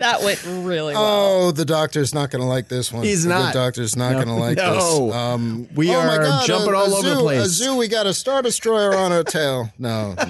[0.01, 1.47] That went really well.
[1.47, 3.05] Oh, the doctor's not going to like this one.
[3.05, 3.53] He's The not.
[3.55, 4.25] doctor's not No.
[4.25, 4.75] going to like No.
[5.07, 5.15] this.
[5.15, 7.41] Um, We oh are God, jumping a- all a over the place.
[7.45, 7.77] A zoo.
[7.77, 9.71] We got a star destroyer on our tail.
[9.79, 10.15] No.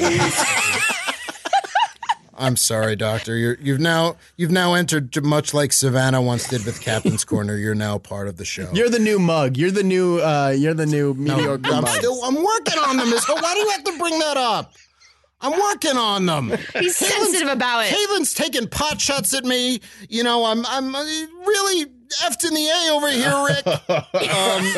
[2.36, 3.36] I'm sorry, Doctor.
[3.36, 7.54] You're, you've now you've now entered much like Savannah once did with Captain's Corner.
[7.56, 8.70] You're now part of the show.
[8.72, 9.58] You're the new mug.
[9.58, 10.20] You're the new.
[10.20, 11.88] uh You're the new No, mediocre I'm mug.
[11.96, 13.10] still I'm working on them.
[13.10, 14.72] Miss- Why do you have to bring that up?
[15.42, 16.52] I'm working on them.
[16.78, 17.94] He's sensitive about it.
[17.94, 19.80] Caitlin's taking pot shots at me.
[20.08, 21.86] You know, I'm I'm uh, really
[22.22, 23.66] effed in the A over here, Rick.
[24.30, 24.72] Um,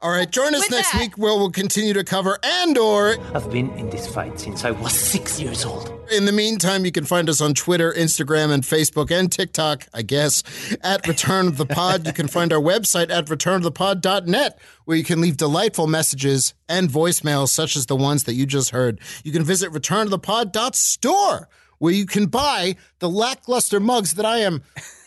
[0.00, 3.16] all right, join us With next that- week where we'll continue to cover Andor.
[3.34, 5.92] I've been in this fight since I was six years old.
[6.12, 10.02] In the meantime, you can find us on Twitter, Instagram, and Facebook, and TikTok, I
[10.02, 10.42] guess,
[10.82, 12.06] at Return of the Pod.
[12.06, 17.48] You can find our website at returnofthepod.net, where you can leave delightful messages and voicemails,
[17.48, 19.00] such as the ones that you just heard.
[19.24, 21.48] You can visit returnofthepod.store,
[21.78, 24.62] where you can buy the lackluster mugs that I am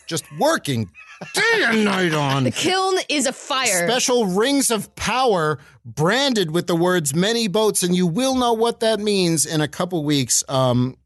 [0.06, 0.90] just working
[1.34, 2.44] day and night on.
[2.44, 3.86] The kiln is a fire.
[3.88, 8.80] Special rings of power branded with the words many boats, and you will know what
[8.80, 10.44] that means in a couple weeks.
[10.48, 10.96] Um,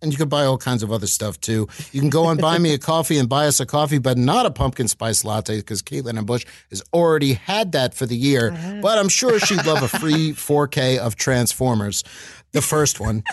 [0.00, 1.66] and you can buy all kinds of other stuff too.
[1.90, 4.46] You can go and buy me a coffee and buy us a coffee, but not
[4.46, 6.24] a pumpkin spice latte because Caitlin M.
[6.24, 8.56] Busch has already had that for the year.
[8.80, 12.04] But I'm sure she'd love a free 4K of Transformers,
[12.52, 13.24] the first one.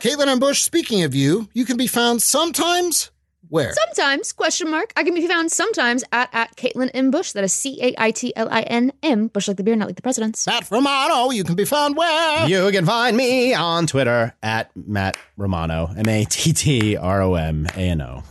[0.00, 0.38] Caitlin M.
[0.38, 3.10] Busch, speaking of you, you can be found sometimes
[3.48, 3.72] where?
[3.72, 4.92] Sometimes, question mark.
[4.96, 7.10] I can be found sometimes at, at Caitlin M.
[7.10, 7.32] Busch.
[7.32, 9.28] That is C A I T L I N M.
[9.28, 10.46] Busch like the beer, not like the president's.
[10.46, 12.48] Matt Romano, you can be found where?
[12.48, 17.34] You can find me on Twitter at Matt Romano, M A T T R O
[17.34, 18.22] M A N O.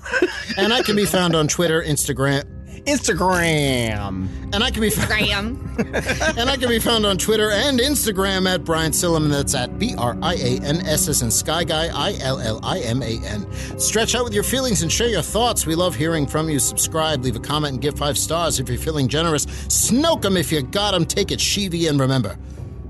[0.58, 2.44] and I can be found on Twitter, Instagram,
[2.82, 4.28] Instagram.
[4.54, 8.64] and I can be found, and I can be found on Twitter and Instagram at
[8.64, 9.30] Brian Silliman.
[9.30, 12.60] That's at B R I A N S S and Sky Guy I L L
[12.64, 13.52] I M A N.
[13.80, 15.66] Stretch out with your feelings and share your thoughts.
[15.66, 16.60] We love hearing from you.
[16.60, 19.46] Subscribe, leave a comment, and give five stars if you're feeling generous.
[19.46, 21.06] Snoke them if you got them.
[21.06, 22.38] Take it, Shivi, and remember.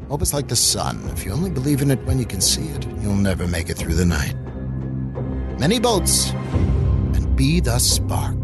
[0.10, 1.02] Hope it's like the sun.
[1.14, 3.78] If you only believe in it when you can see it, you'll never make it
[3.78, 4.36] through the night.
[5.60, 8.38] Many boats, and be the spark.